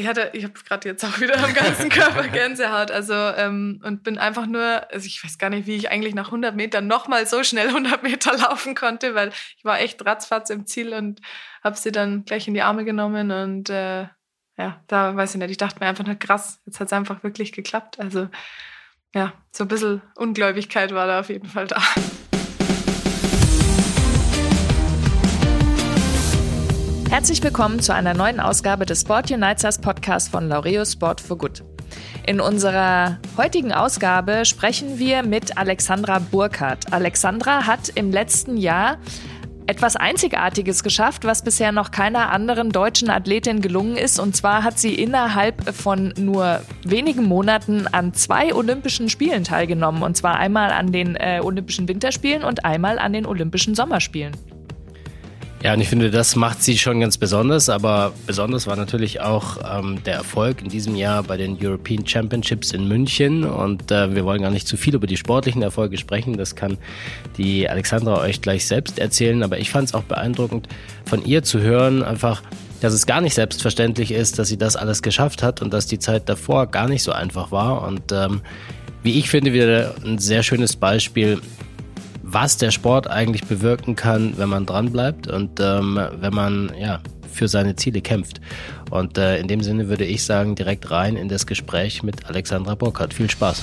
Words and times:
ich 0.00 0.06
hatte, 0.06 0.30
ich 0.32 0.44
habe 0.44 0.54
gerade 0.54 0.88
jetzt 0.88 1.04
auch 1.04 1.20
wieder 1.20 1.42
am 1.42 1.52
ganzen 1.52 1.90
Körper 1.90 2.26
Gänsehaut, 2.32 2.90
also 2.90 3.14
ähm, 3.14 3.80
und 3.84 4.02
bin 4.02 4.18
einfach 4.18 4.46
nur, 4.46 4.90
also 4.90 5.06
ich 5.06 5.22
weiß 5.22 5.38
gar 5.38 5.50
nicht, 5.50 5.66
wie 5.66 5.76
ich 5.76 5.90
eigentlich 5.90 6.14
nach 6.14 6.26
100 6.26 6.56
Metern 6.56 6.86
nochmal 6.86 7.26
so 7.26 7.44
schnell 7.44 7.68
100 7.68 8.02
Meter 8.02 8.36
laufen 8.36 8.74
konnte, 8.74 9.14
weil 9.14 9.30
ich 9.56 9.64
war 9.64 9.80
echt 9.80 10.04
ratzfatz 10.04 10.50
im 10.50 10.66
Ziel 10.66 10.94
und 10.94 11.20
habe 11.62 11.76
sie 11.76 11.92
dann 11.92 12.24
gleich 12.24 12.48
in 12.48 12.54
die 12.54 12.62
Arme 12.62 12.84
genommen 12.84 13.30
und 13.30 13.70
äh, 13.70 14.08
ja, 14.56 14.82
da 14.88 15.14
weiß 15.16 15.34
ich 15.34 15.38
nicht, 15.38 15.50
ich 15.50 15.56
dachte 15.56 15.80
mir 15.80 15.86
einfach 15.86 16.04
nur 16.04 16.16
krass, 16.16 16.60
jetzt 16.66 16.80
hat 16.80 16.88
es 16.88 16.92
einfach 16.92 17.22
wirklich 17.22 17.52
geklappt, 17.52 18.00
also 18.00 18.28
ja, 19.14 19.32
so 19.50 19.64
ein 19.64 19.68
bisschen 19.68 20.02
Ungläubigkeit 20.16 20.94
war 20.94 21.06
da 21.06 21.20
auf 21.20 21.28
jeden 21.28 21.48
Fall 21.48 21.66
da. 21.66 21.82
Herzlich 27.20 27.42
willkommen 27.42 27.80
zu 27.80 27.92
einer 27.92 28.14
neuen 28.14 28.40
Ausgabe 28.40 28.86
des 28.86 29.02
Sport 29.02 29.30
Unites 29.30 29.76
Podcast 29.76 30.30
von 30.30 30.48
Laureus 30.48 30.92
Sport 30.92 31.20
for 31.20 31.36
Good. 31.36 31.62
In 32.26 32.40
unserer 32.40 33.18
heutigen 33.36 33.74
Ausgabe 33.74 34.46
sprechen 34.46 34.98
wir 34.98 35.22
mit 35.22 35.58
Alexandra 35.58 36.18
Burkhardt. 36.18 36.90
Alexandra 36.94 37.66
hat 37.66 37.90
im 37.90 38.10
letzten 38.10 38.56
Jahr 38.56 38.96
etwas 39.66 39.96
Einzigartiges 39.96 40.82
geschafft, 40.82 41.26
was 41.26 41.44
bisher 41.44 41.72
noch 41.72 41.90
keiner 41.90 42.32
anderen 42.32 42.70
deutschen 42.70 43.10
Athletin 43.10 43.60
gelungen 43.60 43.98
ist. 43.98 44.18
Und 44.18 44.34
zwar 44.34 44.64
hat 44.64 44.78
sie 44.78 44.94
innerhalb 44.94 45.74
von 45.74 46.14
nur 46.16 46.62
wenigen 46.84 47.24
Monaten 47.24 47.86
an 47.86 48.14
zwei 48.14 48.54
Olympischen 48.54 49.10
Spielen 49.10 49.44
teilgenommen. 49.44 50.02
Und 50.02 50.16
zwar 50.16 50.36
einmal 50.36 50.70
an 50.70 50.90
den 50.90 51.16
äh, 51.16 51.42
Olympischen 51.44 51.86
Winterspielen 51.86 52.44
und 52.44 52.64
einmal 52.64 52.98
an 52.98 53.12
den 53.12 53.26
Olympischen 53.26 53.74
Sommerspielen. 53.74 54.32
Ja, 55.62 55.74
und 55.74 55.80
ich 55.82 55.88
finde, 55.88 56.10
das 56.10 56.36
macht 56.36 56.62
sie 56.62 56.78
schon 56.78 57.00
ganz 57.00 57.18
besonders, 57.18 57.68
aber 57.68 58.12
besonders 58.26 58.66
war 58.66 58.76
natürlich 58.76 59.20
auch 59.20 59.58
ähm, 59.62 60.02
der 60.04 60.14
Erfolg 60.14 60.62
in 60.62 60.70
diesem 60.70 60.96
Jahr 60.96 61.22
bei 61.22 61.36
den 61.36 61.58
European 61.60 62.06
Championships 62.06 62.72
in 62.72 62.88
München. 62.88 63.44
Und 63.44 63.90
äh, 63.90 64.14
wir 64.14 64.24
wollen 64.24 64.40
gar 64.40 64.50
nicht 64.50 64.66
zu 64.66 64.78
viel 64.78 64.94
über 64.94 65.06
die 65.06 65.18
sportlichen 65.18 65.60
Erfolge 65.60 65.98
sprechen, 65.98 66.38
das 66.38 66.56
kann 66.56 66.78
die 67.36 67.68
Alexandra 67.68 68.20
euch 68.20 68.40
gleich 68.40 68.66
selbst 68.66 68.98
erzählen, 68.98 69.42
aber 69.42 69.58
ich 69.58 69.68
fand 69.68 69.88
es 69.88 69.94
auch 69.94 70.04
beeindruckend 70.04 70.66
von 71.04 71.26
ihr 71.26 71.42
zu 71.42 71.60
hören, 71.60 72.02
einfach 72.02 72.42
dass 72.80 72.94
es 72.94 73.04
gar 73.04 73.20
nicht 73.20 73.34
selbstverständlich 73.34 74.10
ist, 74.10 74.38
dass 74.38 74.48
sie 74.48 74.56
das 74.56 74.74
alles 74.74 75.02
geschafft 75.02 75.42
hat 75.42 75.60
und 75.60 75.74
dass 75.74 75.86
die 75.86 75.98
Zeit 75.98 76.30
davor 76.30 76.66
gar 76.68 76.88
nicht 76.88 77.02
so 77.02 77.12
einfach 77.12 77.52
war. 77.52 77.86
Und 77.86 78.10
ähm, 78.10 78.40
wie 79.02 79.18
ich 79.18 79.28
finde, 79.28 79.52
wieder 79.52 79.94
ein 80.02 80.18
sehr 80.18 80.42
schönes 80.42 80.76
Beispiel, 80.76 81.40
was 82.32 82.56
der 82.56 82.70
Sport 82.70 83.08
eigentlich 83.08 83.44
bewirken 83.44 83.96
kann, 83.96 84.34
wenn 84.36 84.48
man 84.48 84.66
dranbleibt 84.66 85.26
und 85.26 85.60
ähm, 85.60 86.00
wenn 86.20 86.34
man 86.34 86.72
ja 86.78 87.00
für 87.32 87.48
seine 87.48 87.76
Ziele 87.76 88.00
kämpft. 88.00 88.40
Und 88.90 89.18
äh, 89.18 89.38
in 89.38 89.48
dem 89.48 89.62
Sinne 89.62 89.88
würde 89.88 90.04
ich 90.04 90.24
sagen, 90.24 90.54
direkt 90.54 90.90
rein 90.90 91.16
in 91.16 91.28
das 91.28 91.46
Gespräch 91.46 92.02
mit 92.02 92.26
Alexandra 92.26 92.74
Burkhardt. 92.74 93.14
Viel 93.14 93.30
Spaß. 93.30 93.62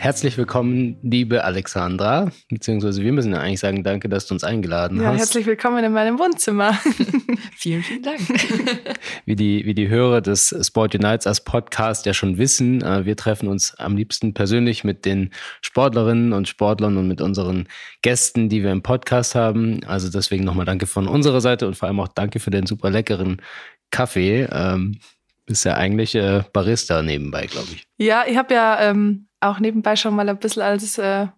Herzlich 0.00 0.38
willkommen, 0.38 0.96
liebe 1.02 1.44
Alexandra. 1.44 2.30
Beziehungsweise 2.48 3.02
wir 3.02 3.12
müssen 3.12 3.32
ja 3.32 3.40
eigentlich 3.40 3.60
sagen, 3.60 3.84
danke, 3.84 4.08
dass 4.08 4.26
du 4.26 4.32
uns 4.32 4.44
eingeladen 4.44 4.98
ja, 4.98 5.08
hast. 5.08 5.18
Herzlich 5.18 5.44
willkommen 5.44 5.84
in 5.84 5.92
meinem 5.92 6.18
Wohnzimmer. 6.18 6.72
vielen, 7.54 7.82
vielen 7.82 8.02
Dank. 8.02 8.18
Wie 9.26 9.36
die, 9.36 9.66
wie 9.66 9.74
die 9.74 9.88
Hörer 9.88 10.22
des 10.22 10.56
Sport 10.62 10.94
Unites 10.94 11.26
als 11.26 11.44
Podcast 11.44 12.06
ja 12.06 12.14
schon 12.14 12.38
wissen, 12.38 12.80
äh, 12.80 13.04
wir 13.04 13.14
treffen 13.14 13.46
uns 13.46 13.74
am 13.74 13.94
liebsten 13.94 14.32
persönlich 14.32 14.84
mit 14.84 15.04
den 15.04 15.32
Sportlerinnen 15.60 16.32
und 16.32 16.48
Sportlern 16.48 16.96
und 16.96 17.06
mit 17.06 17.20
unseren 17.20 17.68
Gästen, 18.00 18.48
die 18.48 18.62
wir 18.62 18.72
im 18.72 18.82
Podcast 18.82 19.34
haben. 19.34 19.84
Also 19.84 20.08
deswegen 20.08 20.44
nochmal 20.44 20.64
danke 20.64 20.86
von 20.86 21.08
unserer 21.08 21.42
Seite 21.42 21.66
und 21.66 21.76
vor 21.76 21.88
allem 21.88 22.00
auch 22.00 22.08
danke 22.08 22.40
für 22.40 22.50
den 22.50 22.64
super 22.64 22.88
leckeren 22.88 23.42
Kaffee. 23.90 24.48
Ähm, 24.50 24.98
bist 25.44 25.66
ja 25.66 25.74
eigentlich 25.74 26.14
äh, 26.14 26.42
Barista 26.54 27.02
nebenbei, 27.02 27.44
glaube 27.44 27.68
ich. 27.74 27.84
Ja, 27.98 28.24
ich 28.26 28.38
habe 28.38 28.54
ja 28.54 28.80
ähm, 28.80 29.26
auch 29.40 29.58
nebenbei 29.58 29.96
schon 29.96 30.14
mal 30.14 30.28
ein 30.28 30.38
bisschen 30.38 30.62
als, 30.62 30.98
äh, 30.98 31.28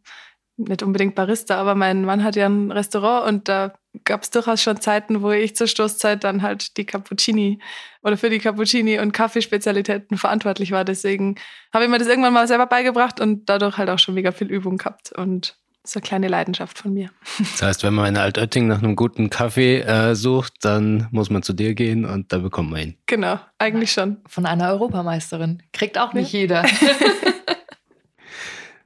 nicht 0.57 0.83
unbedingt 0.83 1.15
Barista, 1.15 1.57
aber 1.57 1.75
mein 1.75 2.05
Mann 2.05 2.23
hat 2.23 2.37
ja 2.37 2.47
ein 2.47 2.71
Restaurant 2.71 3.27
und 3.27 3.49
da 3.49 3.73
gab 4.05 4.23
es 4.23 4.31
durchaus 4.31 4.63
schon 4.63 4.81
Zeiten, 4.81 5.23
wo 5.23 5.31
ich 5.31 5.57
zur 5.57 5.67
Stoßzeit 5.67 6.25
dann 6.25 6.43
halt 6.43 6.77
die 6.77 6.85
Cappuccini 6.85 7.59
oder 8.03 8.17
für 8.17 8.31
die 8.31 8.39
Cappuccini 8.39 8.99
und 8.99 9.13
Kaffeespezialitäten 9.13 10.17
verantwortlich 10.17 10.73
war. 10.73 10.85
Deswegen 10.85 11.37
habe 11.73 11.85
ich 11.85 11.91
mir 11.91 11.99
das 11.99 12.09
irgendwann 12.09 12.33
mal 12.33 12.49
selber 12.49 12.67
beigebracht 12.67 13.21
und 13.21 13.49
dadurch 13.49 13.79
halt 13.79 13.91
auch 13.91 13.99
schon 13.99 14.15
mega 14.15 14.33
viel 14.33 14.49
Übung 14.49 14.79
gehabt 14.79 15.13
und 15.13 15.57
so 15.85 15.99
eine 15.99 16.07
kleine 16.07 16.29
Leidenschaft 16.29 16.79
von 16.79 16.95
mir. 16.95 17.11
Das 17.39 17.63
heißt, 17.63 17.83
wenn 17.83 17.95
man 17.95 18.07
in 18.07 18.17
Altötting 18.17 18.69
nach 18.69 18.79
einem 18.79 18.95
guten 18.95 19.31
Kaffee 19.31 19.81
äh, 19.81 20.15
sucht, 20.15 20.55
dann 20.65 21.09
muss 21.11 21.29
man 21.29 21.43
zu 21.43 21.53
dir 21.53 21.75
gehen 21.75 22.05
und 22.05 22.33
da 22.33 22.39
bekommt 22.39 22.71
man 22.71 22.81
ihn. 22.81 22.97
Genau, 23.07 23.41
eigentlich 23.59 23.91
schon. 23.91 24.19
Von 24.29 24.47
einer 24.47 24.69
Europameisterin. 24.71 25.63
Kriegt 25.73 25.99
auch 25.99 26.13
nicht 26.13 26.33
ja. 26.33 26.41
jeder. 26.41 26.65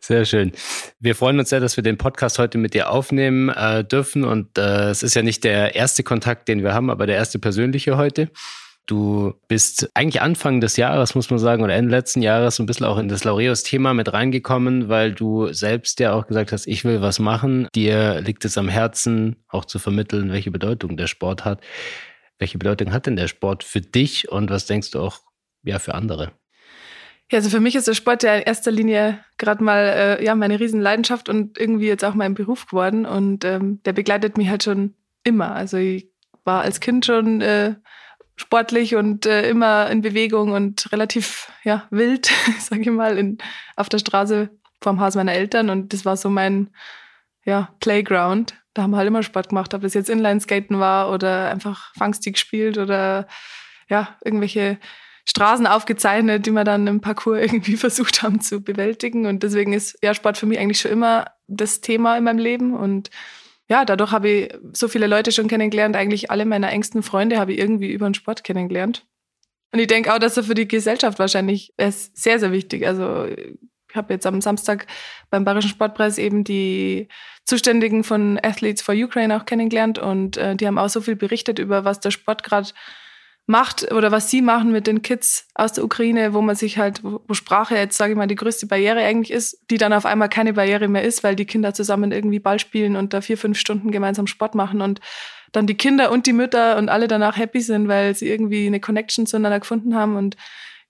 Sehr 0.07 0.25
schön. 0.25 0.53
Wir 1.01 1.17
freuen 1.17 1.41
uns 1.41 1.51
sehr, 1.51 1.59
dass 1.59 1.77
wir 1.77 1.83
den 1.83 1.99
Podcast 1.99 2.39
heute 2.39 2.59
mit 2.59 2.75
dir 2.75 2.91
aufnehmen 2.91 3.49
äh, 3.49 3.83
dürfen. 3.83 4.23
Und 4.23 4.57
äh, 4.57 4.91
es 4.91 5.03
ist 5.03 5.17
ja 5.17 5.23
nicht 5.23 5.43
der 5.43 5.75
erste 5.75 6.05
Kontakt, 6.05 6.47
den 6.47 6.63
wir 6.63 6.75
haben, 6.75 6.91
aber 6.91 7.09
der 7.09 7.17
erste 7.17 7.41
persönliche 7.41 7.97
heute. 7.97 8.31
Du 8.87 9.35
bist 9.49 9.91
eigentlich 9.95 10.23
Anfang 10.23 10.61
des 10.61 10.77
Jahres, 10.77 11.17
muss 11.17 11.29
man 11.31 11.41
sagen, 11.41 11.65
oder 11.65 11.75
Ende 11.75 11.91
letzten 11.91 12.23
Jahres 12.23 12.61
ein 12.61 12.67
bisschen 12.67 12.87
auch 12.87 12.99
in 12.99 13.09
das 13.09 13.25
Laureus-Thema 13.25 13.95
mit 13.95 14.13
reingekommen, 14.13 14.89
weil 14.89 15.13
du 15.13 15.53
selbst 15.53 15.99
ja 15.99 16.13
auch 16.13 16.29
gesagt 16.29 16.53
hast, 16.53 16.69
ich 16.69 16.85
will 16.85 17.03
was 17.03 17.19
machen. 17.19 17.67
Dir 17.75 18.21
liegt 18.21 18.45
es 18.45 18.57
am 18.59 18.69
Herzen, 18.69 19.43
auch 19.49 19.65
zu 19.65 19.81
vermitteln, 19.81 20.31
welche 20.31 20.53
Bedeutung 20.53 20.97
der 20.97 21.09
Sport 21.09 21.45
hat. 21.45 21.61
Welche 22.39 22.59
Bedeutung 22.59 22.93
hat 22.93 23.07
denn 23.07 23.17
der 23.17 23.27
Sport 23.27 23.65
für 23.65 23.81
dich 23.81 24.31
und 24.31 24.51
was 24.51 24.67
denkst 24.67 24.93
du 24.93 25.01
auch 25.01 25.19
ja, 25.65 25.81
für 25.81 25.97
andere? 25.97 26.31
Ja, 27.31 27.39
also 27.39 27.51
für 27.51 27.61
mich 27.61 27.75
ist 27.75 27.89
der 27.89 27.95
Sport 27.95 28.23
ja 28.23 28.37
in 28.37 28.43
erster 28.43 28.71
Linie 28.71 29.25
gerade 29.37 29.63
mal 29.63 29.83
äh, 30.21 30.25
ja 30.25 30.35
meine 30.37 30.61
Riesenleidenschaft 30.61 31.29
und 31.29 31.59
irgendwie 31.59 31.89
jetzt 31.89 32.05
auch 32.05 32.15
mein 32.15 32.35
Beruf 32.35 32.67
geworden 32.67 33.05
und 33.05 33.45
ähm, 33.45 33.83
der 33.85 33.93
begleitet 33.93 34.39
mich 34.39 34.49
halt 34.49 34.63
schon 34.63 34.95
immer. 35.25 35.53
Also 35.53 35.77
ich 35.77 36.09
war 36.45 36.63
als 36.63 36.79
Kind 36.79 37.05
schon 37.05 37.41
äh, 37.41 37.75
sportlich 38.37 38.95
und 38.95 39.27
äh, 39.27 39.49
immer 39.51 39.91
in 39.91 40.03
Bewegung 40.03 40.53
und 40.53 40.93
relativ 40.93 41.51
ja 41.65 41.87
wild, 41.91 42.31
sage 42.61 42.83
ich 42.83 42.91
mal, 42.91 43.19
in, 43.19 43.39
auf 43.75 43.89
der 43.89 43.99
Straße 43.99 44.51
vorm 44.81 45.01
Haus 45.01 45.17
meiner 45.17 45.33
Eltern 45.33 45.69
und 45.69 45.93
das 45.93 46.05
war 46.05 46.17
so 46.17 46.31
mein 46.31 46.71
ja 47.45 47.75
Playground. 47.81 48.55
Da 48.73 48.83
haben 48.83 48.91
wir 48.91 48.99
halt 48.99 49.09
immer 49.09 49.25
Sport 49.25 49.49
gemacht, 49.49 49.75
ob 49.75 49.83
das 49.83 49.95
jetzt 49.95 50.11
Inlineskaten 50.11 50.79
war 50.79 51.11
oder 51.11 51.51
einfach 51.51 51.93
Fangstick 51.95 52.35
gespielt 52.35 52.79
oder 52.79 53.27
ja 53.89 54.17
irgendwelche 54.25 54.79
Straßen 55.29 55.67
aufgezeichnet, 55.67 56.47
die 56.47 56.53
wir 56.53 56.65
dann 56.65 56.87
im 56.87 57.01
Parcours 57.01 57.41
irgendwie 57.43 57.77
versucht 57.77 58.23
haben 58.23 58.41
zu 58.41 58.63
bewältigen. 58.63 59.27
Und 59.27 59.43
deswegen 59.43 59.73
ist 59.73 59.99
ja 60.03 60.15
Sport 60.15 60.39
für 60.39 60.47
mich 60.47 60.59
eigentlich 60.59 60.81
schon 60.81 60.93
immer 60.93 61.27
das 61.47 61.81
Thema 61.81 62.17
in 62.17 62.25
meinem 62.25 62.39
Leben. 62.39 62.75
Und 62.75 63.11
ja, 63.69 63.85
dadurch 63.85 64.13
habe 64.13 64.29
ich 64.29 64.55
so 64.73 64.89
viele 64.89 65.07
Leute 65.07 65.33
schon 65.33 65.49
kennengelernt. 65.49 65.97
Eigentlich 65.97 66.31
alle 66.31 66.47
meiner 66.47 66.71
engsten 66.71 67.03
Freunde 67.03 67.39
habe 67.39 67.53
ich 67.53 67.59
irgendwie 67.59 67.91
über 67.91 68.09
den 68.09 68.15
Sport 68.15 68.45
kennengelernt. 68.45 69.05
Und 69.73 69.81
ich 69.81 69.89
denke 69.89 70.15
auch, 70.15 70.19
dass 70.19 70.37
er 70.37 70.45
für 70.45 70.55
die 70.55 70.69
Gesellschaft 70.69 71.19
wahrscheinlich 71.19 71.75
ist 71.77 72.17
sehr, 72.17 72.39
sehr 72.39 72.53
wichtig. 72.53 72.87
Also 72.87 73.27
ich 73.27 73.97
habe 73.97 74.15
jetzt 74.15 74.27
am 74.27 74.41
Samstag 74.41 74.87
beim 75.31 75.45
Bayerischen 75.45 75.71
Sportpreis 75.71 76.19
eben 76.19 76.45
die 76.45 77.09
Zuständigen 77.45 78.05
von 78.05 78.39
Athletes 78.43 78.83
for 78.83 78.95
Ukraine 78.95 79.37
auch 79.37 79.45
kennengelernt 79.45 79.99
und 79.99 80.37
äh, 80.37 80.55
die 80.57 80.67
haben 80.67 80.79
auch 80.79 80.89
so 80.89 81.01
viel 81.01 81.17
berichtet 81.17 81.59
über, 81.59 81.85
was 81.85 82.01
der 82.01 82.11
Sport 82.11 82.43
gerade 82.43 82.69
macht 83.47 83.93
oder 83.93 84.11
was 84.11 84.29
sie 84.29 84.43
machen 84.43 84.73
mit 84.73 84.89
den 84.89 85.03
Kids 85.03 85.49
aus 85.55 85.73
der 85.73 85.85
Ukraine, 85.85 86.35
wo 86.35 86.43
man 86.43 86.57
sich 86.57 86.79
halt, 86.79 87.03
wo 87.05 87.33
Sprache 87.33 87.77
jetzt, 87.77 87.97
sage 87.97 88.13
ich 88.13 88.17
mal, 88.19 88.27
die 88.27 88.35
größte 88.35 88.67
Barriere 88.67 89.01
eigentlich 89.01 89.31
ist, 89.31 89.59
die 89.71 89.79
dann 89.79 89.93
auf 89.93 90.05
einmal 90.05 90.29
keine 90.29 90.53
Barriere 90.53 90.89
mehr 90.89 91.05
ist, 91.05 91.23
weil 91.23 91.37
die 91.37 91.45
Kinder 91.45 91.73
zusammen 91.73 92.11
irgendwie 92.11 92.41
Ball 92.41 92.59
spielen 92.59 92.97
und 92.97 93.15
da 93.15 93.21
vier, 93.21 93.39
fünf 93.39 93.59
Stunden 93.59 93.93
gemeinsam 93.93 94.27
Sport 94.27 94.57
machen 94.57 94.81
und 94.81 95.01
dann 95.53 95.69
die 95.69 95.77
Kinder 95.77 96.11
und 96.11 96.27
die 96.27 96.33
Mütter 96.33 96.77
und 96.77 96.89
alle 96.89 97.07
danach 97.07 97.37
happy 97.37 97.61
sind, 97.61 97.87
weil 97.87 98.17
sie 98.17 98.29
irgendwie 98.29 98.67
eine 98.67 98.81
Connection 98.81 99.27
zueinander 99.27 99.61
gefunden 99.61 99.95
haben 99.95 100.17
und 100.17 100.37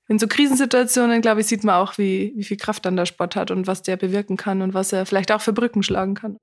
in 0.09 0.19
so 0.19 0.27
Krisensituationen, 0.27 1.21
glaube 1.21 1.41
ich, 1.41 1.49
sieht 1.49 1.65
man 1.65 1.75
auch, 1.75 1.99
wie, 1.99 2.33
wie 2.37 2.45
viel 2.45 2.57
Kraft 2.57 2.87
dann 2.87 2.97
der 2.97 3.07
Sport 3.07 3.37
hat 3.37 3.51
und 3.51 3.67
was 3.67 3.83
der 3.83 3.97
bewirken 3.97 4.37
kann 4.37 4.63
und 4.63 4.73
was 4.73 4.93
er 4.93 5.05
vielleicht 5.05 5.33
auch 5.33 5.41
für 5.41 5.53
Brücken 5.53 5.83
schlagen 5.83 6.15
kann. 6.15 6.39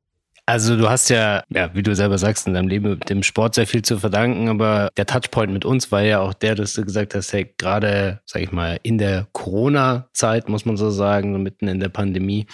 Also 0.45 0.75
du 0.75 0.90
hast 0.90 1.10
ja, 1.10 1.44
ja, 1.50 1.74
wie 1.74 1.84
du 1.84 1.95
selber 1.95 2.18
sagst, 2.18 2.48
in 2.48 2.54
deinem 2.54 2.68
Leben 2.68 3.00
dem 3.00 3.24
Sport 3.24 3.56
sehr 3.56 3.66
viel 3.66 3.81
zu 3.81 3.98
verdanken, 3.98 4.50
aber 4.50 4.90
der 4.98 5.06
Touchpoint 5.06 5.54
mit 5.54 5.63
uns 5.63 5.90
war 5.92 6.01
ja 6.01 6.19
auch 6.19 6.34
der, 6.34 6.56
dass 6.56 6.74
du 6.74 6.84
gesagt 6.84 7.16
hast, 7.16 7.31
hey, 7.31 7.54
gerade, 7.57 8.19
sag 8.25 8.42
ich 8.42 8.51
mal, 8.51 8.78
in 8.84 8.98
der 8.98 9.28
Corona-Zeit, 9.31 10.50
muss 10.50 10.66
man 10.66 10.75
so 10.75 10.90
sagen, 10.90 11.42
mitten 11.42 11.69
in 11.69 11.80
der 11.80 11.88
Pandemie, 11.88 12.48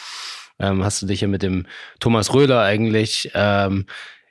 ähm, 0.60 0.84
hast 0.84 1.02
du 1.02 1.08
dich 1.08 1.22
ja 1.22 1.28
mit 1.28 1.42
dem 1.42 1.66
Thomas 2.00 2.32
Röhler 2.32 2.62
eigentlich, 2.62 3.32
ähm, 3.34 3.86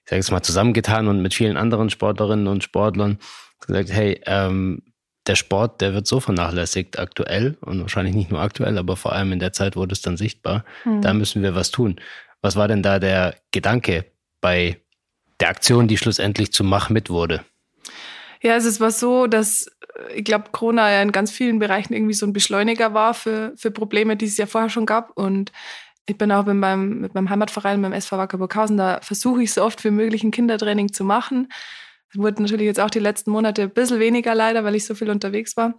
ich 0.05 0.11
sag 0.11 0.17
jetzt 0.17 0.31
mal, 0.31 0.43
zusammengetan 0.43 1.09
und 1.09 1.21
mit 1.21 1.35
vielen 1.35 1.57
anderen 1.57 1.91
Sportlerinnen 1.91 2.47
und 2.47 2.63
Sportlern 2.63 3.19
gesagt, 3.67 3.91
hey, 3.91 4.21
ähm, 4.27 4.83
der 5.27 5.35
Sport, 5.35 5.81
der 5.81 5.95
wird 5.95 6.07
so 6.07 6.21
vernachlässigt 6.21 6.99
aktuell 6.99 7.59
und 7.61 7.81
wahrscheinlich 7.83 8.15
nicht 8.15 8.31
nur 8.31 8.41
aktuell, 8.41 8.79
aber 8.79 8.97
vor 8.97 9.13
allem 9.13 9.33
in 9.33 9.41
der 9.41 9.53
Zeit 9.53 9.77
wurde 9.77 9.93
es 9.93 10.01
dann 10.01 10.17
sichtbar. 10.17 10.65
Hm. 10.85 11.03
Da 11.03 11.13
müssen 11.13 11.43
wir 11.43 11.55
was 11.55 11.71
tun. 11.71 11.97
Was 12.43 12.57
war 12.57 12.69
denn 12.69 12.83
da 12.83 12.99
der 12.99 13.35
Gedanke 13.51 14.05
bei 14.41 14.81
der 15.41 15.49
Aktion, 15.49 15.89
die 15.89 15.99
schlussendlich 15.99 16.53
zum 16.53 16.69
Mach 16.69 16.91
mit 16.91 17.11
wurde? 17.11 17.45
Ja, 18.41 18.55
also 18.55 18.69
es 18.69 18.81
war 18.81 18.91
so, 18.91 19.27
dass 19.27 19.71
ich 20.15 20.25
glaube, 20.25 20.51
Corona 20.53 20.91
ja 20.93 21.03
in 21.03 21.13
ganz 21.13 21.31
vielen 21.31 21.59
Bereichen 21.59 21.93
irgendwie 21.93 22.15
so 22.15 22.27
ein 22.27 22.33
Beschleuniger 22.33 22.95
war 22.95 23.15
für, 23.15 23.53
für 23.57 23.71
Probleme, 23.71 24.17
die 24.17 24.27
es 24.27 24.37
ja 24.37 24.47
vorher 24.47 24.71
schon 24.71 24.87
gab. 24.87 25.11
Und 25.17 25.53
ich 26.07 26.17
bin 26.17 26.31
auch 26.31 26.47
mit 26.47 26.57
meinem, 26.57 27.01
mit 27.01 27.15
meinem 27.15 27.31
Heimatverein, 27.31 27.83
dem 27.83 27.93
SV 27.93 28.17
Wacker 28.17 28.39
Burghausen, 28.39 28.77
da 28.77 29.01
versuche 29.03 29.43
ich 29.43 29.53
so 29.53 29.65
oft 29.65 29.83
wie 29.85 29.91
möglich 29.91 30.23
ein 30.23 30.31
Kindertraining 30.31 30.93
zu 30.93 31.05
machen. 31.05 31.49
Es 32.11 32.19
wurde 32.19 32.43
natürlich 32.43 32.67
jetzt 32.67 32.81
auch 32.81 32.91
die 32.91 33.01
letzten 33.01 33.31
Monate 33.31 33.63
ein 33.63 33.71
bisschen 33.71 34.01
weniger 34.01 34.35
leider, 34.35 34.65
weil 34.65 34.75
ich 34.75 34.87
so 34.87 34.95
viel 34.95 35.11
unterwegs 35.11 35.57
war. 35.57 35.75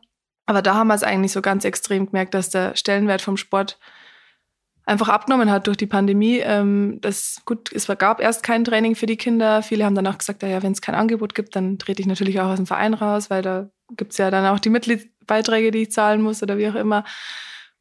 Aber 0.46 0.62
da 0.62 0.76
haben 0.76 0.88
wir 0.88 0.96
es 0.96 1.04
eigentlich 1.04 1.32
so 1.32 1.42
ganz 1.42 1.64
extrem 1.64 2.08
gemerkt, 2.08 2.34
dass 2.34 2.50
der 2.50 2.76
Stellenwert 2.76 3.22
vom 3.22 3.38
Sport 3.38 3.80
einfach 4.90 5.10
abgenommen 5.10 5.52
hat 5.52 5.68
durch 5.68 5.78
die 5.78 5.86
Pandemie. 5.86 6.40
Ähm, 6.40 6.98
das, 7.02 7.42
gut, 7.46 7.72
es 7.72 7.88
gab 7.88 8.20
erst 8.20 8.44
kein 8.44 8.66
Training 8.66 8.96
für 8.96 9.06
die 9.06 9.18
Kinder. 9.18 9.62
Viele 9.62 9.86
haben 9.86 9.96
dann 9.96 10.08
auch 10.08 10.18
gesagt, 10.18 10.42
ja, 10.44 10.62
wenn 10.64 10.72
es 10.72 10.82
kein 10.82 10.96
Angebot 10.96 11.36
gibt, 11.36 11.56
dann 11.56 11.78
trete 11.78 12.02
ich 12.02 12.08
natürlich 12.08 12.42
auch 12.42 12.50
aus 12.50 12.58
dem 12.58 12.66
Verein 12.66 12.94
raus, 12.94 13.30
weil 13.30 13.42
da 13.42 13.70
gibt 13.96 14.12
es 14.12 14.18
ja 14.18 14.32
dann 14.32 14.46
auch 14.48 14.60
die 14.60 14.70
Mitgliedsbeiträge, 14.70 15.72
die 15.72 15.84
ich 15.84 15.92
zahlen 15.92 16.22
muss 16.22 16.42
oder 16.42 16.58
wie 16.58 16.68
auch 16.68 16.76
immer. 16.76 17.04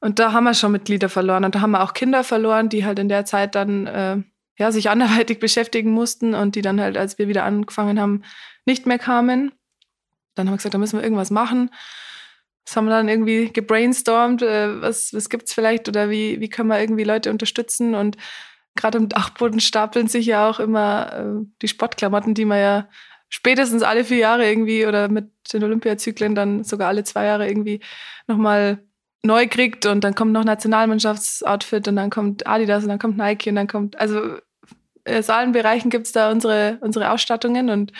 Und 0.01 0.19
da 0.19 0.33
haben 0.33 0.45
wir 0.45 0.55
schon 0.55 0.71
Mitglieder 0.71 1.09
verloren. 1.09 1.45
Und 1.45 1.55
da 1.55 1.61
haben 1.61 1.73
wir 1.73 1.83
auch 1.83 1.95
Kinder 1.95 2.23
verloren, 2.25 2.69
die 2.69 2.85
halt 2.85 2.99
in 2.99 3.09
der 3.09 3.25
Zeit 3.25 3.55
dann 3.55 3.87
äh, 3.87 4.19
ja, 4.59 4.71
sich 4.71 4.91
anderweitig 4.91 5.39
beschäftigen 5.41 5.91
mussten 5.91 6.35
und 6.35 6.55
die 6.55 6.63
dann 6.63 6.81
halt, 6.81 6.97
als 6.97 7.19
wir 7.19 7.27
wieder 7.27 7.45
angefangen 7.45 7.99
haben, 7.99 8.23
nicht 8.67 8.87
mehr 8.87 8.99
kamen. 8.99 9.53
Dann 10.35 10.47
haben 10.47 10.53
wir 10.53 10.59
gesagt, 10.59 10.75
da 10.75 10.79
müssen 10.79 10.99
wir 10.99 11.03
irgendwas 11.03 11.31
machen. 11.31 11.71
Das 12.69 12.76
haben 12.76 12.85
wir 12.85 12.91
dann 12.91 13.09
irgendwie 13.09 13.50
gebrainstormt, 13.50 14.43
äh, 14.43 14.82
was, 14.82 15.15
was 15.15 15.26
es 15.32 15.55
vielleicht 15.55 15.88
oder 15.88 16.11
wie, 16.11 16.38
wie 16.38 16.50
können 16.50 16.69
wir 16.69 16.79
irgendwie 16.79 17.05
Leute 17.05 17.31
unterstützen. 17.31 17.94
Und 17.94 18.19
gerade 18.76 18.99
im 18.99 19.09
Dachboden 19.09 19.61
stapeln 19.61 20.06
sich 20.06 20.26
ja 20.26 20.50
auch 20.50 20.61
immer 20.61 21.12
äh, 21.15 21.47
die 21.62 21.69
Sportklamotten, 21.69 22.35
die 22.35 22.44
man 22.44 22.59
ja 22.59 22.88
spätestens 23.31 23.82
alle 23.82 24.05
vier 24.05 24.19
Jahre 24.19 24.47
irgendwie 24.47 24.85
oder 24.85 25.09
mit 25.09 25.31
den 25.50 25.65
Olympiazyklen 25.65 26.35
dann 26.35 26.62
sogar 26.62 26.88
alle 26.88 27.05
zwei 27.05 27.25
Jahre 27.25 27.49
irgendwie 27.49 27.81
nochmal 28.26 28.85
neu 29.23 29.49
kriegt 29.49 29.87
und 29.87 30.05
dann 30.05 30.14
kommt 30.14 30.32
noch 30.32 30.44
Nationalmannschaftsoutfit 30.44 31.88
und 31.88 31.97
dann 31.97 32.11
kommt 32.11 32.47
Adidas 32.47 32.82
und 32.82 32.91
dann 32.91 32.99
kommt 32.99 33.17
Nike 33.17 33.49
und 33.49 33.56
dann 33.56 33.67
kommt, 33.67 33.99
also 33.99 34.37
aus 35.09 35.31
allen 35.31 35.53
Bereichen 35.53 35.88
gibt's 35.88 36.12
da 36.12 36.31
unsere, 36.31 36.76
unsere 36.82 37.12
Ausstattungen 37.12 37.71
und 37.71 37.93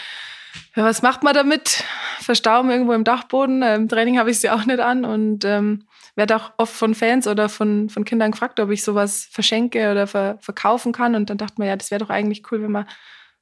ja, 0.77 0.85
was 0.85 1.03
macht 1.03 1.23
man 1.23 1.35
damit? 1.35 1.85
Verstauben 2.21 2.71
irgendwo 2.71 2.93
im 2.93 3.05
Dachboden. 3.05 3.63
Im 3.63 3.89
Training 3.89 4.19
habe 4.19 4.31
ich 4.31 4.41
sie 4.41 4.51
auch 4.51 4.65
nicht 4.65 4.81
an 4.81 5.05
und 5.05 5.45
ähm, 5.45 5.85
werde 6.15 6.37
auch 6.37 6.53
oft 6.59 6.75
von 6.75 6.95
Fans 6.95 7.27
oder 7.27 7.49
von, 7.49 7.89
von 7.89 8.05
Kindern 8.05 8.33
gefragt, 8.33 8.61
ob 8.61 8.71
ich 8.71 8.83
sowas 8.83 9.29
verschenke 9.31 9.91
oder 9.91 10.07
ver 10.07 10.39
verkaufen 10.41 10.93
kann. 10.93 11.15
Und 11.15 11.31
dann 11.31 11.39
dachte 11.39 11.55
man, 11.59 11.69
ja, 11.69 11.77
das 11.77 11.91
wäre 11.91 12.01
doch 12.01 12.11
eigentlich 12.11 12.43
cool, 12.51 12.63
wenn 12.63 12.73
wir 12.73 12.87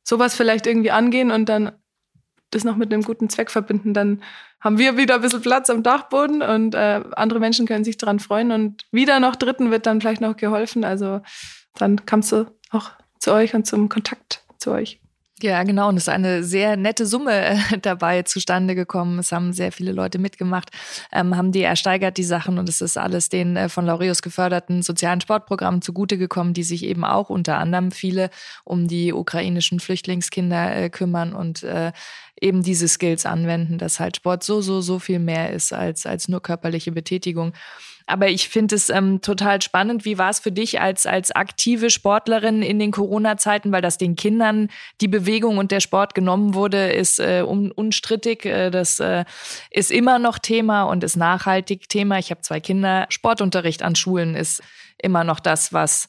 sowas 0.03 0.37
vielleicht 0.37 0.67
irgendwie 0.67 0.91
angehen 0.91 1.31
und 1.31 1.49
dann 1.49 1.73
das 2.51 2.65
noch 2.65 2.77
mit 2.77 2.93
einem 2.93 3.03
guten 3.03 3.29
Zweck 3.29 3.51
verbinden. 3.51 3.93
Dann 3.93 4.23
haben 4.61 4.79
wir 4.79 4.97
wieder 4.97 5.17
ein 5.17 5.21
bisschen 5.21 5.43
Platz 5.43 5.69
am 5.71 5.83
Dachboden 5.83 6.43
und 6.43 6.75
äh, 6.75 7.03
andere 7.13 7.41
Menschen 7.41 7.67
können 7.67 7.85
sich 7.85 7.97
daran 7.97 8.21
freuen. 8.21 8.53
Und 8.53 8.87
wieder 8.93 9.21
noch 9.21 9.37
Dritten 9.37 9.71
wird 9.71 9.87
dann 9.87 10.01
vielleicht 10.01 10.21
noch 10.21 10.37
geholfen. 10.37 10.85
Also 10.85 11.21
dann 11.75 12.07
kamst 12.07 12.33
du 12.33 12.47
auch 12.71 12.91
zu 13.19 13.33
euch 13.33 13.55
und 13.55 13.67
zum 13.67 13.89
Kontakt 13.89 14.45
zu 14.59 14.71
euch. 14.71 15.01
Ja, 15.43 15.63
genau. 15.65 15.91
Und 15.91 15.99
es 15.99 16.05
ist 16.05 16.09
eine 16.09 16.43
sehr 16.45 16.79
nette 16.79 17.05
Summe 17.05 17.33
äh, 17.45 17.57
dabei 17.83 18.23
zustande 18.23 18.75
gekommen. 18.75 19.19
Es 19.19 19.33
haben 19.33 19.53
sehr 19.53 19.71
viele 19.71 19.93
Leute 19.93 20.19
mitgemacht, 20.19 20.71
ähm, 21.13 21.37
haben 21.37 21.53
die 21.53 21.63
ersteigert, 21.63 22.17
die 22.17 22.25
Sachen. 22.25 22.59
Und 22.59 22.71
es 22.71 22.81
ist 22.81 22.97
alles 22.97 23.29
den 23.29 23.55
äh, 23.57 23.69
von 23.69 23.85
Laureus 23.85 24.23
geförderten 24.23 24.83
sozialen 24.83 25.21
Sportprogrammen 25.21 25.83
zugute 25.83 26.17
gekommen, 26.17 26.55
die 26.55 26.63
sich 26.63 26.85
eben 26.85 27.05
auch 27.05 27.29
unter 27.29 27.59
anderem 27.59 27.91
viele 27.91 28.31
um 28.65 28.89
die 28.89 29.13
ukrainischen 29.13 29.79
Flüchtlingskinder 29.79 30.75
äh, 30.75 30.89
kümmern 30.89 31.35
und 31.35 31.63
äh, 31.65 31.93
eben 32.41 32.63
diese 32.63 32.89
Skills 32.89 33.27
anwenden, 33.27 33.77
dass 33.77 34.01
halt 34.01 34.17
Sport 34.17 34.43
so, 34.43 34.63
so, 34.63 34.81
so 34.81 34.99
viel 34.99 35.19
mehr 35.19 35.53
ist 35.53 35.73
als, 35.73 36.07
als 36.07 36.29
nur 36.29 36.41
körperliche 36.41 36.93
Betätigung. 36.93 37.53
Aber 38.07 38.29
ich 38.29 38.49
finde 38.49 38.77
es 38.77 38.89
ähm, 38.89 39.21
total 39.21 39.61
spannend. 39.61 40.05
Wie 40.05 40.17
war 40.17 40.31
es 40.31 40.39
für 40.39 40.53
dich 40.53 40.81
als, 40.81 41.07
als 41.07 41.33
aktive 41.33 41.91
Sportlerin 41.91 42.63
in 42.63 42.79
den 42.79 42.93
Corona-Zeiten, 42.93 43.73
weil 43.73 43.83
das 43.83 43.99
den 43.99 44.15
Kindern 44.15 44.69
die 45.01 45.09
Bewegung 45.09 45.59
und 45.59 45.73
der 45.73 45.81
Sport 45.81 46.15
genommen 46.15 46.55
wurde, 46.55 46.93
ist 46.93 47.19
äh, 47.19 47.43
un 47.47 47.73
unstrittig. 47.73 48.45
Äh, 48.45 48.71
das 48.71 49.01
äh, 49.01 49.25
ist 49.71 49.91
immer 49.91 50.21
noch 50.21 50.39
Thema 50.39 50.85
und 50.85 51.03
ist 51.03 51.17
nachhaltig 51.17 51.89
Thema. 51.89 52.19
Ich 52.19 52.31
habe 52.31 52.43
zwei 52.43 52.61
Kinder. 52.61 53.07
Sportunterricht 53.09 53.83
an 53.83 53.97
Schulen 53.97 54.37
ist 54.37 54.63
immer 54.99 55.25
noch 55.25 55.41
das, 55.41 55.73
was 55.73 56.09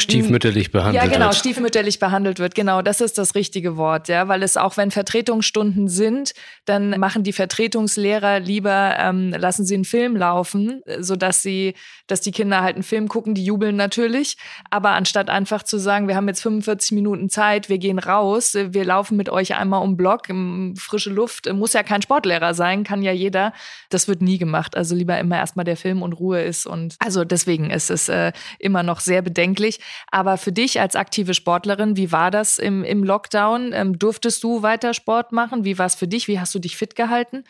stiefmütterlich 0.00 0.70
behandelt 0.70 1.02
wird. 1.02 1.12
Ja, 1.12 1.18
genau, 1.18 1.30
wird. 1.30 1.36
stiefmütterlich 1.36 1.98
behandelt 1.98 2.38
wird. 2.38 2.54
Genau, 2.54 2.82
das 2.82 3.00
ist 3.00 3.18
das 3.18 3.34
richtige 3.34 3.76
Wort, 3.76 4.08
ja, 4.08 4.28
weil 4.28 4.42
es 4.42 4.56
auch 4.56 4.76
wenn 4.76 4.90
Vertretungsstunden 4.90 5.88
sind, 5.88 6.32
dann 6.64 6.98
machen 6.98 7.22
die 7.22 7.32
Vertretungslehrer 7.32 8.40
lieber 8.40 8.96
ähm, 8.98 9.30
lassen 9.30 9.64
sie 9.64 9.74
einen 9.74 9.84
Film 9.84 10.16
laufen, 10.16 10.82
so 10.98 11.16
dass 11.16 11.42
sie, 11.42 11.74
dass 12.06 12.20
die 12.20 12.32
Kinder 12.32 12.62
halt 12.62 12.76
einen 12.76 12.82
Film 12.82 13.08
gucken, 13.08 13.34
die 13.34 13.44
jubeln 13.44 13.76
natürlich, 13.76 14.36
aber 14.70 14.90
anstatt 14.90 15.30
einfach 15.30 15.62
zu 15.62 15.78
sagen, 15.78 16.08
wir 16.08 16.16
haben 16.16 16.28
jetzt 16.28 16.42
45 16.42 16.92
Minuten 16.92 17.28
Zeit, 17.30 17.68
wir 17.68 17.78
gehen 17.78 17.98
raus, 17.98 18.54
wir 18.54 18.84
laufen 18.84 19.16
mit 19.16 19.28
euch 19.28 19.54
einmal 19.54 19.82
um 19.82 19.96
Block, 19.96 20.28
frische 20.76 21.10
Luft, 21.10 21.52
muss 21.52 21.72
ja 21.72 21.82
kein 21.82 22.02
Sportlehrer 22.02 22.54
sein, 22.54 22.84
kann 22.84 23.02
ja 23.02 23.12
jeder. 23.12 23.52
Das 23.90 24.08
wird 24.08 24.22
nie 24.22 24.38
gemacht. 24.38 24.76
Also 24.76 24.94
lieber 24.94 25.18
immer 25.18 25.36
erstmal 25.36 25.64
der 25.64 25.76
Film 25.76 26.02
und 26.02 26.12
Ruhe 26.14 26.42
ist 26.42 26.66
und 26.66 26.96
also 26.98 27.24
deswegen 27.24 27.70
ist 27.70 27.90
es 27.90 28.08
äh, 28.08 28.32
immer 28.58 28.82
noch 28.82 29.00
sehr 29.00 29.22
bedenklich. 29.22 29.80
Aber 30.10 30.36
für 30.36 30.52
dich 30.52 30.80
als 30.80 30.96
aktive 30.96 31.34
Sportlerin, 31.34 31.96
wie 31.96 32.12
war 32.12 32.30
das 32.30 32.58
im, 32.58 32.84
im 32.84 33.04
Lockdown? 33.04 33.72
Ähm, 33.72 33.98
durftest 33.98 34.42
du 34.42 34.62
weiter 34.62 34.94
Sport 34.94 35.32
machen? 35.32 35.64
Wie 35.64 35.78
war 35.78 35.86
es 35.86 35.94
für 35.94 36.08
dich? 36.08 36.28
Wie 36.28 36.40
hast 36.40 36.54
du 36.54 36.58
dich 36.58 36.76
fit 36.76 36.94
gehalten? 36.96 37.44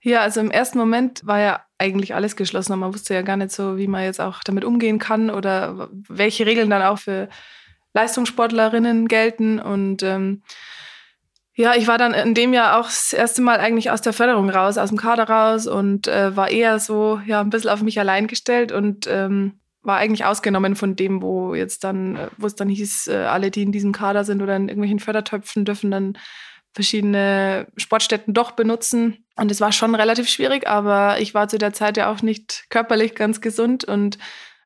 Ja, 0.00 0.20
also 0.20 0.40
im 0.40 0.50
ersten 0.50 0.78
Moment 0.78 1.26
war 1.26 1.40
ja 1.40 1.64
eigentlich 1.78 2.14
alles 2.14 2.36
geschlossen 2.36 2.78
man 2.78 2.92
wusste 2.92 3.14
ja 3.14 3.22
gar 3.22 3.36
nicht 3.36 3.52
so, 3.52 3.78
wie 3.78 3.86
man 3.86 4.04
jetzt 4.04 4.20
auch 4.20 4.40
damit 4.44 4.64
umgehen 4.64 4.98
kann 4.98 5.30
oder 5.30 5.88
welche 6.08 6.46
Regeln 6.46 6.70
dann 6.70 6.82
auch 6.82 6.98
für 6.98 7.28
Leistungssportlerinnen 7.94 9.08
gelten. 9.08 9.58
Und 9.60 10.02
ähm, 10.02 10.42
ja, 11.54 11.74
ich 11.74 11.86
war 11.86 11.98
dann 11.98 12.12
in 12.12 12.34
dem 12.34 12.52
Jahr 12.52 12.78
auch 12.78 12.86
das 12.86 13.12
erste 13.12 13.40
Mal 13.40 13.60
eigentlich 13.60 13.90
aus 13.90 14.02
der 14.02 14.12
Förderung 14.12 14.50
raus, 14.50 14.76
aus 14.76 14.88
dem 14.90 14.98
Kader 14.98 15.24
raus 15.28 15.66
und 15.66 16.08
äh, 16.08 16.36
war 16.36 16.50
eher 16.50 16.80
so 16.80 17.20
ja 17.26 17.40
ein 17.40 17.50
bisschen 17.50 17.70
auf 17.70 17.82
mich 17.82 17.98
allein 17.98 18.26
gestellt 18.26 18.72
und 18.72 19.06
ähm, 19.06 19.60
war 19.84 19.98
eigentlich 19.98 20.24
ausgenommen 20.24 20.76
von 20.76 20.96
dem, 20.96 21.22
wo 21.22 21.54
jetzt 21.54 21.84
dann, 21.84 22.16
äh, 22.16 22.28
wo 22.36 22.46
es 22.46 22.54
dann 22.54 22.68
hieß, 22.68 23.08
äh, 23.08 23.16
alle, 23.16 23.50
die 23.50 23.62
in 23.62 23.72
diesem 23.72 23.92
Kader 23.92 24.24
sind 24.24 24.42
oder 24.42 24.56
in 24.56 24.68
irgendwelchen 24.68 24.98
Fördertöpfen, 24.98 25.64
dürfen 25.64 25.90
dann 25.90 26.18
verschiedene 26.72 27.68
Sportstätten 27.76 28.34
doch 28.34 28.52
benutzen. 28.52 29.24
Und 29.36 29.50
es 29.50 29.60
war 29.60 29.72
schon 29.72 29.94
relativ 29.94 30.28
schwierig, 30.28 30.66
aber 30.66 31.20
ich 31.20 31.34
war 31.34 31.48
zu 31.48 31.58
der 31.58 31.72
Zeit 31.72 31.96
ja 31.96 32.10
auch 32.10 32.22
nicht 32.22 32.64
körperlich 32.68 33.14
ganz 33.14 33.40
gesund. 33.40 33.84
Und 33.84 34.18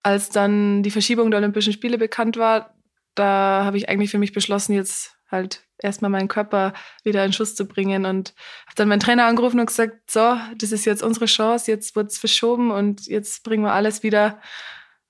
als 0.03 0.31
dann 0.31 0.83
die 0.83 0.91
Verschiebung 0.91 1.31
der 1.31 1.41
Olympischen 1.41 1.73
Spiele 1.73 1.99
bekannt 1.99 2.37
war, 2.39 2.75
da 3.15 3.65
habe 3.65 3.77
ich 3.77 3.89
eigentlich 3.89 4.11
für 4.11 4.19
mich 4.19 4.33
beschlossen, 4.33 4.73
jetzt 4.73 5.17
halt 5.31 5.65
erstmal 5.79 6.11
meinen 6.11 6.29
Körper 6.29 6.73
wieder 7.05 7.25
in 7.25 7.33
Schuss 7.33 7.55
zu 7.55 7.67
bringen 7.67 8.07
und 8.07 8.35
habe 8.67 8.75
dann 8.77 8.89
meinen 8.89 9.01
Trainer 9.01 9.27
angerufen 9.27 9.61
und 9.61 9.67
gesagt, 9.67 10.11
so, 10.11 10.37
das 10.57 10.73
ist 10.73 10.85
jetzt 10.85 11.03
unsere 11.03 11.27
Chance, 11.27 11.71
jetzt 11.71 11.95
wird 11.95 12.11
es 12.11 12.19
verschoben 12.19 12.71
und 12.71 13.07
jetzt 13.07 13.45
bringen 13.45 13.65
wir 13.65 13.73
alles 13.73 14.03
wieder 14.03 14.41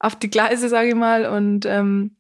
auf 0.01 0.17
die 0.17 0.31
Gleise, 0.31 0.69
sage 0.69 0.89
ich 0.89 0.95
mal. 0.95 1.27
Und 1.27 1.67
ähm, 1.67 2.17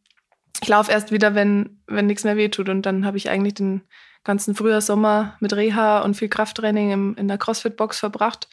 ich 0.61 0.69
laufe 0.69 0.91
erst 0.91 1.13
wieder, 1.13 1.35
wenn, 1.35 1.81
wenn 1.87 2.07
nichts 2.07 2.25
mehr 2.25 2.37
wehtut. 2.37 2.69
Und 2.69 2.83
dann 2.83 3.05
habe 3.05 3.17
ich 3.17 3.31
eigentlich 3.31 3.55
den 3.55 3.83
ganzen 4.25 4.55
Frühjahr, 4.55 4.81
Sommer 4.81 5.37
mit 5.41 5.55
Reha 5.55 6.01
und 6.01 6.15
viel 6.15 6.29
Krafttraining 6.29 6.91
im, 6.91 7.17
in 7.17 7.29
der 7.29 7.39
CrossFit-Box 7.39 7.99
verbracht. 7.99 8.49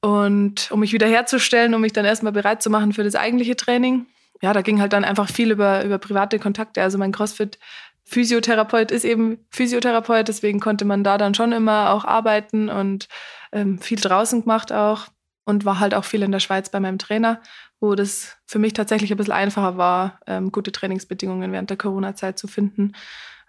Und 0.00 0.70
um 0.70 0.80
mich 0.80 0.92
wieder 0.92 1.06
herzustellen, 1.06 1.74
um 1.74 1.80
mich 1.80 1.94
dann 1.94 2.04
erstmal 2.04 2.32
bereit 2.32 2.62
zu 2.62 2.68
machen 2.68 2.92
für 2.92 3.04
das 3.04 3.14
eigentliche 3.14 3.56
Training. 3.56 4.06
Ja, 4.42 4.52
da 4.52 4.60
ging 4.60 4.80
halt 4.80 4.92
dann 4.92 5.04
einfach 5.04 5.30
viel 5.30 5.50
über, 5.50 5.84
über 5.84 5.98
private 5.98 6.38
Kontakte. 6.38 6.82
Also 6.82 6.98
mein 6.98 7.12
CrossFit-Physiotherapeut 7.12 8.90
ist 8.90 9.04
eben 9.04 9.38
Physiotherapeut, 9.50 10.28
deswegen 10.28 10.60
konnte 10.60 10.84
man 10.84 11.04
da 11.04 11.16
dann 11.16 11.34
schon 11.34 11.52
immer 11.52 11.90
auch 11.90 12.04
arbeiten 12.04 12.68
und 12.68 13.08
ähm, 13.52 13.78
viel 13.78 13.98
draußen 13.98 14.42
gemacht 14.42 14.72
auch 14.72 15.06
und 15.44 15.64
war 15.64 15.80
halt 15.80 15.94
auch 15.94 16.04
viel 16.04 16.22
in 16.22 16.32
der 16.32 16.40
Schweiz 16.40 16.68
bei 16.68 16.80
meinem 16.80 16.98
Trainer 16.98 17.40
wo 17.80 17.94
das 17.94 18.36
für 18.46 18.58
mich 18.58 18.72
tatsächlich 18.72 19.10
ein 19.10 19.16
bisschen 19.16 19.32
einfacher 19.32 19.76
war, 19.76 20.20
ähm, 20.26 20.52
gute 20.52 20.72
Trainingsbedingungen 20.72 21.52
während 21.52 21.70
der 21.70 21.76
Corona-Zeit 21.76 22.38
zu 22.38 22.46
finden, 22.46 22.92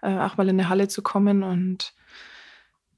äh, 0.02 0.18
auch 0.18 0.36
mal 0.36 0.48
in 0.48 0.58
eine 0.60 0.68
Halle 0.68 0.88
zu 0.88 1.02
kommen. 1.02 1.42
Und 1.42 1.94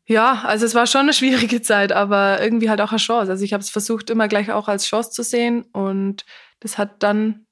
ja, 0.06 0.42
also 0.44 0.66
es 0.66 0.74
war 0.74 0.86
schon 0.86 1.02
eine 1.02 1.12
schwierige 1.14 1.62
Zeit, 1.62 1.92
aber 1.92 2.42
irgendwie 2.42 2.70
halt 2.70 2.80
auch 2.80 2.90
eine 2.90 2.98
Chance. 2.98 3.30
Also 3.30 3.44
ich 3.44 3.52
habe 3.52 3.62
es 3.62 3.70
versucht, 3.70 4.10
immer 4.10 4.28
gleich 4.28 4.50
auch 4.52 4.68
als 4.68 4.86
Chance 4.86 5.10
zu 5.10 5.22
sehen 5.22 5.62
und 5.72 6.24
das 6.60 6.78
hat 6.78 7.02
dann, 7.02 7.46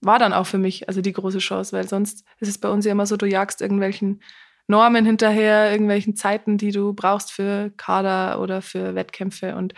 war 0.00 0.18
dann 0.18 0.32
auch 0.32 0.46
für 0.46 0.58
mich 0.58 0.88
also 0.88 1.00
die 1.00 1.12
große 1.12 1.38
Chance, 1.38 1.76
weil 1.76 1.88
sonst 1.88 2.24
ist 2.38 2.48
es 2.48 2.58
bei 2.58 2.68
uns 2.68 2.84
ja 2.84 2.92
immer 2.92 3.06
so, 3.06 3.16
du 3.16 3.26
jagst 3.26 3.60
irgendwelchen 3.60 4.22
Normen 4.68 5.04
hinterher, 5.04 5.70
irgendwelchen 5.70 6.14
Zeiten, 6.16 6.58
die 6.58 6.70
du 6.70 6.92
brauchst 6.92 7.32
für 7.32 7.72
Kader 7.76 8.40
oder 8.40 8.62
für 8.62 8.94
Wettkämpfe 8.94 9.56
und 9.56 9.74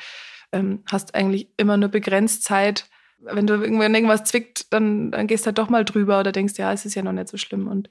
ähm, 0.53 0.83
hast 0.91 1.15
eigentlich 1.15 1.49
immer 1.57 1.77
nur 1.77 1.89
begrenzt 1.89 2.45
Zeit, 2.45 2.87
wenn 3.19 3.47
du 3.47 3.55
irgendwann 3.55 3.95
irgendwas 3.95 4.25
zwickt, 4.25 4.73
dann, 4.73 5.11
dann 5.11 5.27
gehst 5.27 5.45
du 5.45 5.47
halt 5.47 5.59
doch 5.59 5.69
mal 5.69 5.85
drüber 5.85 6.21
oder 6.21 6.33
denkst, 6.33 6.55
ja, 6.57 6.73
es 6.73 6.85
ist 6.85 6.95
ja 6.95 7.03
noch 7.03 7.13
nicht 7.13 7.29
so 7.29 7.37
schlimm. 7.37 7.69
Und 7.69 7.89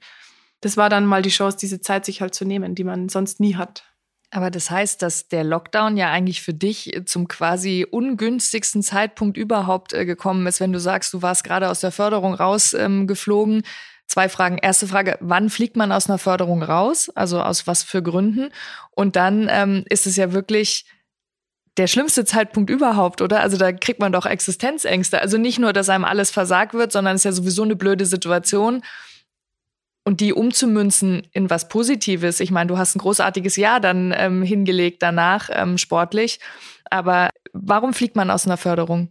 das 0.60 0.76
war 0.76 0.88
dann 0.88 1.06
mal 1.06 1.22
die 1.22 1.30
Chance, 1.30 1.58
diese 1.60 1.80
Zeit 1.80 2.04
sich 2.04 2.20
halt 2.20 2.34
zu 2.34 2.44
nehmen, 2.44 2.74
die 2.74 2.84
man 2.84 3.08
sonst 3.08 3.40
nie 3.40 3.56
hat. 3.56 3.84
Aber 4.30 4.50
das 4.50 4.70
heißt, 4.70 5.00
dass 5.00 5.28
der 5.28 5.44
Lockdown 5.44 5.96
ja 5.96 6.10
eigentlich 6.10 6.42
für 6.42 6.54
dich 6.54 7.02
zum 7.04 7.28
quasi 7.28 7.86
ungünstigsten 7.88 8.82
Zeitpunkt 8.82 9.36
überhaupt 9.36 9.92
äh, 9.92 10.04
gekommen 10.04 10.46
ist, 10.46 10.58
wenn 10.58 10.72
du 10.72 10.80
sagst, 10.80 11.14
du 11.14 11.22
warst 11.22 11.44
gerade 11.44 11.70
aus 11.70 11.80
der 11.80 11.92
Förderung 11.92 12.34
rausgeflogen. 12.34 13.56
Ähm, 13.56 13.62
Zwei 14.06 14.28
Fragen. 14.28 14.58
Erste 14.58 14.86
Frage, 14.86 15.16
wann 15.20 15.48
fliegt 15.48 15.76
man 15.76 15.90
aus 15.90 16.08
einer 16.08 16.18
Förderung 16.18 16.62
raus? 16.62 17.10
Also 17.14 17.40
aus 17.40 17.66
was 17.66 17.82
für 17.82 18.02
Gründen? 18.02 18.50
Und 18.90 19.16
dann 19.16 19.48
ähm, 19.50 19.84
ist 19.88 20.06
es 20.06 20.16
ja 20.16 20.32
wirklich 20.32 20.84
der 21.76 21.86
schlimmste 21.88 22.24
Zeitpunkt 22.24 22.70
überhaupt, 22.70 23.20
oder? 23.20 23.40
Also 23.40 23.56
da 23.56 23.72
kriegt 23.72 24.00
man 24.00 24.12
doch 24.12 24.26
Existenzängste. 24.26 25.20
Also 25.20 25.38
nicht 25.38 25.58
nur, 25.58 25.72
dass 25.72 25.88
einem 25.88 26.04
alles 26.04 26.30
versagt 26.30 26.74
wird, 26.74 26.92
sondern 26.92 27.16
es 27.16 27.20
ist 27.20 27.24
ja 27.24 27.32
sowieso 27.32 27.64
eine 27.64 27.76
blöde 27.76 28.06
Situation. 28.06 28.82
Und 30.06 30.20
die 30.20 30.34
umzumünzen 30.34 31.26
in 31.32 31.48
was 31.50 31.68
Positives. 31.68 32.40
Ich 32.40 32.50
meine, 32.50 32.68
du 32.68 32.78
hast 32.78 32.94
ein 32.94 33.00
großartiges 33.00 33.56
Jahr 33.56 33.80
dann 33.80 34.14
ähm, 34.16 34.42
hingelegt 34.42 35.02
danach, 35.02 35.48
ähm, 35.50 35.78
sportlich. 35.78 36.40
Aber 36.90 37.30
warum 37.52 37.94
fliegt 37.94 38.14
man 38.14 38.30
aus 38.30 38.46
einer 38.46 38.58
Förderung? 38.58 39.08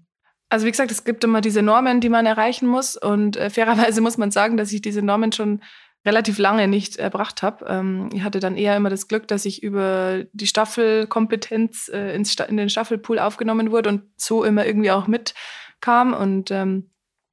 Also 0.50 0.68
wie 0.68 0.72
gesagt, 0.72 0.92
es 0.92 1.04
gibt 1.04 1.24
immer 1.24 1.42
diese 1.42 1.64
Normen, 1.64 2.00
die 2.00 2.10
man 2.10 2.28
erreichen 2.28 2.68
muss. 2.68 2.96
Und 2.96 3.38
äh, 3.38 3.50
fairerweise 3.50 4.02
muss 4.02 4.18
man 4.18 4.30
sagen, 4.30 4.56
dass 4.56 4.72
ich 4.72 4.82
diese 4.82 5.02
Normen 5.02 5.32
schon 5.32 5.62
relativ 6.06 6.38
lange 6.38 6.68
nicht 6.68 6.98
erbracht 6.98 7.44
habe. 7.44 7.66
Ähm, 7.68 8.10
ich 8.14 8.24
hatte 8.24 8.40
dann 8.40 8.58
eher 8.58 8.76
immer 8.76 8.90
das 8.90 9.08
Glück, 9.08 9.28
dass 9.28 9.46
ich 9.46 9.64
über 9.64 10.24
die 10.34 10.48
Staffelkompetenz 10.48 11.90
äh, 11.94 12.14
ins, 12.16 12.36
in 12.36 12.58
den 12.58 12.70
Staffelpool 12.70 13.20
aufgenommen 13.20 13.72
wurde 13.72 13.90
und 13.90 14.04
so 14.18 14.44
immer 14.44 14.66
irgendwie 14.66 14.92
auch 14.92 15.08
mitkam. 15.08 16.14
Und 16.14 16.52
ähm, 16.52 16.90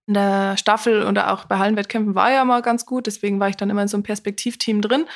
in 0.07 0.15
der 0.15 0.57
Staffel 0.57 1.05
oder 1.05 1.33
auch 1.33 1.45
bei 1.45 1.59
Hallenwettkämpfen 1.59 2.15
war 2.15 2.33
ja 2.33 2.45
mal 2.45 2.63
ganz 2.63 2.87
gut. 2.87 3.07
Deswegen 3.07 3.41
war 3.41 3.49
ich 3.49 3.57
dann 3.57 3.71
immer 3.71 3.83
in 3.83 3.89
so 3.89 3.97
einem 3.97 4.05
Perspektivteam 4.05 4.81
drin 4.81 5.07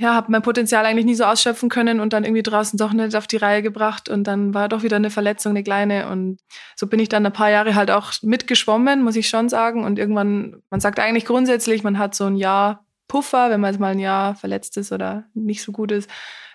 ja, 0.00 0.14
habe 0.14 0.30
mein 0.30 0.42
Potenzial 0.42 0.86
eigentlich 0.86 1.06
nie 1.06 1.16
so 1.16 1.24
ausschöpfen 1.24 1.68
können 1.68 1.98
und 1.98 2.12
dann 2.12 2.24
irgendwie 2.24 2.44
draußen 2.44 2.78
doch 2.78 2.92
nicht 2.92 3.16
auf 3.16 3.26
die 3.26 3.36
Reihe 3.36 3.62
gebracht 3.62 4.08
und 4.08 4.24
dann 4.24 4.54
war 4.54 4.68
doch 4.68 4.84
wieder 4.84 4.96
eine 4.96 5.10
Verletzung, 5.10 5.50
eine 5.50 5.64
kleine 5.64 6.08
und 6.08 6.38
so 6.76 6.86
bin 6.86 7.00
ich 7.00 7.08
dann 7.08 7.26
ein 7.26 7.32
paar 7.32 7.50
Jahre 7.50 7.74
halt 7.74 7.90
auch 7.90 8.12
mitgeschwommen, 8.22 9.02
muss 9.02 9.16
ich 9.16 9.28
schon 9.28 9.48
sagen 9.48 9.84
und 9.84 9.98
irgendwann, 9.98 10.62
man 10.70 10.78
sagt 10.78 11.00
eigentlich 11.00 11.24
grundsätzlich, 11.24 11.82
man 11.82 11.98
hat 11.98 12.14
so 12.14 12.26
ein 12.26 12.36
Jahr 12.36 12.84
Puffer, 13.08 13.50
wenn 13.50 13.60
man 13.60 13.72
jetzt 13.72 13.80
mal 13.80 13.90
ein 13.90 13.98
Jahr 13.98 14.36
verletzt 14.36 14.76
ist 14.76 14.92
oder 14.92 15.24
nicht 15.34 15.62
so 15.62 15.72
gut 15.72 15.90
ist, 15.90 16.08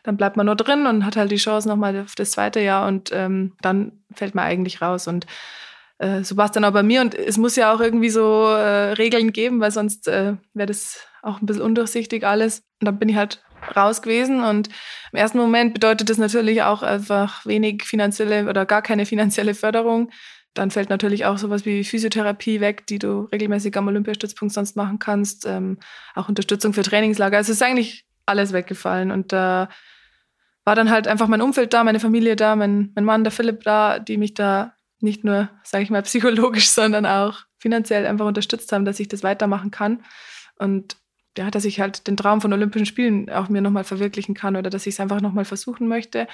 dann 0.03 0.15
bleibt 0.15 0.37
man 0.37 0.45
nur 0.45 0.55
drin 0.55 0.87
und 0.87 1.05
hat 1.05 1.17
halt 1.17 1.31
die 1.31 1.35
Chance 1.35 1.67
nochmal 1.67 1.99
auf 1.99 2.15
das 2.15 2.31
zweite 2.31 2.61
Jahr 2.61 2.87
und 2.87 3.09
ähm, 3.11 3.53
dann 3.61 4.03
fällt 4.13 4.35
man 4.35 4.45
eigentlich 4.45 4.81
raus 4.81 5.07
und 5.07 5.25
äh, 5.97 6.23
so 6.23 6.37
war 6.37 6.45
es 6.45 6.51
dann 6.51 6.63
auch 6.63 6.71
bei 6.71 6.83
mir 6.83 7.01
und 7.01 7.13
es 7.13 7.37
muss 7.37 7.57
ja 7.57 7.73
auch 7.73 7.81
irgendwie 7.81 8.09
so 8.09 8.45
äh, 8.45 8.93
Regeln 8.93 9.33
geben, 9.33 9.59
weil 9.59 9.71
sonst 9.71 10.07
äh, 10.07 10.35
wäre 10.53 10.67
das 10.67 11.07
auch 11.23 11.41
ein 11.41 11.45
bisschen 11.45 11.63
undurchsichtig 11.63 12.25
alles. 12.25 12.59
Und 12.79 12.85
dann 12.85 12.99
bin 12.99 13.09
ich 13.09 13.15
halt 13.15 13.43
raus 13.75 14.01
gewesen 14.01 14.43
und 14.43 14.67
im 15.11 15.17
ersten 15.17 15.37
Moment 15.37 15.73
bedeutet 15.73 16.09
das 16.09 16.17
natürlich 16.17 16.63
auch 16.63 16.83
einfach 16.83 17.45
wenig 17.45 17.83
finanzielle 17.83 18.49
oder 18.49 18.65
gar 18.65 18.81
keine 18.81 19.05
finanzielle 19.05 19.55
Förderung. 19.55 20.11
Dann 20.53 20.69
fällt 20.69 20.89
natürlich 20.89 21.25
auch 21.25 21.37
sowas 21.37 21.65
wie 21.65 21.83
Physiotherapie 21.83 22.59
weg, 22.59 22.85
die 22.87 22.99
du 22.99 23.21
regelmäßig 23.31 23.75
am 23.77 23.87
Olympiastützpunkt 23.87 24.53
sonst 24.53 24.75
machen 24.75 24.99
kannst. 24.99 25.45
Ähm, 25.45 25.79
auch 26.13 26.29
Unterstützung 26.29 26.73
für 26.73 26.83
Trainingslager. 26.83 27.37
Also 27.37 27.51
es 27.51 27.57
ist 27.57 27.63
eigentlich 27.63 28.05
alles 28.25 28.53
weggefallen. 28.53 29.11
Und 29.11 29.31
da 29.31 29.69
war 30.63 30.75
dann 30.75 30.91
halt 30.91 31.07
einfach 31.07 31.27
mein 31.27 31.41
Umfeld 31.41 31.73
da, 31.73 31.83
meine 31.83 31.99
Familie 31.99 32.35
da, 32.35 32.55
mein, 32.55 32.91
mein 32.95 33.05
Mann, 33.05 33.23
der 33.23 33.31
Philipp 33.31 33.63
da, 33.63 33.97
die 33.97 34.17
mich 34.17 34.35
da 34.35 34.73
nicht 34.99 35.23
nur, 35.23 35.49
sage 35.63 35.83
ich 35.83 35.89
mal, 35.89 36.03
psychologisch, 36.03 36.69
sondern 36.69 37.05
auch 37.05 37.39
finanziell 37.57 38.05
einfach 38.05 38.25
unterstützt 38.25 38.71
haben, 38.71 38.85
dass 38.85 38.99
ich 38.99 39.07
das 39.07 39.23
weitermachen 39.23 39.71
kann. 39.71 40.03
Und 40.57 40.97
ja, 41.37 41.51
dass 41.51 41.65
ich 41.65 41.79
halt 41.79 42.07
den 42.07 42.17
Traum 42.17 42.41
von 42.41 42.53
Olympischen 42.53 42.85
Spielen 42.85 43.29
auch 43.29 43.49
mir 43.49 43.61
nochmal 43.61 43.83
verwirklichen 43.83 44.35
kann 44.35 44.55
oder 44.55 44.69
dass 44.69 44.85
ich 44.85 44.95
es 44.95 44.99
einfach 44.99 45.21
nochmal 45.21 45.45
versuchen 45.45 45.87
möchte. 45.87 46.27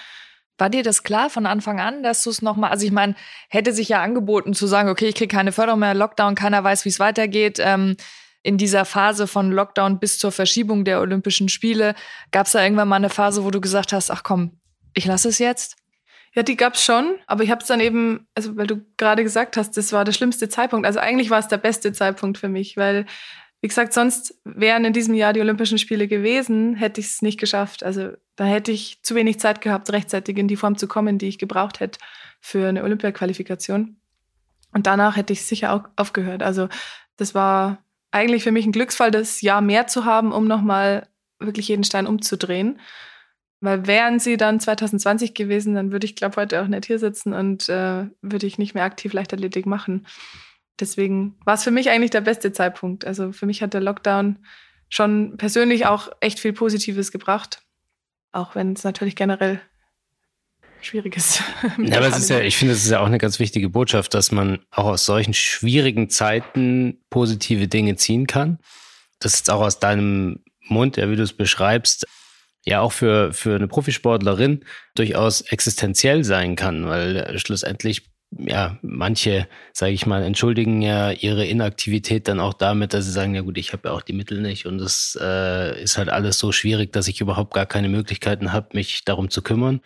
War 0.58 0.70
dir 0.70 0.84
das 0.84 1.04
klar 1.04 1.30
von 1.30 1.46
Anfang 1.46 1.80
an, 1.80 2.04
dass 2.04 2.24
du 2.24 2.30
es 2.30 2.42
nochmal, 2.42 2.72
also 2.72 2.86
ich 2.86 2.92
meine, 2.92 3.16
hätte 3.50 3.72
sich 3.72 3.90
ja 3.90 4.02
angeboten 4.02 4.54
zu 4.54 4.68
sagen, 4.68 4.90
okay, 4.90 5.08
ich 5.08 5.16
kriege 5.16 5.34
keine 5.34 5.54
Förderung 5.54 5.80
mehr, 5.80 5.94
Lockdown, 5.94 6.36
keiner 6.36 6.64
weiß, 6.64 6.84
wie 6.84 6.90
es 6.90 7.00
weitergeht. 7.00 7.60
Ähm, 7.62 7.96
in 8.42 8.58
dieser 8.58 8.86
Phase 8.86 9.28
von 9.28 9.52
Lockdown 9.52 10.00
bis 10.00 10.18
zur 10.18 10.32
Verschiebung 10.32 10.86
der 10.86 11.02
Olympischen 11.02 11.50
Spiele, 11.50 11.96
gab 12.32 12.46
es 12.46 12.54
da 12.54 12.64
irgendwann 12.64 12.88
mal 12.88 12.96
eine 12.96 13.10
Phase, 13.10 13.44
wo 13.44 13.52
du 13.52 13.60
gesagt 13.60 13.94
hast, 13.94 14.12
ach 14.12 14.24
komm, 14.24 14.60
ich 14.94 15.06
lasse 15.06 15.30
es 15.30 15.40
jetzt? 15.40 15.76
Ja, 16.34 16.44
die 16.44 16.56
gab's 16.56 16.84
schon, 16.84 17.16
aber 17.28 17.44
ich 17.44 17.50
habe 17.50 17.62
es 17.62 17.68
dann 17.68 17.80
eben, 17.80 18.28
also 18.36 18.56
weil 18.56 18.68
du 18.68 18.86
gerade 18.98 19.24
gesagt 19.24 19.58
hast, 19.58 19.76
das 19.78 19.92
war 19.92 20.06
der 20.06 20.12
schlimmste 20.12 20.48
Zeitpunkt. 20.48 20.86
Also 20.86 21.00
eigentlich 21.00 21.30
war 21.32 21.40
es 21.40 21.48
der 21.48 21.58
beste 21.58 21.92
Zeitpunkt 21.92 22.38
für 22.38 22.50
mich, 22.50 22.78
weil 22.78 23.06
wie 23.62 23.68
gesagt, 23.68 23.94
sonst 23.94 24.40
wären 24.46 24.86
in 24.86 24.94
diesem 24.94 25.14
Jahr 25.14 25.34
die 25.34 25.42
Olympischen 25.42 25.78
Spiele 25.78 26.08
gewesen, 26.08 26.76
hätte 26.76 27.02
ich 27.02 27.08
es 27.08 27.22
nicht 27.22 27.40
geschafft. 27.40 27.84
Also 27.84 28.12
da 28.38 28.46
hätte 28.46 28.72
ich 28.72 29.02
zu 29.04 29.16
wenig 29.16 29.40
Zeit 29.40 29.60
gehabt, 29.60 29.92
rechtzeitig 29.92 30.38
in 30.38 30.48
die 30.48 30.56
Form 30.56 30.78
zu 30.78 30.88
kommen, 30.88 31.18
die 31.18 31.28
ich 31.28 31.38
gebraucht 31.38 31.82
hätte 31.82 32.00
für 32.40 32.70
eine 32.70 32.84
Olympiaqualifikation. 32.84 33.98
Und 34.72 34.88
danach 34.88 35.18
hätte 35.18 35.34
ich 35.34 35.46
sicher 35.46 35.74
auch 35.74 35.84
aufgehört. 35.98 36.42
Also 36.42 36.70
das 37.18 37.36
war 37.36 37.84
eigentlich 38.12 38.44
für 38.44 38.54
mich 38.54 38.66
ein 38.66 38.72
Glücksfall, 38.72 39.12
das 39.12 39.42
Jahr 39.42 39.62
mehr 39.62 39.88
zu 39.88 40.06
haben, 40.06 40.32
um 40.32 40.48
nochmal 40.48 41.08
wirklich 41.40 41.68
jeden 41.68 41.84
Stein 41.84 42.08
umzudrehen. 42.08 42.80
Weil 43.60 43.88
wären 43.88 44.20
sie 44.20 44.38
dann 44.38 44.62
2020 44.62 45.34
gewesen, 45.34 45.76
dann 45.76 45.92
würde 45.92 46.06
ich, 46.06 46.16
glaube 46.16 46.38
heute 46.38 46.62
auch 46.62 46.68
nicht 46.68 46.86
hier 46.86 46.98
sitzen 46.98 47.34
und 47.34 47.68
äh, 47.68 48.06
würde 48.22 48.48
ich 48.48 48.58
nicht 48.58 48.74
mehr 48.74 48.86
aktiv 48.86 49.12
Leichtathletik 49.12 49.66
machen 49.66 50.06
deswegen 50.80 51.36
war 51.46 51.56
es 51.56 51.64
für 51.64 51.72
mich 51.72 51.90
eigentlich 51.90 52.12
der 52.12 52.22
beste 52.22 52.52
Zeitpunkt. 52.52 53.06
Also 53.06 53.32
für 53.32 53.46
mich 53.46 53.62
hat 53.62 53.74
der 53.74 53.82
Lockdown 53.82 54.40
schon 54.90 55.38
persönlich 55.38 55.86
auch 55.86 56.10
echt 56.20 56.40
viel 56.40 56.54
Positives 56.54 57.12
gebracht. 57.12 57.62
Auch 58.32 58.56
wenn 58.56 58.74
es 58.74 58.84
natürlich 58.84 59.16
generell 59.16 59.62
schwierig 60.82 61.18
ist. 61.18 61.42
Ja, 61.78 61.98
aber 61.98 62.08
es 62.08 62.18
ist 62.18 62.30
ja, 62.30 62.40
ich 62.40 62.58
finde, 62.58 62.74
es 62.74 62.84
ist 62.84 62.92
ja 62.92 63.00
auch 63.00 63.08
eine 63.08 63.18
ganz 63.18 63.40
wichtige 63.40 63.70
Botschaft, 63.70 64.14
dass 64.14 64.32
man 64.32 64.60
auch 64.72 64.86
aus 64.86 65.06
solchen 65.06 65.34
schwierigen 65.34 66.10
Zeiten 66.10 67.00
positive 67.10 67.68
Dinge 67.68 67.96
ziehen 67.96 68.28
kann. 68.28 68.60
Das 69.20 69.36
ist 69.36 69.50
auch 69.50 69.62
aus 69.62 69.80
deinem 69.80 70.40
Mund, 70.68 70.98
ja, 70.98 71.10
wie 71.10 71.16
du 71.16 71.24
es 71.24 71.34
beschreibst, 71.34 72.06
ja 72.66 72.82
auch 72.82 72.92
für, 72.92 73.34
für 73.34 73.56
eine 73.56 73.68
Profisportlerin 73.68 74.64
durchaus 74.96 75.42
existenziell 75.42 76.24
sein 76.24 76.56
kann, 76.56 76.88
weil 76.88 77.38
schlussendlich 77.40 78.10
ja, 78.32 78.78
manche, 78.82 79.48
sage 79.74 79.94
ich 79.94 80.06
mal, 80.06 80.24
entschuldigen 80.24 80.82
ja 80.82 81.12
ihre 81.12 81.46
Inaktivität 81.46 82.28
dann 82.28 82.40
auch 82.40 82.54
damit, 82.54 82.94
dass 82.94 83.06
sie 83.06 83.12
sagen, 83.12 83.34
ja 83.34 83.42
gut, 83.42 83.58
ich 83.58 83.74
habe 83.74 83.90
ja 83.90 83.96
auch 83.96 84.02
die 84.02 84.14
Mittel 84.14 84.42
nicht 84.42 84.66
und 84.66 84.80
es 84.80 85.18
äh, 85.20 85.82
ist 85.82 85.98
halt 85.98 86.10
alles 86.10 86.38
so 86.38 86.52
schwierig, 86.52 86.94
dass 86.94 87.08
ich 87.08 87.22
überhaupt 87.22 87.54
gar 87.54 87.66
keine 87.66 87.90
Möglichkeiten 87.90 88.54
habe, 88.54 88.70
mich 88.74 89.04
darum 89.04 89.30
zu 89.30 89.42
kümmern. 89.42 89.82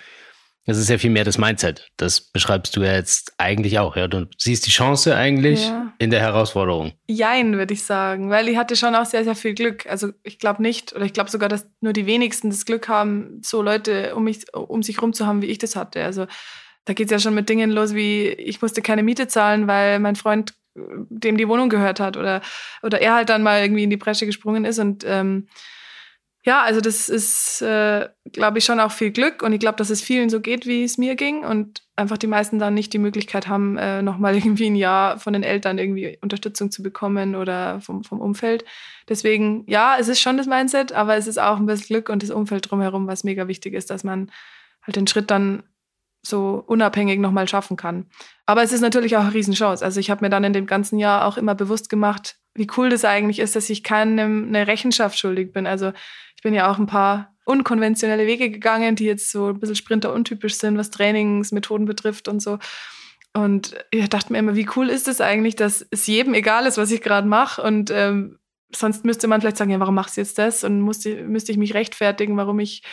Das 0.65 0.77
ist 0.77 0.89
ja 0.89 0.97
viel 0.97 1.09
mehr 1.09 1.25
das 1.25 1.37
Mindset. 1.37 1.91
Das 1.97 2.21
beschreibst 2.21 2.75
du 2.77 2.83
ja 2.83 2.93
jetzt 2.93 3.33
eigentlich 3.37 3.79
auch. 3.79 3.97
Ja, 3.97 4.07
du 4.07 4.27
siehst 4.37 4.65
die 4.65 4.71
Chance 4.71 5.13
eigentlich 5.13 5.65
ja. 5.65 5.93
in 5.99 6.09
der 6.09 6.21
Herausforderung. 6.21 6.93
Jein, 7.05 7.57
würde 7.57 7.73
ich 7.73 7.83
sagen, 7.83 8.29
weil 8.29 8.47
ich 8.47 8.55
hatte 8.55 8.77
schon 8.77 8.95
auch 8.95 9.05
sehr, 9.05 9.25
sehr 9.25 9.35
viel 9.35 9.55
Glück. 9.55 9.85
Also 9.87 10.11
ich 10.23 10.39
glaube 10.39 10.61
nicht, 10.61 10.95
oder 10.95 11.03
ich 11.03 11.11
glaube 11.11 11.29
sogar, 11.29 11.49
dass 11.49 11.67
nur 11.81 11.91
die 11.91 12.05
wenigsten 12.05 12.49
das 12.49 12.65
Glück 12.65 12.87
haben, 12.87 13.41
so 13.43 13.61
Leute 13.61 14.15
um 14.15 14.23
mich, 14.23 14.53
um 14.53 14.83
sich 14.83 15.01
rum 15.01 15.11
zu 15.11 15.27
haben, 15.27 15.41
wie 15.41 15.47
ich 15.47 15.57
das 15.57 15.75
hatte. 15.75 16.01
Also 16.05 16.27
da 16.85 16.93
geht 16.93 17.07
es 17.07 17.11
ja 17.11 17.19
schon 17.19 17.35
mit 17.35 17.49
Dingen 17.49 17.71
los 17.71 17.93
wie, 17.93 18.27
ich 18.27 18.61
musste 18.61 18.81
keine 18.81 19.03
Miete 19.03 19.27
zahlen, 19.27 19.67
weil 19.67 19.99
mein 19.99 20.15
Freund 20.15 20.53
dem 20.75 21.37
die 21.37 21.47
Wohnung 21.47 21.69
gehört 21.69 21.99
hat 21.99 22.17
oder, 22.17 22.41
oder 22.81 22.99
er 22.99 23.13
halt 23.13 23.29
dann 23.29 23.43
mal 23.43 23.61
irgendwie 23.61 23.83
in 23.83 23.89
die 23.89 23.97
Bresche 23.97 24.25
gesprungen 24.25 24.65
ist. 24.65 24.79
Und 24.79 25.03
ähm, 25.07 25.47
ja, 26.45 26.61
also 26.61 26.81
das 26.81 27.07
ist, 27.07 27.61
äh, 27.61 28.09
glaube 28.31 28.57
ich, 28.57 28.65
schon 28.65 28.79
auch 28.79 28.91
viel 28.91 29.11
Glück. 29.11 29.43
Und 29.43 29.53
ich 29.53 29.59
glaube, 29.59 29.77
dass 29.77 29.89
es 29.89 30.01
vielen 30.01 30.29
so 30.29 30.41
geht, 30.41 30.65
wie 30.65 30.83
es 30.83 30.97
mir 30.97 31.15
ging. 31.15 31.45
Und 31.45 31.83
einfach 31.95 32.17
die 32.17 32.27
meisten 32.27 32.59
dann 32.59 32.73
nicht 32.73 32.91
die 32.91 32.97
Möglichkeit 32.97 33.47
haben, 33.47 33.77
äh, 33.77 34.01
nochmal 34.01 34.35
irgendwie 34.35 34.69
ein 34.69 34.75
Jahr 34.75 35.19
von 35.19 35.33
den 35.33 35.43
Eltern 35.43 35.77
irgendwie 35.77 36.17
Unterstützung 36.21 36.69
zu 36.71 36.83
bekommen 36.83 37.35
oder 37.35 37.79
vom, 37.79 38.03
vom 38.03 38.19
Umfeld. 38.19 38.65
Deswegen, 39.07 39.63
ja, 39.67 39.95
es 39.97 40.09
ist 40.09 40.19
schon 40.19 40.37
das 40.37 40.47
Mindset, 40.47 40.91
aber 40.91 41.15
es 41.15 41.27
ist 41.27 41.39
auch 41.39 41.57
ein 41.57 41.65
bisschen 41.65 41.87
Glück 41.87 42.09
und 42.09 42.23
das 42.23 42.31
Umfeld 42.31 42.69
drumherum, 42.69 43.07
was 43.07 43.23
mega 43.23 43.47
wichtig 43.47 43.73
ist, 43.73 43.89
dass 43.89 44.03
man 44.03 44.31
halt 44.81 44.97
den 44.97 45.07
Schritt 45.07 45.31
dann 45.31 45.63
so 46.25 46.63
unabhängig 46.65 47.19
nochmal 47.19 47.47
schaffen 47.47 47.77
kann. 47.77 48.07
Aber 48.45 48.63
es 48.63 48.71
ist 48.71 48.81
natürlich 48.81 49.17
auch 49.17 49.23
eine 49.23 49.33
Riesenchance. 49.33 49.83
Also 49.83 49.99
ich 49.99 50.09
habe 50.09 50.23
mir 50.23 50.29
dann 50.29 50.43
in 50.43 50.53
dem 50.53 50.65
ganzen 50.65 50.97
Jahr 50.97 51.25
auch 51.25 51.37
immer 51.37 51.55
bewusst 51.55 51.89
gemacht, 51.89 52.37
wie 52.55 52.67
cool 52.77 52.89
das 52.89 53.03
eigentlich 53.03 53.39
ist, 53.39 53.55
dass 53.55 53.69
ich 53.69 53.83
keinem 53.83 54.47
eine 54.47 54.67
Rechenschaft 54.67 55.17
schuldig 55.17 55.51
bin. 55.53 55.67
Also 55.67 55.91
ich 56.35 56.43
bin 56.43 56.53
ja 56.53 56.71
auch 56.71 56.77
ein 56.77 56.87
paar 56.87 57.33
unkonventionelle 57.45 58.25
Wege 58.25 58.49
gegangen, 58.49 58.95
die 58.95 59.05
jetzt 59.05 59.31
so 59.31 59.47
ein 59.47 59.59
bisschen 59.59 59.75
sprinteruntypisch 59.75 60.55
sind, 60.55 60.77
was 60.77 60.91
Trainingsmethoden 60.91 61.85
betrifft 61.85 62.27
und 62.27 62.41
so. 62.41 62.59
Und 63.33 63.75
ich 63.91 64.07
dachte 64.09 64.31
mir 64.31 64.39
immer, 64.39 64.55
wie 64.55 64.69
cool 64.75 64.89
ist 64.89 65.07
es 65.07 65.19
eigentlich, 65.19 65.55
dass 65.55 65.85
es 65.89 66.07
jedem 66.07 66.35
egal 66.35 66.67
ist, 66.67 66.77
was 66.77 66.91
ich 66.91 67.01
gerade 67.01 67.27
mache. 67.27 67.61
Und 67.61 67.89
ähm, 67.91 68.37
sonst 68.73 69.05
müsste 69.05 69.27
man 69.27 69.41
vielleicht 69.41 69.57
sagen, 69.57 69.71
ja, 69.71 69.79
warum 69.79 69.95
machst 69.95 70.17
du 70.17 70.21
jetzt 70.21 70.37
das? 70.37 70.63
Und 70.63 70.81
musste, 70.81 71.23
müsste 71.23 71.51
ich 71.51 71.57
mich 71.57 71.73
rechtfertigen, 71.73 72.37
warum 72.37 72.59
ich 72.59 72.83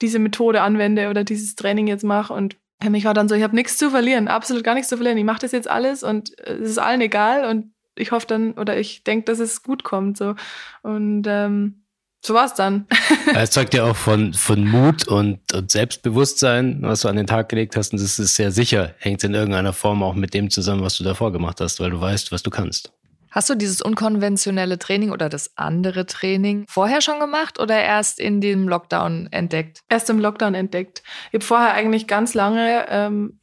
diese 0.00 0.18
Methode 0.18 0.62
anwende 0.62 1.10
oder 1.10 1.24
dieses 1.24 1.54
Training 1.54 1.86
jetzt 1.86 2.04
mache. 2.04 2.32
Und 2.32 2.56
für 2.82 2.90
mich 2.90 3.04
war 3.04 3.14
dann 3.14 3.28
so, 3.28 3.34
ich 3.34 3.42
habe 3.42 3.54
nichts 3.54 3.78
zu 3.78 3.90
verlieren, 3.90 4.28
absolut 4.28 4.64
gar 4.64 4.74
nichts 4.74 4.88
zu 4.88 4.96
verlieren. 4.96 5.18
Ich 5.18 5.24
mache 5.24 5.40
das 5.40 5.52
jetzt 5.52 5.68
alles 5.68 6.02
und 6.02 6.38
es 6.38 6.70
ist 6.70 6.78
allen 6.78 7.00
egal 7.00 7.44
und 7.44 7.72
ich 7.94 8.12
hoffe 8.12 8.26
dann 8.26 8.52
oder 8.52 8.78
ich 8.78 9.04
denke, 9.04 9.24
dass 9.26 9.38
es 9.38 9.62
gut 9.62 9.84
kommt. 9.84 10.16
So. 10.16 10.34
Und 10.82 11.24
ähm, 11.26 11.84
so 12.24 12.34
war 12.34 12.46
es 12.46 12.54
dann. 12.54 12.86
Es 13.34 13.50
zeugt 13.50 13.74
ja 13.74 13.84
auch 13.84 13.96
von, 13.96 14.32
von 14.32 14.64
Mut 14.64 15.08
und, 15.08 15.52
und 15.52 15.70
Selbstbewusstsein, 15.70 16.78
was 16.82 17.00
du 17.00 17.08
an 17.08 17.16
den 17.16 17.26
Tag 17.26 17.48
gelegt 17.48 17.76
hast. 17.76 17.92
Und 17.92 18.00
das 18.00 18.18
ist 18.18 18.36
sehr 18.36 18.52
sicher, 18.52 18.94
hängt 18.98 19.24
in 19.24 19.34
irgendeiner 19.34 19.72
Form 19.72 20.02
auch 20.02 20.14
mit 20.14 20.32
dem 20.32 20.50
zusammen, 20.50 20.82
was 20.82 20.96
du 20.96 21.04
davor 21.04 21.32
gemacht 21.32 21.60
hast, 21.60 21.80
weil 21.80 21.90
du 21.90 22.00
weißt, 22.00 22.30
was 22.30 22.42
du 22.42 22.50
kannst. 22.50 22.92
Hast 23.32 23.48
du 23.48 23.54
dieses 23.54 23.80
unkonventionelle 23.80 24.78
Training 24.78 25.10
oder 25.10 25.30
das 25.30 25.56
andere 25.56 26.04
Training 26.04 26.66
vorher 26.68 27.00
schon 27.00 27.18
gemacht 27.18 27.58
oder 27.58 27.82
erst 27.82 28.20
in 28.20 28.42
dem 28.42 28.68
Lockdown 28.68 29.28
entdeckt? 29.30 29.80
Erst 29.88 30.10
im 30.10 30.18
Lockdown 30.18 30.54
entdeckt. 30.54 31.02
Ich 31.28 31.36
habe 31.36 31.44
vorher 31.44 31.72
eigentlich 31.72 32.06
ganz 32.06 32.34
lange 32.34 32.84
ähm, 32.90 33.40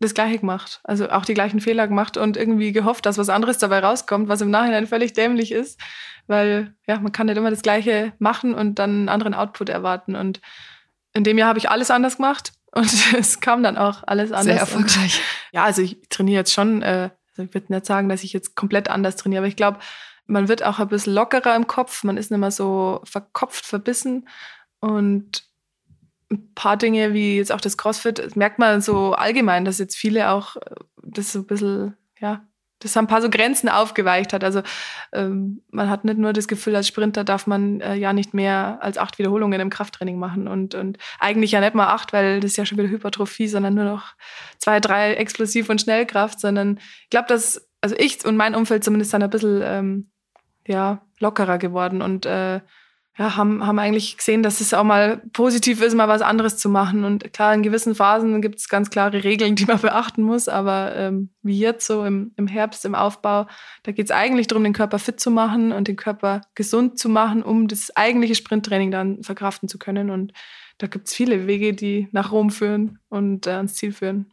das 0.00 0.12
Gleiche 0.12 0.38
gemacht. 0.38 0.80
Also 0.84 1.08
auch 1.08 1.24
die 1.24 1.32
gleichen 1.32 1.60
Fehler 1.60 1.88
gemacht 1.88 2.18
und 2.18 2.36
irgendwie 2.36 2.72
gehofft, 2.72 3.06
dass 3.06 3.16
was 3.16 3.30
anderes 3.30 3.56
dabei 3.56 3.78
rauskommt, 3.78 4.28
was 4.28 4.42
im 4.42 4.50
Nachhinein 4.50 4.86
völlig 4.86 5.14
dämlich 5.14 5.50
ist. 5.50 5.80
Weil 6.26 6.74
ja, 6.86 7.00
man 7.00 7.12
kann 7.12 7.26
nicht 7.26 7.38
immer 7.38 7.50
das 7.50 7.62
Gleiche 7.62 8.12
machen 8.18 8.52
und 8.52 8.78
dann 8.78 8.90
einen 8.90 9.08
anderen 9.08 9.32
Output 9.32 9.70
erwarten. 9.70 10.14
Und 10.14 10.42
in 11.14 11.24
dem 11.24 11.38
Jahr 11.38 11.48
habe 11.48 11.58
ich 11.58 11.70
alles 11.70 11.90
anders 11.90 12.16
gemacht 12.16 12.52
und 12.70 12.92
es 13.18 13.40
kam 13.40 13.62
dann 13.62 13.78
auch 13.78 14.02
alles 14.06 14.30
anders. 14.30 14.44
Sehr 14.44 14.60
erfolgreich. 14.60 15.16
Und, 15.16 15.54
ja, 15.54 15.64
also 15.64 15.80
ich 15.80 15.98
trainiere 16.10 16.40
jetzt 16.40 16.52
schon 16.52 16.82
äh, 16.82 17.08
also 17.32 17.42
ich 17.42 17.54
würde 17.54 17.72
nicht 17.72 17.86
sagen, 17.86 18.08
dass 18.08 18.24
ich 18.24 18.32
jetzt 18.32 18.54
komplett 18.54 18.88
anders 18.88 19.16
trainiere, 19.16 19.40
aber 19.40 19.48
ich 19.48 19.56
glaube, 19.56 19.78
man 20.26 20.48
wird 20.48 20.62
auch 20.62 20.78
ein 20.78 20.88
bisschen 20.88 21.14
lockerer 21.14 21.56
im 21.56 21.66
Kopf, 21.66 22.04
man 22.04 22.16
ist 22.16 22.30
nicht 22.30 22.40
mehr 22.40 22.50
so 22.50 23.00
verkopft, 23.04 23.66
verbissen. 23.66 24.28
Und 24.80 25.44
ein 26.30 26.54
paar 26.54 26.76
Dinge 26.76 27.12
wie 27.12 27.36
jetzt 27.36 27.52
auch 27.52 27.60
das 27.60 27.76
CrossFit, 27.76 28.36
merkt 28.36 28.58
man 28.58 28.80
so 28.80 29.12
allgemein, 29.12 29.64
dass 29.64 29.78
jetzt 29.78 29.96
viele 29.96 30.30
auch 30.30 30.56
äh, 30.56 30.74
das 31.02 31.32
so 31.32 31.40
ein 31.40 31.46
bisschen, 31.46 31.96
ja, 32.18 32.46
das 32.82 32.96
ein 32.96 33.06
paar 33.06 33.22
so 33.22 33.30
Grenzen 33.30 33.68
aufgeweicht 33.68 34.32
hat. 34.32 34.44
Also 34.44 34.62
ähm, 35.12 35.62
man 35.70 35.88
hat 35.88 36.04
nicht 36.04 36.18
nur 36.18 36.32
das 36.32 36.48
Gefühl, 36.48 36.76
als 36.76 36.88
Sprinter 36.88 37.24
darf 37.24 37.46
man 37.46 37.80
äh, 37.80 37.94
ja 37.94 38.12
nicht 38.12 38.34
mehr 38.34 38.78
als 38.80 38.98
acht 38.98 39.18
Wiederholungen 39.18 39.60
im 39.60 39.70
Krafttraining 39.70 40.18
machen 40.18 40.48
und, 40.48 40.74
und 40.74 40.98
eigentlich 41.18 41.52
ja 41.52 41.60
nicht 41.60 41.74
mal 41.74 41.88
acht, 41.88 42.12
weil 42.12 42.40
das 42.40 42.52
ist 42.52 42.56
ja 42.56 42.66
schon 42.66 42.78
wieder 42.78 42.88
Hypertrophie, 42.88 43.48
sondern 43.48 43.74
nur 43.74 43.84
noch 43.84 44.14
zwei, 44.58 44.80
drei 44.80 45.14
Explosiv- 45.14 45.70
und 45.70 45.80
Schnellkraft, 45.80 46.40
sondern 46.40 46.78
ich 47.04 47.10
glaube, 47.10 47.28
dass, 47.28 47.68
also 47.80 47.94
ich 47.98 48.24
und 48.24 48.36
mein 48.36 48.54
Umfeld 48.54 48.84
zumindest 48.84 49.12
dann 49.14 49.22
ein 49.22 49.30
bisschen 49.30 49.60
ähm, 49.62 50.10
ja, 50.66 51.02
lockerer 51.18 51.58
geworden 51.58 52.02
und 52.02 52.26
äh, 52.26 52.60
ja, 53.18 53.36
haben, 53.36 53.66
haben 53.66 53.78
eigentlich 53.78 54.16
gesehen, 54.16 54.42
dass 54.42 54.62
es 54.62 54.72
auch 54.72 54.84
mal 54.84 55.22
positiv 55.34 55.82
ist, 55.82 55.94
mal 55.94 56.08
was 56.08 56.22
anderes 56.22 56.56
zu 56.56 56.70
machen. 56.70 57.04
Und 57.04 57.30
klar, 57.34 57.52
in 57.52 57.62
gewissen 57.62 57.94
Phasen 57.94 58.40
gibt 58.40 58.58
es 58.58 58.70
ganz 58.70 58.88
klare 58.88 59.22
Regeln, 59.22 59.54
die 59.54 59.66
man 59.66 59.78
beachten 59.82 60.22
muss. 60.22 60.48
Aber 60.48 60.96
ähm, 60.96 61.28
wie 61.42 61.58
jetzt 61.58 61.86
so 61.86 62.06
im, 62.06 62.32
im 62.36 62.46
Herbst, 62.46 62.86
im 62.86 62.94
Aufbau, 62.94 63.46
da 63.82 63.92
geht 63.92 64.06
es 64.06 64.10
eigentlich 64.10 64.46
darum, 64.46 64.64
den 64.64 64.72
Körper 64.72 64.98
fit 64.98 65.20
zu 65.20 65.30
machen 65.30 65.72
und 65.72 65.88
den 65.88 65.96
Körper 65.96 66.40
gesund 66.54 66.98
zu 66.98 67.10
machen, 67.10 67.42
um 67.42 67.68
das 67.68 67.94
eigentliche 67.94 68.34
Sprinttraining 68.34 68.90
dann 68.90 69.22
verkraften 69.22 69.68
zu 69.68 69.78
können. 69.78 70.08
Und 70.08 70.32
da 70.78 70.86
gibt 70.86 71.08
es 71.08 71.14
viele 71.14 71.46
Wege, 71.46 71.74
die 71.74 72.08
nach 72.12 72.32
Rom 72.32 72.48
führen 72.48 72.98
und 73.10 73.46
äh, 73.46 73.50
ans 73.50 73.74
Ziel 73.74 73.92
führen. 73.92 74.32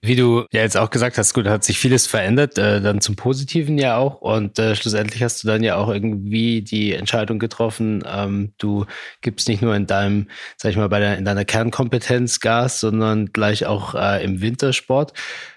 Wie 0.00 0.14
du 0.14 0.46
ja 0.52 0.60
jetzt 0.60 0.76
auch 0.76 0.90
gesagt 0.90 1.18
hast, 1.18 1.34
gut, 1.34 1.48
hat 1.48 1.64
sich 1.64 1.78
vieles 1.78 2.06
verändert, 2.06 2.56
äh, 2.56 2.80
dann 2.80 3.00
zum 3.00 3.16
Positiven 3.16 3.78
ja 3.78 3.96
auch. 3.96 4.20
Und 4.20 4.56
äh, 4.58 4.76
schlussendlich 4.76 5.24
hast 5.24 5.42
du 5.42 5.48
dann 5.48 5.64
ja 5.64 5.74
auch 5.74 5.88
irgendwie 5.88 6.62
die 6.62 6.92
Entscheidung 6.92 7.40
getroffen, 7.40 8.04
ähm, 8.06 8.52
du 8.58 8.86
gibst 9.22 9.48
nicht 9.48 9.60
nur 9.60 9.74
in 9.74 9.88
deinem, 9.88 10.28
sag 10.56 10.70
ich 10.70 10.76
mal, 10.76 10.88
bei 10.88 11.00
der, 11.00 11.18
in 11.18 11.24
deiner 11.24 11.44
Kernkompetenz 11.44 12.38
Gas, 12.38 12.78
sondern 12.78 13.32
gleich 13.32 13.66
auch 13.66 13.96
äh, 13.96 14.22
im 14.22 14.40
Wintersport. 14.40 15.14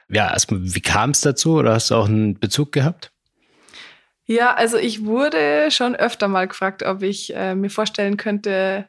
Ja, 0.10 0.32
erstmal, 0.32 0.62
wie 0.64 0.82
kam 0.82 1.12
es 1.12 1.22
dazu 1.22 1.58
oder 1.58 1.74
hast 1.74 1.92
du 1.92 1.96
auch 1.96 2.08
einen 2.08 2.40
Bezug 2.40 2.72
gehabt? 2.72 3.12
Ja, 4.26 4.56
also 4.56 4.78
ich 4.78 5.06
wurde 5.06 5.70
schon 5.70 5.96
öfter 5.96 6.28
mal 6.28 6.48
gefragt, 6.48 6.84
ob 6.84 7.04
ich 7.04 7.36
äh, 7.36 7.54
mir 7.54 7.70
vorstellen 7.70 8.18
könnte, 8.18 8.88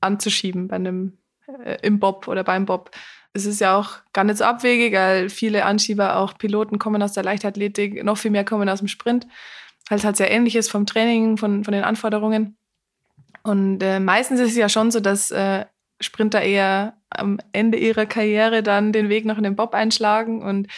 anzuschieben 0.00 0.68
bei 0.68 0.76
einem 0.76 1.18
äh, 1.64 1.78
im 1.82 1.98
Bob 1.98 2.28
oder 2.28 2.44
beim 2.44 2.66
Bob 2.66 2.90
es 3.34 3.46
ist 3.46 3.60
ja 3.60 3.76
auch 3.76 3.98
gar 4.12 4.24
nicht 4.24 4.38
so 4.38 4.44
abwegig, 4.44 4.92
weil 4.92 5.30
viele 5.30 5.64
Anschieber, 5.64 6.16
auch 6.16 6.36
Piloten 6.36 6.78
kommen 6.78 7.02
aus 7.02 7.12
der 7.12 7.24
Leichtathletik, 7.24 8.04
noch 8.04 8.18
viel 8.18 8.30
mehr 8.30 8.44
kommen 8.44 8.68
aus 8.68 8.80
dem 8.80 8.88
Sprint. 8.88 9.26
Halt 9.90 10.04
halt 10.04 10.16
sehr 10.16 10.30
ähnlich 10.30 10.56
ist 10.56 10.70
vom 10.70 10.86
Training, 10.86 11.36
von, 11.36 11.64
von 11.64 11.72
den 11.72 11.84
Anforderungen. 11.84 12.56
Und 13.42 13.82
äh, 13.82 14.00
meistens 14.00 14.40
ist 14.40 14.50
es 14.50 14.56
ja 14.56 14.68
schon 14.68 14.90
so, 14.90 15.00
dass 15.00 15.30
äh, 15.30 15.64
Sprinter 16.00 16.42
eher 16.42 16.94
am 17.10 17.38
Ende 17.52 17.78
ihrer 17.78 18.06
Karriere 18.06 18.62
dann 18.62 18.92
den 18.92 19.08
Weg 19.08 19.24
noch 19.24 19.38
in 19.38 19.44
den 19.44 19.56
Bob 19.56 19.74
einschlagen. 19.74 20.42
Und 20.42 20.68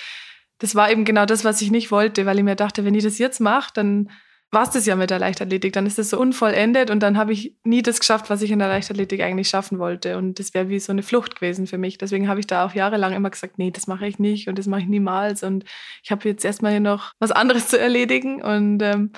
das 0.59 0.75
war 0.75 0.91
eben 0.91 1.05
genau 1.05 1.27
das, 1.27 1.45
was 1.45 1.61
ich 1.61 1.71
nicht 1.71 1.91
wollte, 1.91 2.25
weil 2.27 2.39
ich 2.39 2.45
mir 2.45 2.57
dachte, 2.57 2.85
wenn 2.85 2.95
ich 2.95 3.05
das 3.05 3.19
jetzt 3.19 3.41
mache, 3.41 3.73
dann 3.75 4.11
war 4.55 4.63
es 4.63 4.71
das 4.71 4.87
ja 4.87 4.97
mit 4.97 5.11
der 5.11 5.19
Leichtathletik. 5.19 5.73
Dann 5.73 5.87
ist 5.87 5.99
das 5.99 6.11
so 6.11 6.19
unvollendet 6.19 6.91
und 6.91 7.01
dann 7.01 7.19
habe 7.19 7.33
ich 7.33 7.55
nie 7.65 7.83
das 7.83 8.01
geschafft, 8.01 8.31
was 8.31 8.41
ich 8.43 8.51
in 8.51 8.59
der 8.59 8.69
Leichtathletik 8.69 9.21
eigentlich 9.21 9.49
schaffen 9.49 9.79
wollte. 9.79 10.17
Und 10.17 10.39
das 10.39 10.55
wäre 10.55 10.69
wie 10.69 10.79
so 10.79 10.93
eine 10.93 11.03
Flucht 11.03 11.37
gewesen 11.37 11.67
für 11.67 11.79
mich. 11.79 11.99
Deswegen 11.99 12.29
habe 12.29 12.41
ich 12.41 12.47
da 12.47 12.65
auch 12.65 12.75
jahrelang 12.75 13.13
immer 13.13 13.31
gesagt, 13.31 13.59
nee, 13.59 13.71
das 13.71 13.87
mache 13.87 14.07
ich 14.07 14.19
nicht 14.19 14.49
und 14.49 14.59
das 14.59 14.67
mache 14.67 14.83
ich 14.83 14.89
niemals. 14.89 15.43
Und 15.43 15.65
ich 16.03 16.11
habe 16.11 16.29
jetzt 16.29 16.45
erstmal 16.45 16.73
hier 16.73 16.81
noch 16.81 17.13
was 17.19 17.33
anderes 17.33 17.69
zu 17.69 17.79
erledigen. 17.79 18.43
Und 18.43 18.81
ähm, 18.83 19.13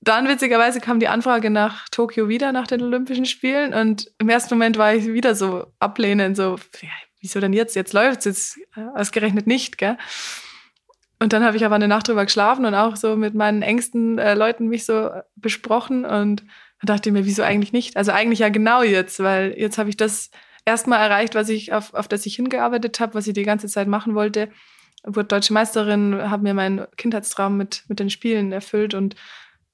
dann 0.00 0.28
witzigerweise 0.28 0.80
kam 0.80 1.00
die 1.00 1.08
Anfrage 1.08 1.50
nach 1.50 1.88
Tokio 1.90 2.28
wieder, 2.28 2.52
nach 2.52 2.66
den 2.66 2.82
Olympischen 2.82 3.26
Spielen. 3.26 3.74
Und 3.74 4.10
im 4.18 4.28
ersten 4.28 4.54
Moment 4.54 4.78
war 4.78 4.94
ich 4.94 5.06
wieder 5.06 5.34
so 5.34 5.66
ablehnend, 5.78 6.36
so, 6.36 6.56
ja, 6.80 6.88
wieso 7.20 7.40
denn 7.40 7.52
jetzt? 7.52 7.76
Jetzt 7.76 7.92
läuft 7.92 8.20
es 8.20 8.24
jetzt 8.24 8.58
äh, 8.76 8.98
ausgerechnet 8.98 9.46
nicht, 9.46 9.76
gell? 9.76 9.98
Und 11.22 11.34
dann 11.34 11.44
habe 11.44 11.56
ich 11.56 11.64
aber 11.66 11.74
eine 11.74 11.86
Nacht 11.86 12.08
drüber 12.08 12.24
geschlafen 12.24 12.64
und 12.64 12.74
auch 12.74 12.96
so 12.96 13.14
mit 13.14 13.34
meinen 13.34 13.60
engsten 13.60 14.18
äh, 14.18 14.34
Leuten 14.34 14.68
mich 14.68 14.86
so 14.86 15.10
besprochen 15.36 16.06
und 16.06 16.42
dachte 16.82 17.12
mir, 17.12 17.26
wieso 17.26 17.42
eigentlich 17.42 17.74
nicht? 17.74 17.96
Also 17.98 18.10
eigentlich 18.12 18.38
ja 18.38 18.48
genau 18.48 18.82
jetzt, 18.82 19.20
weil 19.20 19.54
jetzt 19.56 19.76
habe 19.76 19.90
ich 19.90 19.98
das 19.98 20.30
erstmal 20.64 21.00
erreicht, 21.00 21.34
was 21.34 21.50
ich 21.50 21.74
auf, 21.74 21.92
auf 21.92 22.08
das 22.08 22.24
ich 22.24 22.36
hingearbeitet 22.36 23.00
habe, 23.00 23.14
was 23.14 23.26
ich 23.26 23.34
die 23.34 23.42
ganze 23.42 23.68
Zeit 23.68 23.86
machen 23.86 24.14
wollte. 24.14 24.48
Wurde 25.04 25.28
deutsche 25.28 25.52
Meisterin, 25.52 26.30
habe 26.30 26.42
mir 26.42 26.54
meinen 26.54 26.86
Kindheitstraum 26.96 27.56
mit, 27.56 27.84
mit 27.88 28.00
den 28.00 28.08
Spielen 28.08 28.52
erfüllt 28.52 28.94
und 28.94 29.14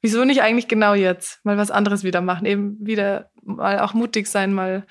wieso 0.01 0.25
nicht 0.25 0.43
eigentlich 0.43 0.69
genau 0.69 0.95
jetzt? 0.95 1.45
Mal 1.45 1.59
was 1.59 1.71
anderes 1.71 2.03
wieder 2.03 2.21
machen, 2.21 2.47
eben 2.47 2.77
wieder 2.85 3.31
mal 3.43 3.79
auch 3.81 3.95
mutig 3.95 4.27
sein, 4.27 4.53
mal 4.53 4.85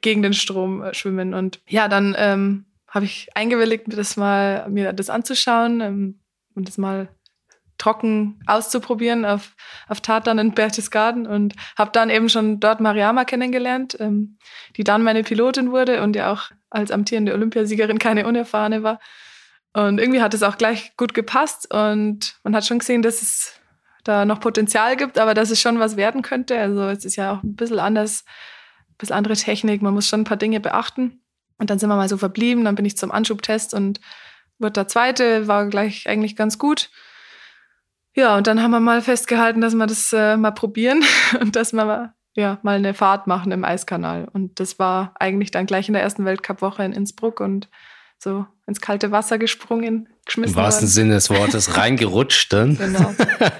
gegen 0.00 0.22
den 0.22 0.34
Strom 0.34 0.82
äh, 0.82 0.92
schwimmen 0.92 1.34
und 1.34 1.60
ja, 1.68 1.86
dann 1.86 2.16
ähm, 2.18 2.64
habe 2.94 3.04
ich 3.04 3.28
eingewilligt, 3.34 3.88
mir 3.88 3.96
das 3.96 4.16
mal 4.16 4.68
mir 4.70 4.92
das 4.92 5.10
anzuschauen 5.10 5.80
ähm, 5.80 6.20
und 6.54 6.68
das 6.68 6.78
mal 6.78 7.08
trocken 7.76 8.40
auszuprobieren 8.46 9.24
auf, 9.24 9.56
auf 9.88 10.00
Tatan 10.00 10.38
in 10.38 10.52
Berchtesgaden 10.52 11.26
und 11.26 11.54
habe 11.76 11.90
dann 11.92 12.08
eben 12.08 12.28
schon 12.28 12.60
dort 12.60 12.80
Mariama 12.80 13.24
kennengelernt, 13.24 13.96
ähm, 13.98 14.38
die 14.76 14.84
dann 14.84 15.02
meine 15.02 15.24
Pilotin 15.24 15.72
wurde 15.72 16.02
und 16.02 16.14
ja 16.14 16.32
auch 16.32 16.50
als 16.70 16.92
amtierende 16.92 17.34
Olympiasiegerin 17.34 17.98
keine 17.98 18.26
unerfahrene 18.26 18.84
war. 18.84 19.00
Und 19.72 19.98
irgendwie 19.98 20.22
hat 20.22 20.34
es 20.34 20.44
auch 20.44 20.56
gleich 20.56 20.96
gut 20.96 21.14
gepasst 21.14 21.74
und 21.74 22.36
man 22.44 22.54
hat 22.54 22.64
schon 22.64 22.78
gesehen, 22.78 23.02
dass 23.02 23.22
es 23.22 23.60
da 24.04 24.24
noch 24.24 24.38
Potenzial 24.38 24.96
gibt, 24.96 25.18
aber 25.18 25.34
dass 25.34 25.50
es 25.50 25.60
schon 25.60 25.80
was 25.80 25.96
werden 25.96 26.22
könnte. 26.22 26.56
Also 26.56 26.82
es 26.84 27.04
ist 27.04 27.16
ja 27.16 27.32
auch 27.32 27.42
ein 27.42 27.56
bisschen 27.56 27.80
anders, 27.80 28.24
ein 28.90 28.98
bisschen 28.98 29.16
andere 29.16 29.34
Technik, 29.34 29.82
man 29.82 29.94
muss 29.94 30.08
schon 30.08 30.20
ein 30.20 30.24
paar 30.24 30.36
Dinge 30.36 30.60
beachten. 30.60 31.23
Und 31.58 31.70
dann 31.70 31.78
sind 31.78 31.88
wir 31.88 31.96
mal 31.96 32.08
so 32.08 32.16
verblieben, 32.16 32.64
dann 32.64 32.74
bin 32.74 32.84
ich 32.84 32.96
zum 32.96 33.12
Anschubtest 33.12 33.74
und 33.74 34.00
wurde 34.58 34.72
der 34.72 34.88
zweite, 34.88 35.46
war 35.48 35.66
gleich 35.66 36.08
eigentlich 36.08 36.36
ganz 36.36 36.58
gut. 36.58 36.90
Ja, 38.14 38.36
und 38.36 38.46
dann 38.46 38.62
haben 38.62 38.70
wir 38.70 38.80
mal 38.80 39.02
festgehalten, 39.02 39.60
dass 39.60 39.74
wir 39.74 39.86
das 39.86 40.12
äh, 40.12 40.36
mal 40.36 40.52
probieren 40.52 41.02
und 41.40 41.56
dass 41.56 41.72
wir 41.72 42.14
ja, 42.36 42.58
mal 42.62 42.76
eine 42.76 42.94
Fahrt 42.94 43.26
machen 43.26 43.52
im 43.52 43.64
Eiskanal. 43.64 44.28
Und 44.32 44.58
das 44.58 44.78
war 44.78 45.14
eigentlich 45.18 45.50
dann 45.50 45.66
gleich 45.66 45.88
in 45.88 45.94
der 45.94 46.02
ersten 46.02 46.24
Weltcup-Woche 46.24 46.84
in 46.84 46.92
Innsbruck 46.92 47.40
und 47.40 47.68
so 48.18 48.46
ins 48.66 48.80
kalte 48.80 49.12
Wasser 49.12 49.38
gesprungen, 49.38 50.08
geschmissen. 50.24 50.56
Im 50.56 50.62
wahrsten 50.62 50.82
worden. 50.82 50.92
Sinne 50.92 51.14
des 51.14 51.30
Wortes 51.30 51.76
reingerutscht 51.76 52.52
dann. 52.52 52.76
Genau. 52.84 53.14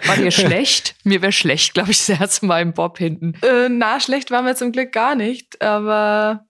War 0.07 0.17
dir 0.17 0.31
schlecht? 0.31 0.97
Mir 1.05 1.23
wäre 1.23 1.33
schlecht, 1.33 1.75
glaube 1.75 1.91
ich, 1.91 2.07
das 2.07 2.43
Mal 2.43 2.63
im 2.63 2.73
Bob 2.73 2.99
hinten. 2.99 3.35
Äh, 3.43 3.69
na, 3.69 4.01
schlecht 4.01 4.31
war 4.31 4.43
mir 4.43 4.57
zum 4.57 4.73
Glück 4.73 4.93
gar 4.93 5.15
nicht, 5.15 5.61
aber 5.63 6.47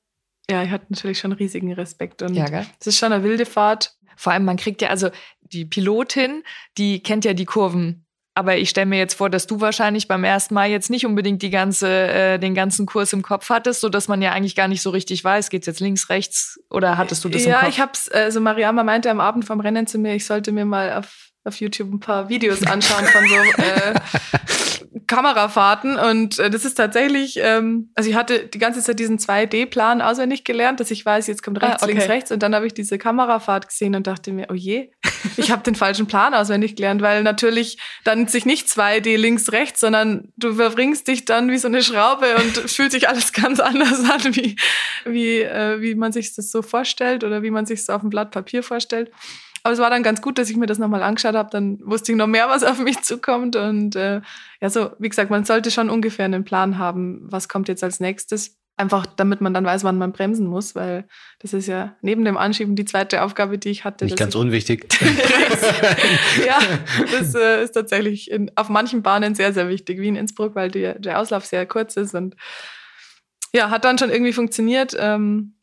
ja, 0.51 0.63
ich 0.63 0.71
hatte 0.71 0.87
natürlich 0.91 1.19
schon 1.19 1.33
riesigen 1.33 1.73
Respekt. 1.73 2.23
Und 2.23 2.35
ja, 2.35 2.47
es 2.81 2.87
ist 2.87 2.99
schon 2.99 3.13
eine 3.13 3.25
wilde 3.25 3.47
Fahrt. 3.47 3.97
Vor 4.17 4.33
allem, 4.33 4.45
man 4.45 4.57
kriegt 4.57 4.83
ja, 4.83 4.89
also 4.89 5.11
die 5.41 5.65
Pilotin, 5.65 6.43
die 6.79 7.03
kennt 7.03 7.25
ja 7.25 7.35
die 7.35 7.45
Kurven. 7.45 8.05
Aber 8.37 8.57
ich 8.57 8.69
stelle 8.69 8.87
mir 8.87 8.99
jetzt 8.99 9.15
vor, 9.15 9.31
dass 9.31 9.47
du 9.47 9.61
wahrscheinlich 9.61 10.09
beim 10.09 10.25
ersten 10.25 10.55
Mal 10.55 10.69
jetzt 10.69 10.91
nicht 10.91 11.07
unbedingt 11.07 11.41
die 11.43 11.51
ganze, 11.51 11.89
äh, 11.89 12.39
den 12.39 12.55
ganzen 12.55 12.85
Kurs 12.85 13.13
im 13.13 13.23
Kopf 13.23 13.49
hattest, 13.49 13.81
so 13.81 13.89
dass 13.89 14.09
man 14.09 14.23
ja 14.23 14.33
eigentlich 14.33 14.57
gar 14.57 14.67
nicht 14.67 14.83
so 14.83 14.91
richtig 14.91 15.23
weiß, 15.23 15.51
geht's 15.51 15.69
jetzt 15.69 15.79
links, 15.79 16.09
rechts 16.09 16.59
oder 16.69 16.99
hattest 16.99 17.25
du 17.25 17.29
das 17.29 17.45
ja, 17.45 17.49
im 17.49 17.55
Kopf? 17.55 17.63
Ja, 17.63 17.69
ich 17.69 17.81
hab's, 17.81 18.09
also 18.09 18.41
Mariama 18.41 18.83
meinte 18.83 19.09
am 19.09 19.21
Abend 19.21 19.45
vom 19.45 19.61
Rennen 19.61 19.87
zu 19.87 19.99
mir, 19.99 20.17
ich 20.17 20.27
sollte 20.27 20.51
mir 20.51 20.65
mal 20.65 20.95
auf 20.95 21.31
auf 21.45 21.57
YouTube 21.57 21.93
ein 21.93 22.01
paar 22.01 22.29
Videos 22.29 22.67
anschauen 22.67 23.05
von 23.05 23.29
so 23.29 23.63
äh, 23.63 23.95
Kamerafahrten 25.07 25.97
und 25.97 26.39
äh, 26.39 26.49
das 26.49 26.65
ist 26.65 26.75
tatsächlich, 26.75 27.39
ähm, 27.41 27.91
also 27.95 28.09
ich 28.09 28.17
hatte 28.17 28.47
die 28.47 28.59
ganze 28.59 28.81
Zeit 28.81 28.99
diesen 28.99 29.19
2D-Plan 29.19 30.01
auswendig 30.01 30.45
gelernt, 30.45 30.81
dass 30.81 30.91
ich 30.91 31.05
weiß, 31.05 31.27
jetzt 31.27 31.43
kommt 31.43 31.61
rechts, 31.61 31.83
ah, 31.83 31.87
okay. 31.87 31.93
links, 31.93 32.09
rechts 32.09 32.33
und 32.33 32.43
dann 32.43 32.55
habe 32.55 32.67
ich 32.67 32.73
diese 32.73 32.97
Kamerafahrt 32.97 33.69
gesehen 33.69 33.95
und 33.95 34.07
dachte 34.07 34.33
mir, 34.33 34.47
oh 34.51 34.55
je, 34.55 34.91
ich 35.37 35.51
habe 35.51 35.63
den 35.63 35.75
falschen 35.75 36.07
Plan 36.07 36.33
auswendig 36.33 36.77
gelernt, 36.77 37.03
weil 37.03 37.23
natürlich 37.23 37.79
dann 38.05 38.27
sich 38.27 38.47
nicht 38.47 38.67
2D 38.69 39.17
links, 39.17 39.53
rechts, 39.53 39.81
sondern 39.81 40.33
du 40.37 40.55
verbringst 40.55 41.07
dich 41.09 41.27
dann 41.27 41.51
wie 41.51 41.59
so 41.59 41.69
eine 41.69 41.83
Schraube 41.83 42.37
und 42.37 42.71
fühlt 42.71 42.93
sich 42.93 43.09
alles 43.09 43.33
ganz 43.35 43.61
anders 43.61 44.01
an, 44.09 44.35
wie, 44.35 44.57
wie, 45.05 45.41
äh, 45.41 45.81
wie 45.81 45.95
man 45.95 46.13
sich 46.13 46.35
das 46.35 46.51
so 46.51 46.63
vorstellt 46.63 47.25
oder 47.25 47.43
wie 47.43 47.51
man 47.51 47.67
sich 47.67 47.81
es 47.81 47.91
auf 47.91 48.01
dem 48.01 48.11
Blatt 48.11 48.31
Papier 48.31 48.63
vorstellt. 48.63 49.11
Aber 49.65 49.73
es 49.73 49.81
war 49.81 49.89
dann 49.89 50.03
ganz 50.03 50.21
gut, 50.21 50.37
dass 50.37 50.51
ich 50.51 50.59
mir 50.59 50.67
das 50.67 50.79
nochmal 50.79 51.03
angeschaut 51.03 51.35
habe. 51.35 51.49
Dann 51.51 51.79
wusste 51.83 52.13
ich 52.13 52.19
noch 52.19 52.27
mehr, 52.27 52.51
was 52.51 52.63
auf 52.63 52.79
mich 52.79 53.01
zukommt. 53.03 53.57
Und 53.57 53.97
äh, 53.97 54.21
ja, 54.61 54.69
so, 54.69 54.91
wie 54.99 55.09
gesagt, 55.09 55.31
man 55.31 55.47
sollte 55.47 55.71
schon 55.71 55.89
ungefähr 55.89 56.27
einen 56.27 56.45
Plan 56.45 56.77
haben, 56.77 57.23
was 57.23 57.49
kommt 57.49 57.69
jetzt 57.69 57.83
als 57.83 57.99
nächstes. 57.99 58.59
Einfach 58.77 59.07
damit 59.07 59.41
man 59.41 59.55
dann 59.55 59.65
weiß, 59.65 59.83
wann 59.85 59.97
man 59.97 60.13
bremsen 60.13 60.47
muss, 60.47 60.75
weil 60.75 61.07
das 61.39 61.55
ist 61.55 61.67
ja 61.67 61.97
neben 62.03 62.27
dem 62.27 62.37
Anschieben 62.37 62.77
die 62.77 62.85
zweite 62.85 63.23
Aufgabe, 63.23 63.57
die 63.57 63.71
ich 63.71 63.85
hatte. 63.85 64.05
Nicht 64.05 64.19
ganz 64.19 64.35
unwichtig. 64.35 64.87
ja, 66.47 66.59
das 67.13 67.35
äh, 67.35 67.63
ist 67.63 67.73
tatsächlich 67.73 68.31
in, 68.31 68.51
auf 68.57 68.69
manchen 68.69 69.03
Bahnen 69.03 69.35
sehr, 69.35 69.55
sehr 69.55 69.71
wichtig, 69.71 69.99
wie 69.99 70.09
in 70.09 70.17
Innsbruck, 70.17 70.55
weil 70.57 70.71
die, 70.71 70.93
der 70.99 71.21
Auslauf 71.21 71.47
sehr 71.47 71.65
kurz 71.65 71.97
ist 71.97 72.15
und 72.15 72.37
ja, 73.55 73.71
hat 73.71 73.85
dann 73.85 73.97
schon 73.97 74.11
irgendwie 74.11 74.33
funktioniert. 74.33 74.95
Ähm, 74.99 75.55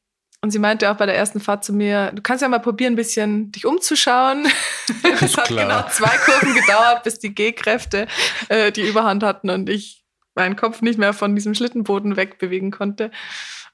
und 0.42 0.52
sie 0.52 0.60
meinte 0.60 0.90
auch 0.92 0.98
bei 0.98 1.06
der 1.06 1.16
ersten 1.16 1.40
Fahrt 1.40 1.64
zu 1.64 1.72
mir, 1.72 2.12
du 2.14 2.22
kannst 2.22 2.42
ja 2.42 2.48
mal 2.48 2.60
probieren, 2.60 2.94
ein 2.94 2.98
bisschen 2.98 3.52
dich 3.52 3.66
umzuschauen. 3.66 4.48
Es 5.22 5.38
hat 5.38 5.48
genau 5.50 5.86
zwei 5.90 6.18
Kurven 6.18 6.56
gedauert, 6.56 7.04
bis 7.04 7.20
die 7.20 7.34
G-Kräfte 7.34 8.08
äh, 8.50 8.72
die 8.72 8.82
Überhand 8.82 9.24
hatten 9.24 9.50
und 9.50 9.70
ich 9.70 10.04
meinen 10.36 10.56
Kopf 10.56 10.82
nicht 10.82 10.98
mehr 10.98 11.14
von 11.14 11.36
diesem 11.36 11.54
Schlittenboden 11.54 12.18
wegbewegen 12.18 12.72
konnte. 12.72 13.12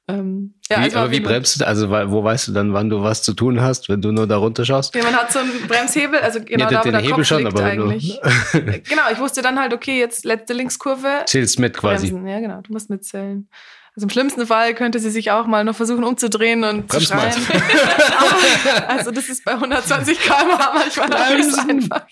Ähm, 0.09 0.55
ja, 0.69 0.77
wie, 0.77 0.83
also 0.83 0.99
aber 0.99 1.11
wie 1.11 1.19
bremst 1.19 1.59
du? 1.59 1.67
Also 1.67 1.89
wo 1.89 2.23
weißt 2.23 2.47
du 2.47 2.53
dann, 2.53 2.73
wann 2.73 2.89
du 2.89 3.01
was 3.01 3.23
zu 3.23 3.33
tun 3.33 3.61
hast, 3.61 3.89
wenn 3.89 4.01
du 4.01 4.11
nur 4.11 4.25
da 4.25 4.37
runter 4.37 4.63
schaust? 4.63 4.95
Ja, 4.95 5.03
man 5.03 5.13
hat 5.13 5.31
so 5.31 5.39
einen 5.39 5.67
Bremshebel, 5.67 6.19
also 6.19 6.39
genau 6.41 6.65
ja, 6.65 6.69
da, 6.69 6.85
wo 6.85 6.91
der 6.91 7.01
Hebel 7.01 7.15
Kopf 7.15 7.25
schon, 7.25 7.43
liegt 7.43 7.53
aber 7.53 7.63
eigentlich. 7.63 8.19
genau, 8.53 9.03
ich 9.11 9.19
wusste 9.19 9.41
dann 9.41 9.59
halt, 9.59 9.73
okay, 9.73 9.99
jetzt 9.99 10.23
letzte 10.23 10.53
Linkskurve. 10.53 11.23
Zählst 11.25 11.59
mit 11.59 11.75
quasi. 11.75 12.11
Bremsen. 12.11 12.27
Ja, 12.27 12.39
genau, 12.39 12.61
du 12.61 12.71
musst 12.71 12.89
mitzählen. 12.89 13.49
Also 13.97 14.05
im 14.05 14.09
schlimmsten 14.11 14.45
Fall 14.45 14.75
könnte 14.75 14.99
sie 14.99 15.09
sich 15.09 15.31
auch 15.31 15.47
mal 15.47 15.63
noch 15.63 15.75
versuchen 15.75 16.03
umzudrehen 16.03 16.63
und 16.63 16.85
Brems 16.85 17.07
zu 17.07 17.13
schreien. 17.13 17.33
also 18.87 19.09
das 19.09 19.27
ist 19.27 19.43
bei 19.43 19.53
120 19.53 20.19
km/h 20.19 20.71
manchmal 20.71 21.13
auch 21.13 21.29
nicht 21.35 21.51
so 21.51 21.61
einfach. 21.61 22.05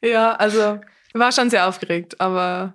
ja, 0.00 0.36
also 0.36 0.78
war 1.14 1.32
schon 1.32 1.50
sehr 1.50 1.66
aufgeregt, 1.66 2.20
aber 2.20 2.74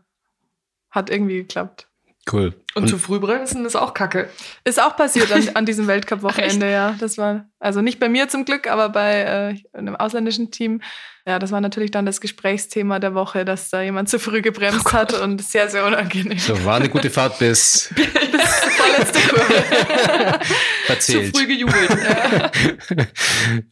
hat 0.92 1.10
irgendwie 1.10 1.38
geklappt. 1.38 1.88
Cool. 2.32 2.54
Und, 2.74 2.84
und, 2.84 2.88
zu 2.88 2.98
früh 2.98 3.20
bremsen 3.20 3.66
ist 3.66 3.76
auch 3.76 3.94
kacke. 3.94 4.30
Ist 4.64 4.82
auch 4.82 4.96
passiert 4.96 5.32
an, 5.32 5.50
an 5.56 5.66
diesem 5.66 5.88
Weltcup-Wochenende, 5.88 6.72
ja. 6.72 6.96
Das 7.00 7.18
war, 7.18 7.46
also 7.60 7.82
nicht 7.82 8.00
bei 8.00 8.08
mir 8.08 8.30
zum 8.30 8.46
Glück, 8.46 8.68
aber 8.68 8.90
bei 8.90 9.56
äh, 9.74 9.78
einem 9.78 9.96
ausländischen 9.98 10.50
Team. 10.50 10.82
Ja, 11.28 11.38
das 11.40 11.52
war 11.52 11.60
natürlich 11.60 11.92
dann 11.92 12.06
das 12.06 12.22
Gesprächsthema 12.22 13.00
der 13.00 13.14
Woche, 13.14 13.44
dass 13.44 13.70
da 13.70 13.82
jemand 13.82 14.10
zu 14.10 14.20
früh 14.20 14.42
gebremst 14.42 14.88
oh 14.88 14.94
hat 14.94 15.14
und 15.14 15.42
sehr, 15.42 15.70
sehr 15.70 15.86
unangenehm. 15.86 16.40
So, 16.40 16.64
war 16.64 16.78
eine 16.78 16.90
gute 16.90 17.10
Fahrt 17.10 17.40
bis. 17.40 17.94
bis 17.96 18.64
vorletzte 18.76 19.20
Kurve. 19.28 19.54
Verzählt. 20.86 21.36
Zu 21.36 21.40
früh 21.40 21.48
gejubelt. 21.48 21.90
Ja. 21.90 22.52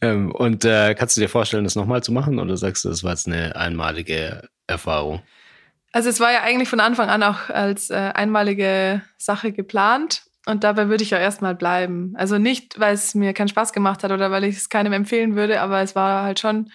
ähm, 0.02 0.30
und 0.30 0.64
äh, 0.64 0.94
kannst 0.94 1.16
du 1.16 1.22
dir 1.22 1.28
vorstellen, 1.28 1.64
das 1.64 1.74
nochmal 1.74 2.02
zu 2.02 2.12
machen 2.12 2.38
oder 2.38 2.56
sagst 2.56 2.84
du, 2.84 2.90
das 2.90 3.02
war 3.02 3.12
jetzt 3.12 3.26
eine 3.26 3.56
einmalige 3.56 4.48
Erfahrung? 4.66 5.22
Also 5.92 6.08
es 6.08 6.20
war 6.20 6.32
ja 6.32 6.42
eigentlich 6.42 6.68
von 6.68 6.80
Anfang 6.80 7.10
an 7.10 7.22
auch 7.22 7.50
als 7.50 7.90
äh, 7.90 8.10
einmalige 8.14 9.02
Sache 9.18 9.52
geplant. 9.52 10.22
Und 10.46 10.64
dabei 10.64 10.88
würde 10.88 11.04
ich 11.04 11.10
ja 11.10 11.18
erstmal 11.18 11.54
bleiben. 11.54 12.14
Also 12.16 12.38
nicht, 12.38 12.80
weil 12.80 12.94
es 12.94 13.14
mir 13.14 13.32
keinen 13.32 13.48
Spaß 13.48 13.72
gemacht 13.72 14.02
hat 14.02 14.10
oder 14.10 14.30
weil 14.30 14.44
ich 14.44 14.56
es 14.56 14.68
keinem 14.68 14.92
empfehlen 14.92 15.36
würde, 15.36 15.60
aber 15.60 15.80
es 15.82 15.94
war 15.94 16.24
halt 16.24 16.40
schon, 16.40 16.72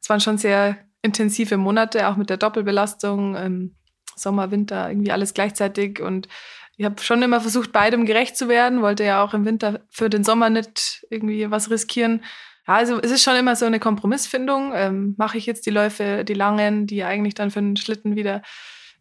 es 0.00 0.08
waren 0.08 0.20
schon 0.20 0.38
sehr 0.38 0.76
intensive 1.02 1.56
Monate, 1.56 2.08
auch 2.08 2.16
mit 2.16 2.30
der 2.30 2.36
Doppelbelastung, 2.36 3.34
ähm, 3.36 3.76
Sommer, 4.14 4.50
Winter, 4.50 4.88
irgendwie 4.88 5.10
alles 5.10 5.34
gleichzeitig. 5.34 6.00
Und 6.00 6.28
ich 6.76 6.84
habe 6.84 7.02
schon 7.02 7.22
immer 7.22 7.40
versucht, 7.40 7.72
beidem 7.72 8.06
gerecht 8.06 8.36
zu 8.36 8.48
werden, 8.48 8.82
wollte 8.82 9.04
ja 9.04 9.22
auch 9.22 9.34
im 9.34 9.44
Winter 9.44 9.80
für 9.90 10.08
den 10.08 10.22
Sommer 10.22 10.50
nicht 10.50 11.04
irgendwie 11.10 11.50
was 11.50 11.70
riskieren. 11.70 12.22
Also 12.68 13.00
es 13.00 13.10
ist 13.10 13.22
schon 13.22 13.34
immer 13.34 13.56
so 13.56 13.64
eine 13.64 13.80
Kompromissfindung. 13.80 14.72
Ähm, 14.74 15.14
Mache 15.16 15.38
ich 15.38 15.46
jetzt 15.46 15.64
die 15.64 15.70
Läufe, 15.70 16.22
die 16.24 16.34
langen, 16.34 16.86
die 16.86 17.02
eigentlich 17.02 17.34
dann 17.34 17.50
für 17.50 17.60
den 17.60 17.78
Schlitten 17.78 18.14
wieder 18.14 18.42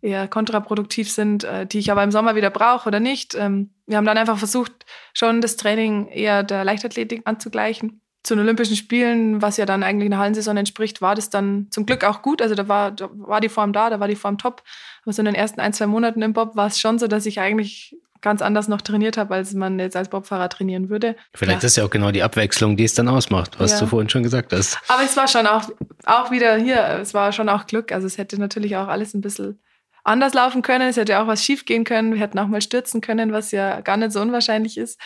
eher 0.01 0.29
kontraproduktiv 0.29 1.11
sind, 1.11 1.43
äh, 1.43 1.65
die 1.65 1.79
ich 1.79 1.91
aber 1.91 2.01
im 2.01 2.11
Sommer 2.11 2.35
wieder 2.35 2.49
brauche 2.49 2.87
oder 2.87 3.01
nicht. 3.01 3.35
Ähm, 3.35 3.71
wir 3.85 3.97
haben 3.97 4.05
dann 4.05 4.17
einfach 4.17 4.37
versucht, 4.37 4.85
schon 5.13 5.41
das 5.41 5.57
Training 5.57 6.07
eher 6.07 6.43
der 6.43 6.63
Leichtathletik 6.63 7.23
anzugleichen. 7.25 7.99
Zu 8.23 8.35
den 8.35 8.43
Olympischen 8.45 8.77
Spielen, 8.77 9.41
was 9.41 9.57
ja 9.57 9.65
dann 9.65 9.83
eigentlich 9.83 10.07
einer 10.07 10.19
Hallensaison 10.19 10.55
entspricht, 10.55 11.01
war 11.01 11.15
das 11.15 11.29
dann 11.29 11.67
zum 11.69 11.85
Glück 11.85 12.05
auch 12.05 12.21
gut. 12.21 12.41
Also 12.41 12.55
da 12.55 12.69
war, 12.69 12.91
da 12.91 13.09
war 13.11 13.41
die 13.41 13.49
Form 13.49 13.73
da, 13.73 13.89
da 13.89 13.99
war 13.99 14.07
die 14.07 14.15
Form 14.15 14.37
top. 14.37 14.63
Aber 15.03 15.11
so 15.11 15.21
in 15.21 15.25
den 15.25 15.35
ersten 15.35 15.59
ein, 15.59 15.73
zwei 15.73 15.87
Monaten 15.87 16.21
im 16.21 16.31
Bob 16.31 16.55
war 16.55 16.67
es 16.67 16.79
schon 16.79 16.99
so, 16.99 17.07
dass 17.07 17.25
ich 17.25 17.41
eigentlich 17.41 17.97
ganz 18.21 18.41
anders 18.41 18.67
noch 18.67 18.81
trainiert 18.81 19.17
habe, 19.17 19.35
als 19.35 19.53
man 19.53 19.79
jetzt 19.79 19.95
als 19.95 20.09
Bobfahrer 20.09 20.49
trainieren 20.49 20.89
würde. 20.89 21.15
Vielleicht 21.33 21.63
ja. 21.63 21.67
ist 21.67 21.77
ja 21.77 21.85
auch 21.85 21.89
genau 21.89 22.11
die 22.11 22.23
Abwechslung, 22.23 22.77
die 22.77 22.83
es 22.83 22.93
dann 22.93 23.07
ausmacht, 23.07 23.59
was 23.59 23.71
ja. 23.71 23.79
du 23.79 23.87
vorhin 23.87 24.09
schon 24.09 24.23
gesagt 24.23 24.53
hast. 24.53 24.77
Aber 24.87 25.03
es 25.03 25.15
war 25.17 25.27
schon 25.27 25.47
auch, 25.47 25.69
auch 26.05 26.31
wieder 26.31 26.57
hier, 26.57 26.99
es 27.01 27.13
war 27.13 27.31
schon 27.31 27.49
auch 27.49 27.65
Glück. 27.67 27.91
Also 27.91 28.07
es 28.07 28.17
hätte 28.17 28.39
natürlich 28.39 28.75
auch 28.77 28.87
alles 28.87 29.13
ein 29.13 29.21
bisschen 29.21 29.59
anders 30.03 30.33
laufen 30.33 30.61
können. 30.61 30.89
Es 30.89 30.97
hätte 30.97 31.19
auch 31.19 31.27
was 31.27 31.43
schief 31.43 31.65
gehen 31.65 31.83
können. 31.83 32.13
Wir 32.13 32.21
hätten 32.21 32.39
auch 32.39 32.47
mal 32.47 32.61
stürzen 32.61 33.01
können, 33.01 33.31
was 33.33 33.51
ja 33.51 33.81
gar 33.81 33.97
nicht 33.97 34.11
so 34.11 34.21
unwahrscheinlich 34.21 34.77
ist. 34.77 34.99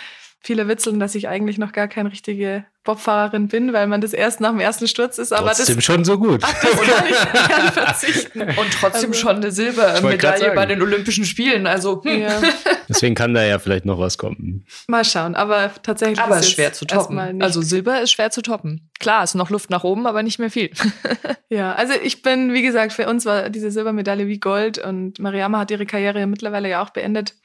Viele 0.44 0.68
witzeln, 0.68 1.00
dass 1.00 1.14
ich 1.14 1.28
eigentlich 1.28 1.60
noch 1.60 1.72
gar 1.72 1.88
keine 1.88 2.12
richtige 2.12 2.66
Bobfahrerin 2.84 3.48
bin, 3.48 3.74
weil 3.74 3.86
man 3.86 4.02
das 4.02 4.12
erst 4.12 4.42
nach 4.42 4.50
dem 4.50 4.60
ersten 4.60 4.88
Sturz 4.88 5.20
ist. 5.20 5.32
Aber 5.32 5.52
trotzdem 5.52 5.76
das, 5.76 5.86
schon 5.86 6.04
so 6.04 6.18
gut. 6.18 6.42
Ach, 6.44 6.54
das 6.62 6.82
kann 6.82 7.06
ich 7.08 7.48
gerne 7.48 7.72
verzichten. 7.74 8.42
Und 8.42 8.72
trotzdem 8.80 9.12
also, 9.12 9.22
schon 9.22 9.36
eine 9.36 9.52
Silbermedaille 9.52 10.54
bei 10.56 10.66
den 10.66 10.82
Olympischen 10.82 11.26
Spielen. 11.26 11.68
Also 11.68 12.04
hm. 12.04 12.22
ja. 12.22 12.42
deswegen 12.90 13.14
kann 13.14 13.36
da 13.36 13.44
ja 13.44 13.60
vielleicht 13.60 13.86
noch 13.86 14.00
was 14.00 14.18
kommen. 14.18 14.66
Mal 14.88 15.06
schauen. 15.06 15.36
Aber 15.36 15.72
tatsächlich 15.84 16.20
aber 16.20 16.40
ist 16.40 16.46
es 16.46 16.52
schwer 16.54 16.74
zu 16.74 16.86
toppen. 16.86 17.44
Also 17.44 17.62
Silber 17.62 18.02
ist 18.02 18.12
schwer 18.12 18.32
zu 18.32 18.42
toppen. 18.42 18.90
Klar, 19.00 19.24
ist 19.24 19.36
noch 19.36 19.52
Luft 19.52 19.70
nach 19.70 19.84
oben, 19.84 20.08
aber 20.08 20.24
nicht 20.24 20.40
mehr 20.40 20.50
viel. 20.50 20.72
ja, 21.50 21.74
also 21.76 21.94
ich 22.02 22.24
bin, 22.24 22.52
wie 22.52 22.64
gesagt, 22.64 22.94
für 22.94 23.08
uns 23.08 23.26
war 23.26 23.52
diese 23.52 23.70
Silbermedaille 23.70 24.28
wie 24.28 24.40
Gold 24.40 24.80
und 24.80 25.20
Mariama 25.20 25.60
hat 25.60 25.70
ihre 25.70 25.86
Karriere 25.86 26.26
mittlerweile 26.26 26.68
ja 26.68 26.82
auch 26.82 26.90
beendet 26.90 27.36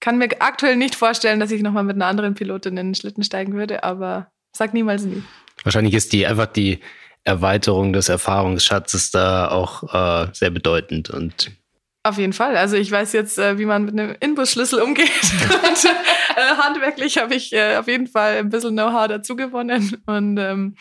kann 0.00 0.18
mir 0.18 0.28
aktuell 0.40 0.76
nicht 0.76 0.94
vorstellen, 0.94 1.40
dass 1.40 1.50
ich 1.50 1.62
nochmal 1.62 1.84
mit 1.84 1.96
einer 1.96 2.06
anderen 2.06 2.34
Pilotin 2.34 2.76
in 2.76 2.88
den 2.88 2.94
Schlitten 2.94 3.22
steigen 3.22 3.54
würde, 3.54 3.84
aber 3.84 4.30
sag 4.52 4.74
niemals 4.74 5.04
nie. 5.04 5.22
Wahrscheinlich 5.62 5.94
ist 5.94 6.12
die 6.12 6.26
einfach 6.26 6.46
die 6.46 6.80
Erweiterung 7.24 7.92
des 7.92 8.08
Erfahrungsschatzes 8.08 9.10
da 9.10 9.50
auch 9.50 9.94
äh, 9.94 10.30
sehr 10.32 10.50
bedeutend 10.50 11.10
und 11.10 11.52
auf 12.02 12.16
jeden 12.16 12.32
Fall. 12.32 12.56
Also 12.56 12.76
ich 12.76 12.90
weiß 12.90 13.12
jetzt, 13.12 13.38
äh, 13.38 13.58
wie 13.58 13.66
man 13.66 13.84
mit 13.84 13.98
einem 13.98 14.16
Inbusschlüssel 14.20 14.80
umgeht. 14.80 15.10
und 15.68 15.84
äh, 15.84 16.56
handwerklich 16.56 17.18
habe 17.18 17.34
ich 17.34 17.52
äh, 17.52 17.76
auf 17.76 17.88
jeden 17.88 18.06
Fall 18.06 18.38
ein 18.38 18.48
bisschen 18.48 18.72
Know-how 18.72 19.06
dazu 19.06 19.36
gewonnen. 19.36 20.02
Und 20.06 20.38
ähm, 20.38 20.76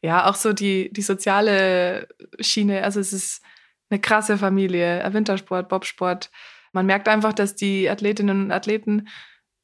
ja, 0.00 0.30
auch 0.30 0.34
so 0.34 0.54
die, 0.54 0.90
die 0.90 1.02
soziale 1.02 2.08
Schiene. 2.40 2.84
Also 2.84 3.00
es 3.00 3.12
ist 3.12 3.42
eine 3.90 4.00
krasse 4.00 4.38
Familie. 4.38 5.06
Wintersport, 5.12 5.68
Bobsport, 5.68 6.30
man 6.72 6.86
merkt 6.86 7.08
einfach, 7.08 7.32
dass 7.32 7.54
die 7.54 7.88
Athletinnen 7.88 8.44
und 8.44 8.52
Athleten 8.52 9.08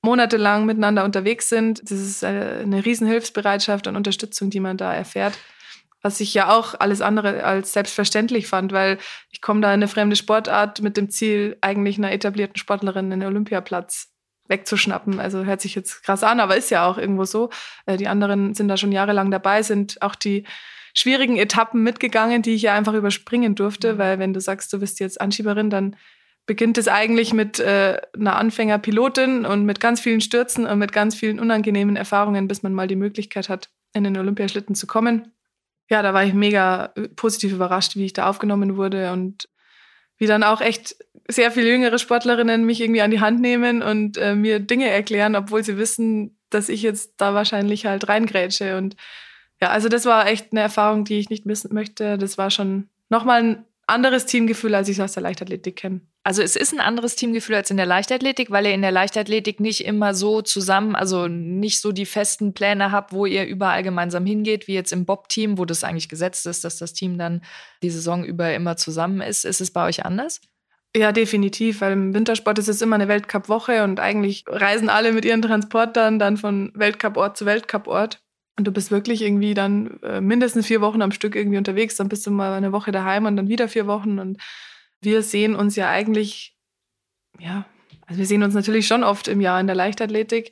monatelang 0.03 0.65
miteinander 0.67 1.05
unterwegs 1.05 1.49
sind. 1.49 1.81
Das 1.83 1.99
ist 1.99 2.23
äh, 2.23 2.61
eine 2.63 2.85
Riesenhilfsbereitschaft 2.85 3.87
und 3.87 3.97
Unterstützung, 3.97 4.51
die 4.51 4.61
man 4.61 4.77
da 4.77 4.95
erfährt. 4.95 5.39
Was 6.01 6.21
ich 6.21 6.33
ja 6.33 6.51
auch 6.51 6.75
alles 6.79 7.01
andere 7.01 7.43
als 7.43 7.73
selbstverständlich 7.73 8.47
fand, 8.47 8.73
weil 8.73 8.99
ich 9.31 9.41
komme 9.41 9.61
da 9.61 9.69
in 9.69 9.75
eine 9.75 9.89
fremde 9.89 10.15
Sportart 10.15 10.81
mit 10.81 10.97
dem 10.97 11.11
Ziel, 11.11 11.59
eigentlich 11.61 11.99
einer 11.99 12.13
etablierten 12.13 12.57
Sportlerin 12.57 13.13
einen 13.13 13.27
Olympiaplatz 13.27 14.13
wegzuschnappen. 14.47 15.19
Also 15.19 15.45
hört 15.45 15.61
sich 15.61 15.75
jetzt 15.75 16.05
krass 16.05 16.23
an, 16.23 16.41
aber 16.41 16.57
ist 16.57 16.71
ja 16.71 16.87
auch 16.87 16.99
irgendwo 16.99 17.25
so. 17.25 17.51
Äh, 17.87 17.97
die 17.97 18.09
anderen 18.09 18.55
sind 18.55 18.69
da 18.69 18.77
schon 18.77 18.93
jahrelang 18.93 19.31
dabei, 19.31 19.63
sind 19.63 20.01
auch 20.01 20.15
die 20.15 20.45
schwierigen 20.95 21.37
Etappen 21.37 21.83
mitgegangen, 21.83 22.43
die 22.43 22.55
ich 22.55 22.63
ja 22.63 22.75
einfach 22.75 22.95
überspringen 22.95 23.55
durfte, 23.55 23.95
mhm. 23.95 23.99
weil 23.99 24.19
wenn 24.19 24.33
du 24.33 24.41
sagst, 24.41 24.73
du 24.73 24.79
bist 24.79 25.01
jetzt 25.01 25.21
Anschieberin, 25.21 25.71
dann 25.71 25.97
beginnt 26.49 26.79
es 26.79 26.89
eigentlich 26.89 27.35
mit 27.35 27.61
äh, 27.61 28.01
einer 28.19 28.37
Anfängerpilotin 28.37 29.45
und 29.45 29.67
mit 29.67 29.81
ganz 29.81 30.01
vielen 30.01 30.23
Stürzen 30.23 30.67
und 30.67 30.79
mit 30.79 30.93
ganz 30.93 31.15
vielen 31.15 31.39
unangenehmen 31.39 31.95
Erfahrungen, 31.95 32.49
bis 32.49 32.63
man 32.63 32.73
mal 32.73 32.89
die 32.89 32.97
Möglichkeit 32.97 33.51
hat, 33.51 33.69
in 33.93 34.03
den 34.03 34.17
Olympiaschlitten 34.17 34.75
zu 34.75 34.87
kommen. 34.87 35.31
Ja, 35.91 36.01
da 36.01 36.15
war 36.15 36.25
ich 36.25 36.33
mega 36.33 36.87
äh, 36.97 37.09
positiv 37.09 37.53
überrascht, 37.53 37.97
wie 37.97 38.07
ich 38.07 38.15
da 38.15 38.29
aufgenommen 38.31 38.79
wurde 38.79 39.13
und 39.13 39.51
wie 40.17 40.27
dann 40.27 40.43
auch 40.43 40.63
echt 40.63 40.97
sehr 41.29 41.53
viele 41.53 41.69
jüngere 41.69 41.99
Sportlerinnen 41.99 42.65
mich 42.65 42.81
irgendwie 42.81 43.03
an 43.03 43.11
die 43.11 43.21
Hand 43.21 43.43
nehmen 43.43 43.83
und 43.83 44.17
äh, 44.17 44.35
mir 44.35 44.59
Dinge 44.59 44.89
erklären, 44.89 45.37
obwohl 45.37 45.63
sie 45.63 45.77
wissen, 45.77 46.39
dass 46.49 46.71
ich 46.71 46.81
jetzt 46.81 47.13
da 47.19 47.35
wahrscheinlich 47.35 47.85
halt 47.85 48.09
reingrätsche 48.09 48.79
und 48.79 48.97
Ja, 49.61 49.69
also 49.69 49.91
das 49.91 50.07
war 50.07 50.27
echt 50.27 50.53
eine 50.53 50.63
Erfahrung, 50.63 51.05
die 51.05 51.19
ich 51.19 51.29
nicht 51.29 51.45
missen 51.45 51.75
möchte. 51.75 52.17
Das 52.17 52.39
war 52.39 52.51
schon 52.51 52.89
nochmal 53.11 53.43
ein 53.43 53.65
anderes 53.89 54.27
Teamgefühl, 54.27 54.75
als 54.75 54.89
ich 54.89 54.99
es 54.99 55.05
aus 55.05 55.13
der 55.13 55.23
Leichtathletik 55.23 55.77
kenne. 55.77 56.01
Also 56.23 56.43
es 56.43 56.57
ist 56.57 56.73
ein 56.75 56.81
anderes 56.81 57.17
Teamgefühl 57.17 57.55
als 57.55 57.71
in 57.71 57.77
der 57.79 57.87
Leichtathletik, 57.87 58.51
weil 58.51 58.67
ihr 58.67 58.75
in 58.75 58.83
der 58.83 58.93
Leichtathletik 58.93 59.61
nicht 59.61 59.85
immer 59.85 60.15
so 60.15 60.43
zusammen, 60.43 60.95
also 60.95 61.27
nicht 61.27 61.81
so 61.81 61.93
die 61.93 62.07
festen 62.07 62.53
Pläne 62.53 62.93
habt, 62.93 63.13
wo 63.13 63.25
ihr 63.25 63.47
überall 63.47 63.83
gemeinsam 63.83 64.27
hingeht, 64.27 64.69
wie 64.69 64.75
jetzt 64.75 64.93
im 64.93 65.07
Bob-Team, 65.07 65.59
wo 65.59 65.65
das 65.65 65.85
eigentlich 65.85 66.09
gesetzt 66.09 66.47
ist, 66.47 66.65
dass 66.65 66.77
das 66.77 66.93
Team 66.93 67.17
dann 67.17 67.43
die 67.83 67.91
Saison 67.91 68.25
über 68.25 68.53
immer 68.53 68.77
zusammen 68.77 69.23
ist. 69.23 69.45
Ist 69.45 69.61
es 69.61 69.71
bei 69.71 69.87
euch 69.87 70.05
anders? 70.05 70.41
Ja, 70.97 71.13
definitiv, 71.13 71.81
weil 71.81 71.93
im 71.93 72.15
Wintersport 72.15 72.59
ist 72.59 72.69
es 72.69 72.83
immer 72.83 72.97
eine 72.97 73.09
Weltcup-Woche 73.09 73.85
und 73.85 74.01
eigentlich 74.01 74.45
reisen 74.47 74.89
alle 74.89 75.13
mit 75.13 75.25
ihren 75.25 75.43
Transportern 75.43 76.19
dann 76.19 76.37
von 76.37 76.73
Weltcup-Ort 76.75 77.37
zu 77.37 77.47
Weltcup-Ort. 77.47 78.21
Und 78.59 78.67
du 78.67 78.73
bist 78.73 78.91
wirklich 78.91 79.23
irgendwie 79.23 79.55
dann 79.55 80.01
äh, 80.03 80.21
mindestens 80.21 80.67
vier 80.67 80.81
Wochen 80.81 81.01
am 81.01 81.13
Stück 81.13 81.37
irgendwie 81.37 81.59
unterwegs, 81.59 81.95
dann 81.95 82.09
bist 82.09 82.27
du 82.27 82.33
mal 82.33 82.53
eine 82.53 82.73
Woche 82.73 82.91
daheim 82.91 83.25
und 83.25 83.37
dann 83.37 83.49
wieder 83.49 83.69
vier 83.69 83.87
Wochen 83.87 84.19
und 84.19 84.39
wir 85.01 85.23
sehen 85.23 85.55
uns 85.55 85.77
ja 85.77 85.89
eigentlich, 85.89 86.57
ja, 87.39 87.67
also 88.09 88.19
wir 88.19 88.27
sehen 88.27 88.43
uns 88.43 88.55
natürlich 88.55 88.89
schon 88.89 89.05
oft 89.05 89.29
im 89.29 89.41
Jahr 89.41 89.61
in 89.61 89.69
der 89.69 89.77
Leichtathletik, 89.77 90.51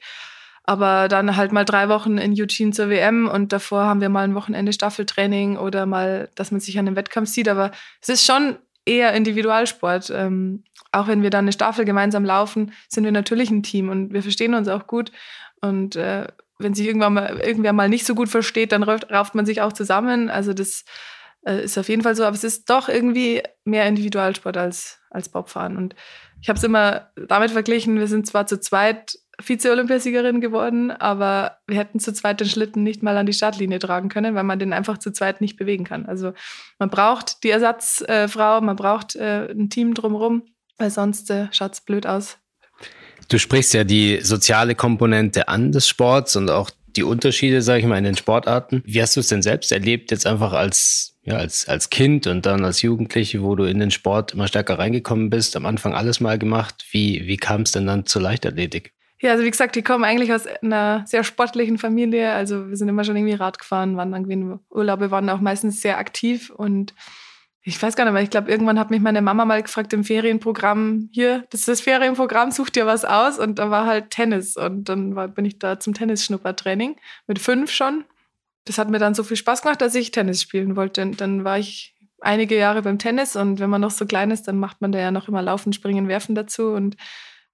aber 0.62 1.08
dann 1.08 1.36
halt 1.36 1.50
mal 1.50 1.64
drei 1.64 1.88
Wochen 1.88 2.16
in 2.16 2.32
Eugene 2.40 2.70
zur 2.70 2.90
WM 2.90 3.28
und 3.28 3.52
davor 3.52 3.84
haben 3.84 4.00
wir 4.00 4.08
mal 4.08 4.22
ein 4.22 4.36
Wochenende 4.36 4.72
Staffeltraining 4.72 5.56
oder 5.56 5.84
mal, 5.84 6.30
dass 6.36 6.52
man 6.52 6.60
sich 6.60 6.78
an 6.78 6.86
einem 6.86 6.96
Wettkampf 6.96 7.28
sieht. 7.28 7.48
Aber 7.48 7.72
es 8.00 8.08
ist 8.08 8.24
schon 8.24 8.56
eher 8.84 9.14
Individualsport. 9.14 10.10
Ähm, 10.10 10.64
auch 10.92 11.08
wenn 11.08 11.22
wir 11.22 11.30
dann 11.30 11.44
eine 11.44 11.52
Staffel 11.52 11.84
gemeinsam 11.84 12.24
laufen, 12.24 12.72
sind 12.88 13.04
wir 13.04 13.12
natürlich 13.12 13.50
ein 13.50 13.62
Team 13.62 13.88
und 13.88 14.12
wir 14.12 14.22
verstehen 14.22 14.54
uns 14.54 14.68
auch 14.68 14.86
gut. 14.86 15.12
Und 15.60 15.96
äh, 15.96 16.26
wenn 16.58 16.74
sich 16.74 16.86
irgendwann 16.86 17.14
mal, 17.14 17.38
irgendwer 17.38 17.72
mal 17.72 17.88
nicht 17.88 18.06
so 18.06 18.14
gut 18.14 18.28
versteht, 18.28 18.72
dann 18.72 18.82
rauft, 18.82 19.10
rauft 19.10 19.34
man 19.34 19.46
sich 19.46 19.60
auch 19.60 19.72
zusammen. 19.72 20.30
Also 20.30 20.52
das 20.52 20.84
äh, 21.46 21.64
ist 21.64 21.78
auf 21.78 21.88
jeden 21.88 22.02
Fall 22.02 22.16
so, 22.16 22.24
aber 22.24 22.34
es 22.34 22.44
ist 22.44 22.68
doch 22.70 22.88
irgendwie 22.88 23.42
mehr 23.64 23.86
Individualsport 23.86 24.56
als, 24.56 25.00
als 25.10 25.28
Bobfahren. 25.28 25.76
Und 25.76 25.94
ich 26.40 26.48
habe 26.48 26.58
es 26.58 26.64
immer 26.64 27.10
damit 27.28 27.50
verglichen, 27.50 27.98
wir 27.98 28.08
sind 28.08 28.26
zwar 28.26 28.46
zu 28.46 28.60
zweit 28.60 29.18
Vize-Olympiasiegerin 29.40 30.40
geworden, 30.40 30.90
aber 30.90 31.58
wir 31.66 31.76
hätten 31.76 32.00
zu 32.00 32.12
zweit 32.12 32.40
den 32.40 32.48
Schlitten 32.48 32.82
nicht 32.82 33.02
mal 33.02 33.16
an 33.16 33.26
die 33.26 33.34
Startlinie 33.34 33.78
tragen 33.78 34.08
können, 34.08 34.34
weil 34.34 34.44
man 34.44 34.58
den 34.58 34.72
einfach 34.72 34.98
zu 34.98 35.12
zweit 35.12 35.40
nicht 35.40 35.56
bewegen 35.56 35.84
kann. 35.84 36.06
Also 36.06 36.32
man 36.78 36.88
braucht 36.88 37.42
die 37.44 37.50
Ersatzfrau, 37.50 38.60
man 38.62 38.76
braucht 38.76 39.14
äh, 39.16 39.50
ein 39.50 39.68
Team 39.68 39.92
drumherum, 39.92 40.44
weil 40.78 40.90
sonst 40.90 41.30
äh, 41.30 41.48
schaut 41.52 41.74
es 41.74 41.80
blöd 41.82 42.06
aus. 42.06 42.38
Du 43.28 43.38
sprichst 43.38 43.74
ja 43.74 43.84
die 43.84 44.20
soziale 44.22 44.74
Komponente 44.74 45.48
an 45.48 45.72
des 45.72 45.88
Sports 45.88 46.36
und 46.36 46.50
auch 46.50 46.70
die 46.96 47.02
Unterschiede, 47.02 47.62
sage 47.62 47.80
ich 47.80 47.86
mal, 47.86 47.98
in 47.98 48.04
den 48.04 48.16
Sportarten. 48.16 48.82
Wie 48.86 49.02
hast 49.02 49.16
du 49.16 49.20
es 49.20 49.28
denn 49.28 49.42
selbst 49.42 49.70
erlebt, 49.72 50.10
jetzt 50.10 50.26
einfach 50.26 50.52
als, 50.52 51.16
ja, 51.24 51.36
als, 51.36 51.68
als 51.68 51.90
Kind 51.90 52.26
und 52.26 52.46
dann 52.46 52.64
als 52.64 52.82
Jugendliche, 52.82 53.42
wo 53.42 53.54
du 53.54 53.64
in 53.64 53.78
den 53.78 53.90
Sport 53.90 54.32
immer 54.32 54.48
stärker 54.48 54.78
reingekommen 54.78 55.30
bist, 55.30 55.56
am 55.56 55.66
Anfang 55.66 55.94
alles 55.94 56.20
mal 56.20 56.38
gemacht? 56.38 56.84
Wie, 56.90 57.26
wie 57.26 57.36
kam 57.36 57.62
es 57.62 57.72
denn 57.72 57.86
dann 57.86 58.06
zur 58.06 58.22
Leichtathletik? 58.22 58.92
Ja, 59.20 59.32
also 59.32 59.44
wie 59.44 59.50
gesagt, 59.50 59.76
ich 59.76 59.84
komme 59.84 60.06
eigentlich 60.06 60.32
aus 60.32 60.46
einer 60.46 61.04
sehr 61.06 61.24
sportlichen 61.24 61.78
Familie. 61.78 62.32
Also 62.32 62.68
wir 62.68 62.76
sind 62.76 62.88
immer 62.88 63.04
schon 63.04 63.16
irgendwie 63.16 63.34
Rad 63.34 63.58
gefahren, 63.58 63.96
waren 63.96 64.12
irgendwie 64.12 64.34
in 64.34 64.58
Urlaube, 64.70 65.10
waren 65.10 65.28
auch 65.30 65.40
meistens 65.40 65.80
sehr 65.80 65.98
aktiv 65.98 66.50
und 66.50 66.94
ich 67.68 67.82
weiß 67.82 67.96
gar 67.96 68.04
nicht, 68.04 68.14
weil 68.14 68.22
ich 68.22 68.30
glaube, 68.30 68.48
irgendwann 68.48 68.78
hat 68.78 68.90
mich 68.90 69.00
meine 69.00 69.20
Mama 69.20 69.44
mal 69.44 69.60
gefragt 69.60 69.92
im 69.92 70.04
Ferienprogramm, 70.04 71.08
hier, 71.12 71.44
das 71.50 71.60
ist 71.60 71.68
das 71.68 71.80
Ferienprogramm, 71.80 72.52
such 72.52 72.70
dir 72.70 72.86
was 72.86 73.04
aus. 73.04 73.40
Und 73.40 73.58
da 73.58 73.70
war 73.70 73.86
halt 73.86 74.10
Tennis. 74.10 74.56
Und 74.56 74.88
dann 74.88 75.16
war, 75.16 75.26
bin 75.26 75.44
ich 75.44 75.58
da 75.58 75.80
zum 75.80 75.92
Tennisschnuppertraining 75.92 76.94
mit 77.26 77.40
fünf 77.40 77.72
schon. 77.72 78.04
Das 78.66 78.78
hat 78.78 78.88
mir 78.88 79.00
dann 79.00 79.16
so 79.16 79.24
viel 79.24 79.36
Spaß 79.36 79.62
gemacht, 79.62 79.80
dass 79.80 79.96
ich 79.96 80.12
Tennis 80.12 80.42
spielen 80.42 80.76
wollte. 80.76 81.02
Und 81.02 81.20
dann 81.20 81.42
war 81.42 81.58
ich 81.58 81.96
einige 82.20 82.56
Jahre 82.56 82.82
beim 82.82 83.00
Tennis 83.00 83.34
und 83.34 83.58
wenn 83.58 83.68
man 83.68 83.80
noch 83.80 83.90
so 83.90 84.06
klein 84.06 84.30
ist, 84.30 84.46
dann 84.46 84.58
macht 84.58 84.80
man 84.80 84.92
da 84.92 85.00
ja 85.00 85.10
noch 85.10 85.26
immer 85.26 85.42
Laufen, 85.42 85.72
Springen, 85.72 86.06
Werfen 86.06 86.36
dazu. 86.36 86.68
Und 86.68 86.96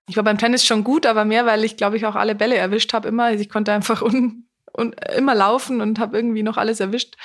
ich 0.09 0.17
war 0.17 0.25
beim 0.25 0.37
Tennis 0.37 0.67
schon 0.67 0.85
gut, 0.85 1.07
aber 1.07 1.25
mehr, 1.25 1.47
weil 1.47 1.65
ich, 1.65 1.79
glaube 1.79 1.97
ich, 1.97 2.05
auch 2.05 2.17
alle 2.17 2.35
Bälle 2.35 2.57
erwischt 2.57 2.93
habe 2.93 3.09
immer. 3.09 3.25
Also 3.25 3.41
ich 3.41 3.49
konnte 3.49 3.73
einfach 3.73 4.03
un, 4.03 4.45
un, 4.77 4.95
immer 5.17 5.35
laufen 5.35 5.81
und 5.81 5.99
habe 5.99 6.19
irgendwie 6.19 6.43
noch 6.43 6.59
alles 6.59 6.81
erwischt. 6.81 7.17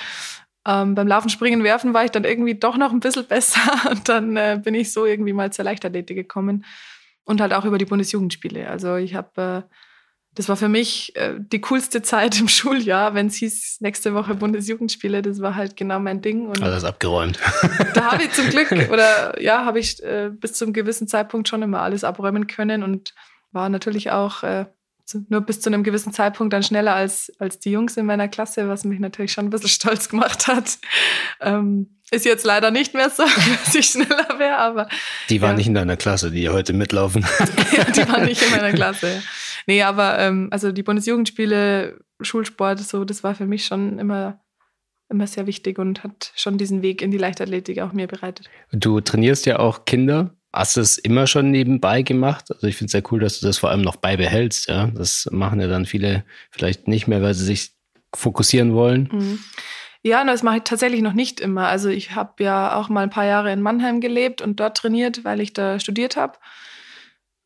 Ähm, 0.68 0.94
beim 0.94 1.08
Laufen, 1.08 1.30
Springen, 1.30 1.64
Werfen 1.64 1.94
war 1.94 2.04
ich 2.04 2.10
dann 2.10 2.24
irgendwie 2.24 2.54
doch 2.54 2.76
noch 2.76 2.92
ein 2.92 3.00
bisschen 3.00 3.24
besser 3.28 3.90
und 3.90 4.08
dann 4.08 4.36
äh, 4.36 4.60
bin 4.62 4.74
ich 4.74 4.92
so 4.92 5.06
irgendwie 5.06 5.32
mal 5.32 5.50
zur 5.50 5.64
Leichtathletik 5.64 6.16
gekommen 6.16 6.66
und 7.24 7.40
halt 7.40 7.54
auch 7.54 7.64
über 7.64 7.78
die 7.78 7.86
Bundesjugendspiele. 7.86 8.68
Also 8.68 8.96
ich 8.96 9.14
habe, 9.14 9.64
äh, 9.66 9.74
das 10.34 10.50
war 10.50 10.56
für 10.56 10.68
mich 10.68 11.16
äh, 11.16 11.36
die 11.38 11.62
coolste 11.62 12.02
Zeit 12.02 12.38
im 12.38 12.48
Schuljahr, 12.48 13.14
wenn 13.14 13.28
es 13.28 13.36
hieß, 13.36 13.78
nächste 13.80 14.12
Woche 14.12 14.34
Bundesjugendspiele, 14.34 15.22
das 15.22 15.40
war 15.40 15.54
halt 15.54 15.74
genau 15.74 16.00
mein 16.00 16.20
Ding. 16.20 16.46
Und 16.46 16.62
Alles 16.62 16.84
abgeräumt. 16.84 17.38
da 17.94 18.12
habe 18.12 18.24
ich 18.24 18.32
zum 18.32 18.50
Glück, 18.50 18.70
oder 18.92 19.40
ja, 19.40 19.64
habe 19.64 19.78
ich 19.78 20.02
äh, 20.02 20.30
bis 20.30 20.52
zum 20.52 20.74
gewissen 20.74 21.08
Zeitpunkt 21.08 21.48
schon 21.48 21.62
immer 21.62 21.80
alles 21.80 22.04
abräumen 22.04 22.46
können 22.46 22.82
und 22.82 23.14
war 23.52 23.70
natürlich 23.70 24.10
auch 24.10 24.42
äh, 24.42 24.66
nur 25.28 25.40
bis 25.40 25.60
zu 25.60 25.70
einem 25.70 25.82
gewissen 25.82 26.12
Zeitpunkt 26.12 26.52
dann 26.52 26.62
schneller 26.62 26.94
als, 26.94 27.32
als 27.38 27.58
die 27.58 27.70
Jungs 27.70 27.96
in 27.96 28.06
meiner 28.06 28.28
Klasse, 28.28 28.68
was 28.68 28.84
mich 28.84 29.00
natürlich 29.00 29.32
schon 29.32 29.46
ein 29.46 29.50
bisschen 29.50 29.68
stolz 29.68 30.08
gemacht 30.08 30.46
hat. 30.46 30.78
Ähm, 31.40 31.98
ist 32.10 32.24
jetzt 32.24 32.44
leider 32.44 32.70
nicht 32.70 32.94
mehr 32.94 33.10
so, 33.10 33.22
dass 33.64 33.74
ich 33.74 33.86
schneller 33.86 34.38
wäre, 34.38 34.58
aber. 34.58 34.88
Die 35.28 35.40
waren 35.40 35.52
ja. 35.52 35.56
nicht 35.56 35.66
in 35.66 35.74
deiner 35.74 35.96
Klasse, 35.96 36.30
die 36.30 36.48
heute 36.48 36.72
mitlaufen. 36.72 37.22
ja, 37.76 37.84
die 37.84 38.08
waren 38.08 38.24
nicht 38.24 38.42
in 38.42 38.50
meiner 38.50 38.72
Klasse. 38.72 39.14
Ja. 39.14 39.20
Nee, 39.66 39.82
aber 39.82 40.18
ähm, 40.18 40.48
also 40.50 40.72
die 40.72 40.82
Bundesjugendspiele, 40.82 41.98
Schulsport, 42.20 42.80
so, 42.80 43.04
das 43.04 43.22
war 43.22 43.34
für 43.34 43.46
mich 43.46 43.66
schon 43.66 43.98
immer 43.98 44.40
immer 45.10 45.26
sehr 45.26 45.46
wichtig 45.46 45.78
und 45.78 46.04
hat 46.04 46.32
schon 46.36 46.58
diesen 46.58 46.82
Weg 46.82 47.02
in 47.02 47.10
die 47.10 47.18
Leichtathletik 47.18 47.80
auch 47.80 47.92
mir 47.92 48.06
bereitet. 48.06 48.48
Du 48.72 49.00
trainierst 49.00 49.46
ja 49.46 49.58
auch 49.58 49.84
Kinder. 49.84 50.37
Hast 50.58 50.76
du 50.76 50.80
es 50.80 50.98
immer 50.98 51.28
schon 51.28 51.52
nebenbei 51.52 52.02
gemacht? 52.02 52.46
Also 52.50 52.66
ich 52.66 52.74
finde 52.74 52.86
es 52.86 52.90
sehr 52.92 53.04
cool, 53.12 53.20
dass 53.20 53.38
du 53.38 53.46
das 53.46 53.58
vor 53.58 53.70
allem 53.70 53.82
noch 53.82 53.94
beibehältst. 53.94 54.68
Ja? 54.68 54.88
Das 54.88 55.28
machen 55.30 55.60
ja 55.60 55.68
dann 55.68 55.86
viele 55.86 56.24
vielleicht 56.50 56.88
nicht 56.88 57.06
mehr, 57.06 57.22
weil 57.22 57.34
sie 57.34 57.44
sich 57.44 57.70
fokussieren 58.12 58.74
wollen. 58.74 59.08
Mhm. 59.12 59.38
Ja, 60.02 60.24
das 60.24 60.42
mache 60.42 60.56
ich 60.56 60.62
tatsächlich 60.64 61.00
noch 61.00 61.12
nicht 61.12 61.38
immer. 61.38 61.68
Also 61.68 61.90
ich 61.90 62.16
habe 62.16 62.42
ja 62.42 62.74
auch 62.74 62.88
mal 62.88 63.04
ein 63.04 63.10
paar 63.10 63.24
Jahre 63.24 63.52
in 63.52 63.62
Mannheim 63.62 64.00
gelebt 64.00 64.42
und 64.42 64.58
dort 64.58 64.76
trainiert, 64.76 65.22
weil 65.22 65.40
ich 65.40 65.52
da 65.52 65.78
studiert 65.78 66.16
habe. 66.16 66.36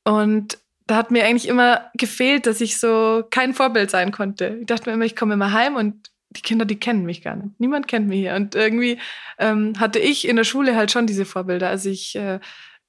Und 0.04 0.56
da 0.86 0.96
hat 0.96 1.10
mir 1.10 1.26
eigentlich 1.26 1.48
immer 1.48 1.90
gefehlt, 1.92 2.46
dass 2.46 2.62
ich 2.62 2.80
so 2.80 3.24
kein 3.28 3.52
Vorbild 3.52 3.90
sein 3.90 4.10
konnte. 4.10 4.56
Ich 4.60 4.66
dachte 4.68 4.88
mir 4.88 4.94
immer, 4.94 5.04
ich 5.04 5.16
komme 5.16 5.34
immer 5.34 5.52
heim 5.52 5.76
und 5.76 6.10
die 6.30 6.40
Kinder, 6.40 6.64
die 6.64 6.80
kennen 6.80 7.04
mich 7.04 7.20
gar 7.20 7.36
nicht. 7.36 7.60
Niemand 7.60 7.88
kennt 7.88 8.08
mich 8.08 8.20
hier. 8.20 8.36
Und 8.36 8.54
irgendwie 8.54 8.98
ähm, 9.38 9.74
hatte 9.78 9.98
ich 9.98 10.26
in 10.26 10.36
der 10.36 10.44
Schule 10.44 10.76
halt 10.76 10.90
schon 10.90 11.06
diese 11.06 11.26
Vorbilder. 11.26 11.68
Also 11.68 11.90
ich 11.90 12.16
äh, 12.16 12.40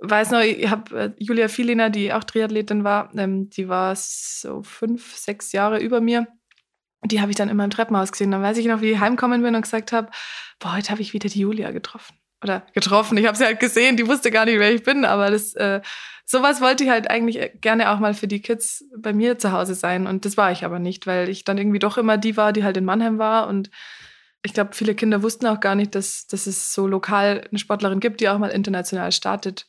weiß 0.10 0.32
noch, 0.32 0.42
ich 0.42 0.70
habe 0.70 1.00
äh, 1.00 1.12
Julia 1.18 1.48
Fieliner, 1.48 1.90
die 1.90 2.14
auch 2.14 2.24
Triathletin 2.24 2.84
war, 2.84 3.10
ähm, 3.16 3.50
die 3.50 3.70
war 3.70 3.96
so 3.96 4.62
fünf, 4.64 5.16
sechs 5.16 5.52
Jahre 5.52 5.80
über 5.80 6.02
mir. 6.02 6.28
Die 7.06 7.22
habe 7.22 7.32
ich 7.32 7.38
dann 7.38 7.50
immer 7.50 7.64
im 7.64 7.70
Treppenhaus 7.70 8.12
gesehen. 8.12 8.32
Dann 8.32 8.42
weiß 8.42 8.58
ich 8.58 8.66
noch, 8.66 8.82
wie 8.82 8.92
ich 8.92 9.00
heimkommen 9.00 9.42
bin 9.42 9.56
und 9.56 9.62
gesagt 9.62 9.92
habe, 9.92 10.10
boah, 10.60 10.76
heute 10.76 10.90
habe 10.92 11.02
ich 11.02 11.14
wieder 11.14 11.30
die 11.30 11.42
Julia 11.42 11.72
getroffen. 11.72 12.18
Oder 12.44 12.66
getroffen. 12.74 13.18
Ich 13.18 13.26
habe 13.26 13.38
sie 13.38 13.46
halt 13.46 13.60
gesehen, 13.60 13.98
die 13.98 14.08
wusste 14.08 14.32
gar 14.32 14.46
nicht, 14.46 14.60
wer 14.60 14.74
ich 14.74 14.84
bin, 14.84 15.06
aber 15.06 15.32
das, 15.32 15.54
äh, 15.56 15.82
sowas 16.26 16.62
wollte 16.62 16.84
ich 16.84 16.90
halt 16.90 17.10
eigentlich 17.10 17.52
gerne 17.62 17.92
auch 17.92 18.00
mal 18.00 18.14
für 18.14 18.28
die 18.28 18.42
Kids 18.42 18.86
bei 18.98 19.14
mir 19.14 19.38
zu 19.38 19.52
Hause 19.52 19.76
sein. 19.76 20.08
Und 20.08 20.26
das 20.26 20.36
war 20.38 20.52
ich 20.52 20.66
aber 20.66 20.80
nicht, 20.80 21.08
weil 21.08 21.30
ich 21.30 21.46
dann 21.46 21.58
irgendwie 21.58 21.80
doch 21.80 21.98
immer 21.98 22.18
die 22.18 22.36
war, 22.36 22.52
die 22.52 22.64
halt 22.64 22.78
in 22.78 22.86
Mannheim 22.86 23.18
war 23.18 23.48
und 23.48 23.70
ich 24.46 24.54
glaube, 24.54 24.72
viele 24.74 24.94
Kinder 24.94 25.24
wussten 25.24 25.48
auch 25.48 25.62
gar 25.62 25.76
nicht, 25.76 25.96
dass, 25.96 26.28
dass 26.28 26.48
es 26.48 26.74
so 26.74 26.86
lokal 26.86 27.48
eine 27.50 27.60
Sportlerin 27.60 28.02
gibt, 28.02 28.20
die 28.20 28.28
auch 28.28 28.38
mal 28.38 28.50
international 28.50 29.14
startet. 29.14 29.68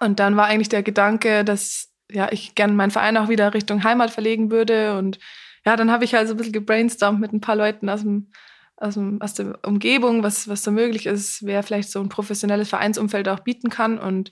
Und 0.00 0.18
dann 0.18 0.36
war 0.36 0.46
eigentlich 0.46 0.70
der 0.70 0.82
Gedanke, 0.82 1.44
dass 1.44 1.88
ja, 2.10 2.32
ich 2.32 2.54
gerne 2.54 2.72
meinen 2.72 2.90
Verein 2.90 3.16
auch 3.16 3.28
wieder 3.28 3.54
Richtung 3.54 3.84
Heimat 3.84 4.10
verlegen 4.10 4.50
würde. 4.50 4.96
Und 4.98 5.18
ja, 5.64 5.76
dann 5.76 5.90
habe 5.90 6.04
ich 6.04 6.14
halt 6.14 6.26
so 6.26 6.34
ein 6.34 6.36
bisschen 6.36 6.52
gebrainstormt 6.52 7.20
mit 7.20 7.32
ein 7.32 7.40
paar 7.40 7.56
Leuten 7.56 7.88
aus 7.88 8.00
dem, 8.00 8.32
aus, 8.76 8.94
dem, 8.94 9.20
aus 9.20 9.34
der 9.34 9.58
Umgebung, 9.64 10.22
was, 10.22 10.48
was 10.48 10.64
so 10.64 10.70
möglich 10.70 11.06
ist, 11.06 11.44
wer 11.44 11.62
vielleicht 11.62 11.90
so 11.90 12.00
ein 12.00 12.08
professionelles 12.08 12.70
Vereinsumfeld 12.70 13.28
auch 13.28 13.40
bieten 13.40 13.68
kann. 13.68 13.98
Und 13.98 14.30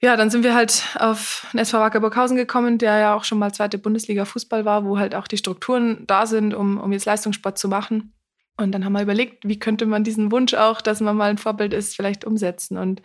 ja, 0.00 0.16
dann 0.16 0.30
sind 0.30 0.44
wir 0.44 0.54
halt 0.54 0.84
auf 0.98 1.46
den 1.52 1.58
SV 1.58 1.80
Wacker 1.80 2.00
Burghausen 2.00 2.36
gekommen, 2.36 2.78
der 2.78 2.98
ja 2.98 3.14
auch 3.14 3.24
schon 3.24 3.38
mal 3.38 3.52
zweite 3.52 3.78
Bundesliga 3.78 4.24
Fußball 4.24 4.64
war, 4.64 4.84
wo 4.84 4.98
halt 4.98 5.14
auch 5.14 5.26
die 5.26 5.38
Strukturen 5.38 6.06
da 6.06 6.26
sind, 6.26 6.54
um, 6.54 6.78
um 6.78 6.92
jetzt 6.92 7.06
Leistungssport 7.06 7.58
zu 7.58 7.68
machen. 7.68 8.12
Und 8.58 8.72
dann 8.72 8.84
haben 8.84 8.92
wir 8.92 9.02
überlegt, 9.02 9.46
wie 9.46 9.58
könnte 9.58 9.86
man 9.86 10.04
diesen 10.04 10.30
Wunsch 10.30 10.54
auch, 10.54 10.80
dass 10.80 11.00
man 11.00 11.16
mal 11.16 11.30
ein 11.30 11.38
Vorbild 11.38 11.74
ist, 11.74 11.96
vielleicht 11.96 12.24
umsetzen. 12.24 12.78
Und 12.78 13.02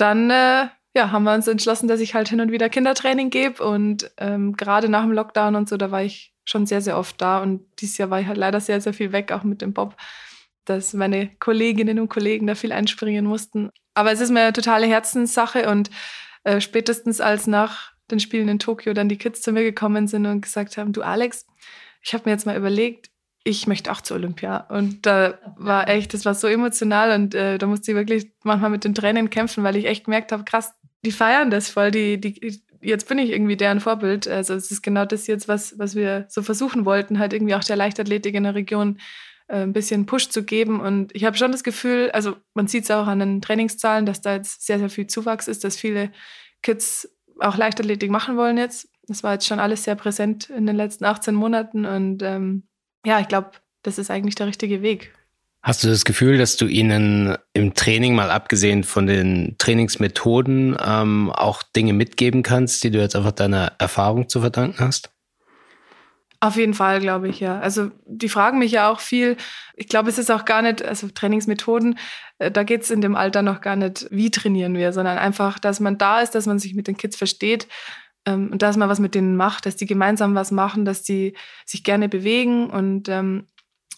dann 0.00 0.30
äh, 0.30 0.68
ja, 0.94 1.12
haben 1.12 1.24
wir 1.24 1.34
uns 1.34 1.46
entschlossen, 1.46 1.88
dass 1.88 2.00
ich 2.00 2.14
halt 2.14 2.28
hin 2.28 2.40
und 2.40 2.50
wieder 2.50 2.68
Kindertraining 2.68 3.30
gebe. 3.30 3.62
Und 3.62 4.10
ähm, 4.16 4.56
gerade 4.56 4.88
nach 4.88 5.02
dem 5.02 5.12
Lockdown 5.12 5.54
und 5.54 5.68
so, 5.68 5.76
da 5.76 5.90
war 5.90 6.02
ich 6.02 6.34
schon 6.44 6.66
sehr, 6.66 6.80
sehr 6.80 6.98
oft 6.98 7.20
da. 7.20 7.40
Und 7.40 7.64
dieses 7.80 7.98
Jahr 7.98 8.10
war 8.10 8.20
ich 8.20 8.26
halt 8.26 8.38
leider 8.38 8.60
sehr, 8.60 8.80
sehr 8.80 8.92
viel 8.92 9.12
weg, 9.12 9.30
auch 9.32 9.44
mit 9.44 9.62
dem 9.62 9.72
Bob, 9.72 9.96
dass 10.64 10.92
meine 10.94 11.30
Kolleginnen 11.38 12.00
und 12.00 12.08
Kollegen 12.08 12.46
da 12.46 12.54
viel 12.54 12.72
einspringen 12.72 13.24
mussten. 13.24 13.70
Aber 13.94 14.10
es 14.10 14.20
ist 14.20 14.30
mir 14.30 14.40
eine 14.40 14.52
totale 14.52 14.86
Herzenssache. 14.86 15.68
Und 15.68 15.90
äh, 16.42 16.60
spätestens 16.60 17.20
als 17.20 17.46
nach 17.46 17.92
den 18.10 18.18
Spielen 18.18 18.48
in 18.48 18.58
Tokio 18.58 18.92
dann 18.92 19.08
die 19.08 19.18
Kids 19.18 19.42
zu 19.42 19.52
mir 19.52 19.62
gekommen 19.62 20.08
sind 20.08 20.26
und 20.26 20.40
gesagt 20.40 20.76
haben, 20.76 20.92
du 20.92 21.02
Alex, 21.02 21.46
ich 22.02 22.14
habe 22.14 22.24
mir 22.26 22.32
jetzt 22.32 22.46
mal 22.46 22.56
überlegt, 22.56 23.09
ich 23.44 23.66
möchte 23.66 23.90
auch 23.90 24.00
zur 24.00 24.16
Olympia. 24.16 24.58
Und 24.68 25.06
da 25.06 25.38
war 25.56 25.88
echt, 25.88 26.12
das 26.12 26.24
war 26.24 26.34
so 26.34 26.46
emotional 26.46 27.12
und 27.12 27.34
äh, 27.34 27.58
da 27.58 27.66
musste 27.66 27.92
ich 27.92 27.96
wirklich 27.96 28.32
manchmal 28.44 28.70
mit 28.70 28.84
den 28.84 28.94
Tränen 28.94 29.30
kämpfen, 29.30 29.64
weil 29.64 29.76
ich 29.76 29.86
echt 29.86 30.04
gemerkt 30.04 30.32
habe, 30.32 30.44
krass, 30.44 30.74
die 31.04 31.12
feiern 31.12 31.50
das 31.50 31.70
voll, 31.70 31.90
die, 31.90 32.20
die, 32.20 32.60
jetzt 32.82 33.08
bin 33.08 33.18
ich 33.18 33.30
irgendwie 33.30 33.56
deren 33.56 33.80
Vorbild. 33.80 34.28
Also 34.28 34.54
es 34.54 34.70
ist 34.70 34.82
genau 34.82 35.04
das 35.06 35.26
jetzt, 35.26 35.48
was, 35.48 35.78
was 35.78 35.94
wir 35.94 36.26
so 36.28 36.42
versuchen 36.42 36.84
wollten, 36.84 37.18
halt 37.18 37.32
irgendwie 37.32 37.54
auch 37.54 37.64
der 37.64 37.76
Leichtathletik 37.76 38.34
in 38.34 38.44
der 38.44 38.54
Region 38.54 38.98
äh, 39.48 39.62
ein 39.62 39.72
bisschen 39.72 40.06
Push 40.06 40.28
zu 40.28 40.44
geben. 40.44 40.80
Und 40.80 41.14
ich 41.14 41.24
habe 41.24 41.36
schon 41.36 41.52
das 41.52 41.64
Gefühl, 41.64 42.10
also 42.12 42.36
man 42.54 42.68
sieht 42.68 42.84
es 42.84 42.90
auch 42.90 43.06
an 43.06 43.20
den 43.20 43.40
Trainingszahlen, 43.40 44.04
dass 44.04 44.20
da 44.20 44.34
jetzt 44.34 44.66
sehr, 44.66 44.78
sehr 44.78 44.90
viel 44.90 45.06
Zuwachs 45.06 45.48
ist, 45.48 45.64
dass 45.64 45.76
viele 45.76 46.12
Kids 46.62 47.08
auch 47.38 47.56
Leichtathletik 47.56 48.10
machen 48.10 48.36
wollen 48.36 48.58
jetzt. 48.58 48.88
Das 49.08 49.22
war 49.22 49.32
jetzt 49.32 49.46
schon 49.46 49.60
alles 49.60 49.84
sehr 49.84 49.96
präsent 49.96 50.50
in 50.50 50.66
den 50.66 50.76
letzten 50.76 51.04
18 51.04 51.34
Monaten 51.34 51.86
und 51.86 52.22
ähm, 52.22 52.68
ja, 53.04 53.20
ich 53.20 53.28
glaube, 53.28 53.52
das 53.82 53.98
ist 53.98 54.10
eigentlich 54.10 54.34
der 54.34 54.46
richtige 54.46 54.82
Weg. 54.82 55.12
Hast 55.62 55.84
du 55.84 55.88
das 55.88 56.06
Gefühl, 56.06 56.38
dass 56.38 56.56
du 56.56 56.66
ihnen 56.66 57.36
im 57.52 57.74
Training, 57.74 58.14
mal 58.14 58.30
abgesehen 58.30 58.82
von 58.82 59.06
den 59.06 59.56
Trainingsmethoden, 59.58 60.76
ähm, 60.82 61.30
auch 61.30 61.62
Dinge 61.62 61.92
mitgeben 61.92 62.42
kannst, 62.42 62.82
die 62.82 62.90
du 62.90 62.98
jetzt 62.98 63.14
einfach 63.14 63.32
deiner 63.32 63.72
Erfahrung 63.78 64.30
zu 64.30 64.40
verdanken 64.40 64.80
hast? 64.80 65.10
Auf 66.42 66.56
jeden 66.56 66.72
Fall, 66.72 67.00
glaube 67.00 67.28
ich, 67.28 67.40
ja. 67.40 67.60
Also 67.60 67.90
die 68.06 68.30
fragen 68.30 68.58
mich 68.58 68.72
ja 68.72 68.90
auch 68.90 69.00
viel. 69.00 69.36
Ich 69.74 69.88
glaube, 69.88 70.08
es 70.08 70.16
ist 70.16 70.30
auch 70.30 70.46
gar 70.46 70.62
nicht, 70.62 70.82
also 70.82 71.08
Trainingsmethoden, 71.08 71.98
äh, 72.38 72.50
da 72.50 72.62
geht 72.62 72.82
es 72.82 72.90
in 72.90 73.02
dem 73.02 73.14
Alter 73.14 73.42
noch 73.42 73.60
gar 73.60 73.76
nicht, 73.76 74.06
wie 74.10 74.30
trainieren 74.30 74.74
wir, 74.74 74.94
sondern 74.94 75.18
einfach, 75.18 75.58
dass 75.58 75.80
man 75.80 75.98
da 75.98 76.20
ist, 76.20 76.34
dass 76.34 76.46
man 76.46 76.58
sich 76.58 76.74
mit 76.74 76.88
den 76.88 76.96
Kids 76.96 77.16
versteht 77.16 77.68
ähm, 78.26 78.50
und 78.52 78.62
dass 78.62 78.76
man 78.76 78.88
was 78.88 79.00
mit 79.00 79.14
denen 79.14 79.36
macht, 79.36 79.66
dass 79.66 79.76
die 79.76 79.86
gemeinsam 79.86 80.34
was 80.34 80.50
machen, 80.50 80.84
dass 80.84 81.02
die 81.02 81.34
sich 81.64 81.84
gerne 81.84 82.08
bewegen. 82.08 82.70
Und 82.70 83.08
ähm, 83.08 83.46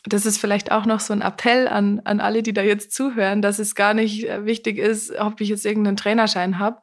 das 0.05 0.27
ist 0.27 0.39
vielleicht 0.39 0.73
auch 0.73 0.87
noch 0.87 1.01
so 1.01 1.13
ein 1.13 1.23
Appell 1.23 1.69
an, 1.69 2.01
an 2.05 2.21
alle, 2.21 2.43
die 2.43 2.53
da 2.53 2.63
jetzt 2.63 2.93
zuhören, 2.93 3.43
dass 3.43 3.59
es 3.59 3.75
gar 3.75 3.95
nicht 3.95 4.29
äh, 4.29 4.45
wichtig 4.45 4.79
ist, 4.79 5.15
ob 5.19 5.41
ich 5.41 5.49
jetzt 5.49 5.67
irgendeinen 5.67 5.97
Trainerschein 5.97 6.59
habe. 6.59 6.81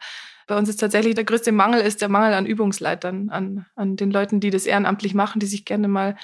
Bei 0.48 0.58
uns 0.58 0.68
ist 0.68 0.78
tatsächlich 0.78 1.16
der 1.16 1.26
größte 1.26 1.52
Mangel 1.52 1.82
ist 1.82 2.02
der 2.02 2.10
Mangel 2.10 2.34
an 2.34 2.48
Übungsleitern, 2.48 3.30
an, 3.30 3.68
an 3.76 3.96
den 3.98 4.10
Leuten, 4.10 4.40
die 4.40 4.50
das 4.50 4.66
ehrenamtlich 4.66 5.14
machen, 5.14 5.40
die 5.40 5.46
sich 5.46 5.64
gerne 5.64 5.88
mal 5.88 6.16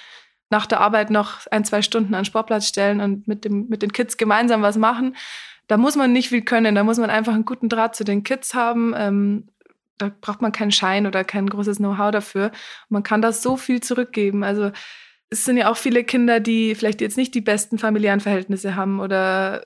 nach 0.50 0.66
der 0.66 0.80
Arbeit 0.80 1.12
noch 1.12 1.46
ein, 1.52 1.64
zwei 1.64 1.82
Stunden 1.82 2.14
an 2.14 2.22
den 2.22 2.26
Sportplatz 2.26 2.68
stellen 2.68 3.02
und 3.02 3.28
mit, 3.28 3.46
dem, 3.46 3.68
mit 3.68 3.82
den 3.82 3.92
Kids 3.92 4.18
gemeinsam 4.18 4.62
was 4.62 4.78
machen. 4.78 5.16
Da 5.68 5.78
muss 5.78 5.96
man 5.96 6.12
nicht 6.12 6.30
viel 6.30 6.44
können, 6.44 6.76
da 6.76 6.84
muss 6.84 6.98
man 6.98 7.10
einfach 7.10 7.34
einen 7.34 7.46
guten 7.46 7.70
Draht 7.70 7.96
zu 7.96 8.04
den 8.04 8.24
Kids 8.24 8.54
haben. 8.54 8.94
Ähm, 8.98 9.48
da 9.98 10.12
braucht 10.22 10.42
man 10.42 10.52
keinen 10.52 10.72
Schein 10.72 11.08
oder 11.08 11.24
kein 11.24 11.48
großes 11.50 11.78
Know-how 11.78 12.12
dafür. 12.12 12.52
man 12.90 13.04
kann 13.04 13.22
da 13.22 13.32
so 13.32 13.58
viel 13.58 13.82
zurückgeben. 13.82 14.44
Also 14.44 14.72
es 15.30 15.46
sind 15.46 15.58
ja 15.58 15.72
auch 15.72 15.78
viele 15.78 16.04
Kinder, 16.04 16.40
die 16.40 16.76
vielleicht 16.76 17.02
jetzt 17.02 17.18
nicht 17.18 17.34
die 17.34 17.42
besten 17.42 17.78
familiären 17.78 18.20
Verhältnisse 18.20 18.76
haben 18.76 19.00
oder 19.00 19.66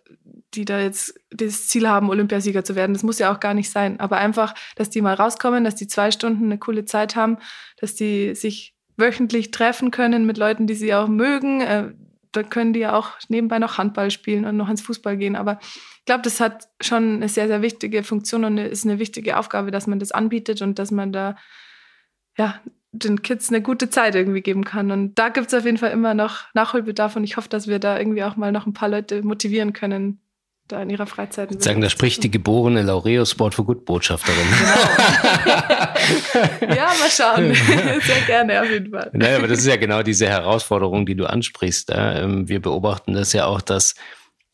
die 0.53 0.65
da 0.65 0.79
jetzt 0.79 1.19
das 1.29 1.67
Ziel 1.67 1.87
haben, 1.87 2.09
Olympiasieger 2.09 2.63
zu 2.63 2.75
werden. 2.75 2.93
Das 2.93 3.03
muss 3.03 3.19
ja 3.19 3.31
auch 3.31 3.39
gar 3.39 3.53
nicht 3.53 3.69
sein. 3.69 3.99
Aber 3.99 4.17
einfach, 4.17 4.55
dass 4.75 4.89
die 4.89 5.01
mal 5.01 5.13
rauskommen, 5.13 5.63
dass 5.63 5.75
die 5.75 5.87
zwei 5.87 6.11
Stunden 6.11 6.45
eine 6.45 6.57
coole 6.57 6.85
Zeit 6.85 7.15
haben, 7.15 7.37
dass 7.79 7.95
die 7.95 8.33
sich 8.35 8.73
wöchentlich 8.97 9.51
treffen 9.51 9.91
können 9.91 10.25
mit 10.25 10.37
Leuten, 10.37 10.65
die 10.65 10.73
sie 10.73 10.93
auch 10.93 11.07
mögen. 11.07 11.61
Da 12.31 12.43
können 12.43 12.73
die 12.73 12.81
ja 12.81 12.95
auch 12.95 13.11
nebenbei 13.27 13.59
noch 13.59 13.77
Handball 13.77 14.11
spielen 14.11 14.45
und 14.45 14.57
noch 14.57 14.69
ins 14.69 14.81
Fußball 14.81 15.17
gehen. 15.17 15.35
Aber 15.35 15.59
ich 15.61 16.05
glaube, 16.05 16.21
das 16.21 16.39
hat 16.39 16.69
schon 16.81 17.15
eine 17.15 17.29
sehr, 17.29 17.47
sehr 17.47 17.61
wichtige 17.61 18.03
Funktion 18.03 18.45
und 18.45 18.57
ist 18.57 18.85
eine 18.85 18.99
wichtige 18.99 19.37
Aufgabe, 19.37 19.71
dass 19.71 19.87
man 19.87 19.99
das 19.99 20.11
anbietet 20.11 20.61
und 20.61 20.77
dass 20.79 20.91
man 20.91 21.11
da 21.11 21.35
ja, 22.37 22.59
den 22.91 23.21
Kids 23.21 23.49
eine 23.49 23.61
gute 23.61 23.89
Zeit 23.89 24.15
irgendwie 24.15 24.41
geben 24.41 24.63
kann. 24.63 24.91
Und 24.91 25.15
da 25.15 25.29
gibt 25.29 25.47
es 25.47 25.53
auf 25.53 25.65
jeden 25.65 25.77
Fall 25.77 25.91
immer 25.91 26.13
noch 26.13 26.45
Nachholbedarf 26.53 27.15
und 27.15 27.23
ich 27.23 27.37
hoffe, 27.37 27.49
dass 27.49 27.67
wir 27.67 27.79
da 27.79 27.97
irgendwie 27.99 28.23
auch 28.23 28.35
mal 28.35 28.51
noch 28.51 28.65
ein 28.65 28.73
paar 28.73 28.89
Leute 28.89 29.21
motivieren 29.21 29.73
können, 29.73 30.21
da 30.71 30.81
in 30.81 30.89
ihrer 30.89 31.07
Freizeit. 31.07 31.51
Ich 31.51 31.61
sagen, 31.61 31.81
da 31.81 31.89
spricht 31.89 32.23
die 32.23 32.31
geborene 32.31 32.83
Laureo 32.83 33.25
Sport 33.25 33.55
for 33.55 33.65
Good 33.65 33.85
Botschafterin. 33.85 34.47
Genau. 36.59 36.75
ja, 36.75 36.91
mal 36.99 37.09
schauen. 37.09 37.53
Sehr 38.01 38.21
gerne 38.27 38.61
auf 38.61 38.69
jeden 38.69 38.91
Fall. 38.91 39.09
Naja, 39.13 39.37
aber 39.37 39.47
das 39.47 39.59
ist 39.59 39.67
ja 39.67 39.77
genau 39.77 40.03
diese 40.03 40.27
Herausforderung, 40.27 41.05
die 41.05 41.15
du 41.15 41.25
ansprichst. 41.25 41.91
Ähm, 41.93 42.47
wir 42.47 42.61
beobachten 42.61 43.13
das 43.13 43.33
ja 43.33 43.47
auch, 43.47 43.61
dass 43.61 43.95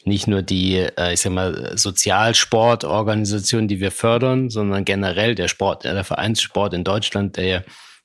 nicht 0.06 0.28
nur 0.28 0.42
die, 0.42 0.76
äh, 0.76 1.14
ich 1.14 1.20
sag 1.22 1.34
mal, 1.34 1.78
Sozialsportorganisationen, 1.78 3.68
die 3.68 3.80
wir 3.80 3.92
fördern, 3.92 4.50
sondern 4.50 4.86
generell 4.86 5.36
der 5.36 5.48
Sport, 5.48 5.84
der 5.84 6.04
Vereinssport 6.04 6.74
in 6.74 6.84
Deutschland, 6.84 7.38
der 7.38 7.46
ja 7.46 7.62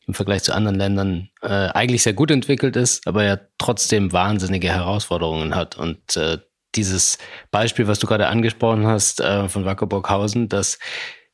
im 0.06 0.14
Vergleich 0.14 0.42
zu 0.42 0.52
anderen 0.52 0.76
Ländern 0.76 1.28
äh, 1.42 1.46
eigentlich 1.48 2.02
sehr 2.02 2.14
gut 2.14 2.30
entwickelt 2.30 2.74
ist, 2.74 3.06
aber 3.06 3.24
ja 3.24 3.38
trotzdem 3.58 4.12
wahnsinnige 4.12 4.68
Herausforderungen 4.68 5.54
hat. 5.54 5.76
Und 5.76 6.16
äh, 6.16 6.38
dieses 6.74 7.18
Beispiel, 7.50 7.86
was 7.86 7.98
du 7.98 8.06
gerade 8.06 8.28
angesprochen 8.28 8.86
hast 8.86 9.20
äh, 9.20 9.48
von 9.48 9.64
Wackerburghausen, 9.64 10.48
dass 10.48 10.78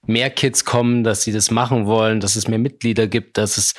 mehr 0.07 0.31
Kids 0.31 0.65
kommen, 0.65 1.05
dass 1.05 1.23
sie 1.23 1.33
das 1.33 1.51
machen 1.51 1.87
wollen, 1.87 2.21
dass 2.21 2.37
es 2.37 2.49
mehr 2.49 2.59
Mitglieder 2.59 3.07
gibt, 3.07 3.39
dass 3.39 3.57
es 3.57 3.75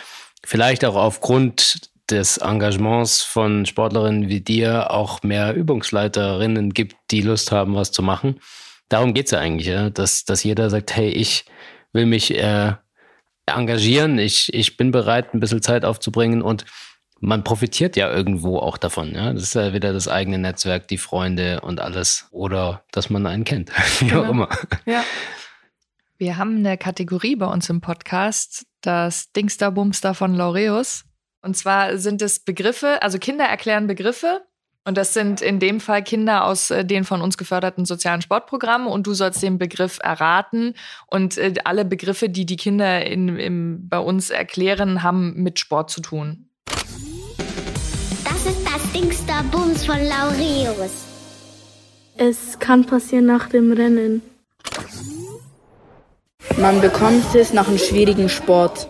vielleicht 0.46 0.86
auch 0.86 0.96
aufgrund 0.96 1.90
des 2.10 2.38
Engagements 2.38 3.22
von 3.22 3.66
Sportlerinnen 3.66 4.30
wie 4.30 4.42
dir 4.42 4.92
auch 4.92 5.24
mehr 5.24 5.54
Übungsleiterinnen 5.54 6.74
gibt, 6.74 6.96
die 7.12 7.22
Lust 7.22 7.52
haben, 7.52 7.76
was 7.76 7.92
zu 7.92 8.02
machen. 8.02 8.40
Darum 8.90 9.14
geht's 9.14 9.32
ja 9.32 9.40
eigentlich, 9.40 9.68
ja? 9.68 9.90
Dass, 9.90 10.24
dass 10.24 10.44
jeder 10.44 10.70
sagt, 10.70 10.96
hey, 10.96 11.10
ich 11.10 11.46
will 11.92 12.06
mich 12.06 12.34
äh, 12.34 12.74
engagieren, 13.46 14.20
ich, 14.20 14.54
ich 14.54 14.78
bin 14.78 14.92
bereit, 14.92 15.34
ein 15.34 15.40
bisschen 15.40 15.62
Zeit 15.62 15.84
aufzubringen 15.84 16.42
und 16.42 16.66
man 17.20 17.44
profitiert 17.44 17.96
ja 17.96 18.12
irgendwo 18.12 18.60
auch 18.60 18.78
davon. 18.78 19.14
Ja? 19.14 19.34
Das 19.34 19.44
ist 19.44 19.56
ja 19.56 19.74
wieder 19.74 19.94
das 19.94 20.08
eigene 20.08 20.38
Netzwerk, 20.38 20.88
die 20.88 20.98
Freunde 20.98 21.62
und 21.62 21.80
alles. 21.80 22.28
Oder 22.32 22.84
dass 22.92 23.10
man 23.10 23.26
einen 23.26 23.44
kennt, 23.44 23.72
wie 24.00 24.08
genau. 24.08 24.24
auch 24.24 24.30
immer. 24.30 24.50
Ja. 24.86 25.04
Wir 26.18 26.38
haben 26.38 26.58
eine 26.58 26.78
Kategorie 26.78 27.36
bei 27.36 27.46
uns 27.46 27.70
im 27.70 27.80
Podcast, 27.80 28.66
das 28.82 29.32
Dingster 29.34 29.72
Bumster 29.72 30.16
von 30.16 30.34
Laureus. 30.34 31.06
Und 31.44 31.56
zwar 31.56 31.98
sind 31.98 32.22
es 32.24 32.40
Begriffe, 32.40 33.02
also 33.04 33.20
Kinder 33.20 33.46
erklären 33.46 33.86
Begriffe. 33.86 34.42
Und 34.84 34.98
das 34.98 35.14
sind 35.14 35.42
in 35.42 35.60
dem 35.60 35.82
Fall 35.82 36.02
Kinder 36.02 36.46
aus 36.46 36.72
äh, 36.72 36.86
den 36.86 37.04
von 37.04 37.22
uns 37.22 37.38
geförderten 37.38 37.84
sozialen 37.86 38.22
Sportprogrammen. 38.22 38.88
Und 38.88 39.06
du 39.06 39.14
sollst 39.14 39.44
den 39.44 39.58
Begriff 39.58 40.00
erraten. 40.02 40.76
Und 41.08 41.38
äh, 41.38 41.54
alle 41.66 41.84
Begriffe, 41.84 42.30
die 42.30 42.46
die 42.46 42.56
Kinder 42.56 43.06
in, 43.06 43.38
im, 43.38 43.90
bei 43.90 44.00
uns 44.00 44.30
erklären, 44.30 45.04
haben 45.04 45.34
mit 45.44 45.60
Sport 45.60 45.90
zu 45.92 46.02
tun. 46.02 46.47
Von 49.88 50.04
Laureus. 50.04 51.06
Es 52.18 52.60
kann 52.60 52.86
passieren 52.86 53.26
nach 53.26 53.48
dem 53.48 53.72
Rennen. 53.72 54.22
Man 56.58 56.82
bekommt 56.82 57.34
es 57.34 57.54
nach 57.54 57.70
einem 57.70 57.78
schwierigen 57.78 58.28
Sport. 58.28 58.90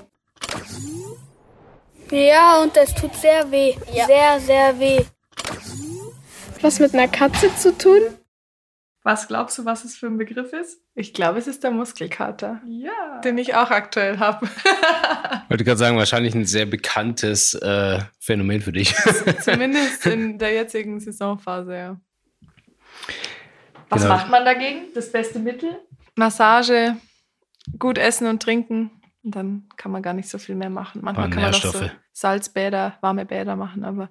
Ja, 2.09 2.63
und 2.63 2.75
es 2.77 2.95
tut 2.95 3.13
sehr 3.15 3.51
weh. 3.51 3.75
Ja. 3.93 4.07
Sehr, 4.07 4.39
sehr 4.39 4.79
weh. 4.79 5.05
Was 6.61 6.79
mit 6.79 6.95
einer 6.95 7.07
Katze 7.07 7.55
zu 7.55 7.77
tun? 7.77 8.01
Was 9.07 9.29
glaubst 9.29 9.57
du, 9.57 9.63
was 9.63 9.85
es 9.85 9.95
für 9.95 10.07
ein 10.07 10.17
Begriff 10.17 10.51
ist? 10.51 10.81
Ich 10.93 11.13
glaube, 11.13 11.39
es 11.39 11.47
ist 11.47 11.63
der 11.63 11.71
Muskelkater. 11.71 12.61
Ja. 12.67 13.21
Den 13.23 13.37
ich 13.37 13.55
auch 13.55 13.71
aktuell 13.71 14.19
habe. 14.19 14.45
ich 14.45 15.49
wollte 15.49 15.63
gerade 15.63 15.77
sagen, 15.77 15.95
wahrscheinlich 15.95 16.35
ein 16.35 16.43
sehr 16.43 16.65
bekanntes 16.65 17.53
äh, 17.53 18.01
Phänomen 18.19 18.59
für 18.59 18.73
dich. 18.73 18.93
Zumindest 19.41 20.05
in 20.07 20.37
der 20.39 20.51
jetzigen 20.51 20.99
Saisonphase, 20.99 21.73
ja. 21.73 22.01
Was 23.87 24.01
genau. 24.01 24.13
macht 24.13 24.29
man 24.29 24.43
dagegen? 24.43 24.87
Das 24.93 25.09
beste 25.09 25.39
Mittel? 25.39 25.79
Massage, 26.15 26.97
gut 27.79 27.97
essen 27.97 28.27
und 28.27 28.43
trinken. 28.43 28.91
Und 29.23 29.37
dann 29.37 29.69
kann 29.77 29.93
man 29.93 30.01
gar 30.01 30.15
nicht 30.15 30.27
so 30.27 30.37
viel 30.37 30.55
mehr 30.55 30.69
machen. 30.69 30.99
Manchmal 31.01 31.29
kann 31.29 31.43
man 31.43 31.53
auch 31.53 31.63
so 31.63 31.89
Salzbäder, 32.11 32.97
warme 32.99 33.25
Bäder 33.25 33.55
machen, 33.55 33.85
aber 33.85 34.09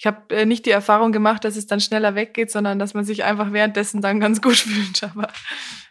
ich 0.00 0.06
habe 0.06 0.34
äh, 0.34 0.46
nicht 0.46 0.64
die 0.64 0.70
Erfahrung 0.70 1.12
gemacht, 1.12 1.44
dass 1.44 1.56
es 1.56 1.66
dann 1.66 1.78
schneller 1.78 2.14
weggeht, 2.14 2.50
sondern 2.50 2.78
dass 2.78 2.94
man 2.94 3.04
sich 3.04 3.22
einfach 3.22 3.52
währenddessen 3.52 4.00
dann 4.00 4.18
ganz 4.18 4.40
gut 4.40 4.56
fühlt. 4.56 5.04
Aber 5.04 5.28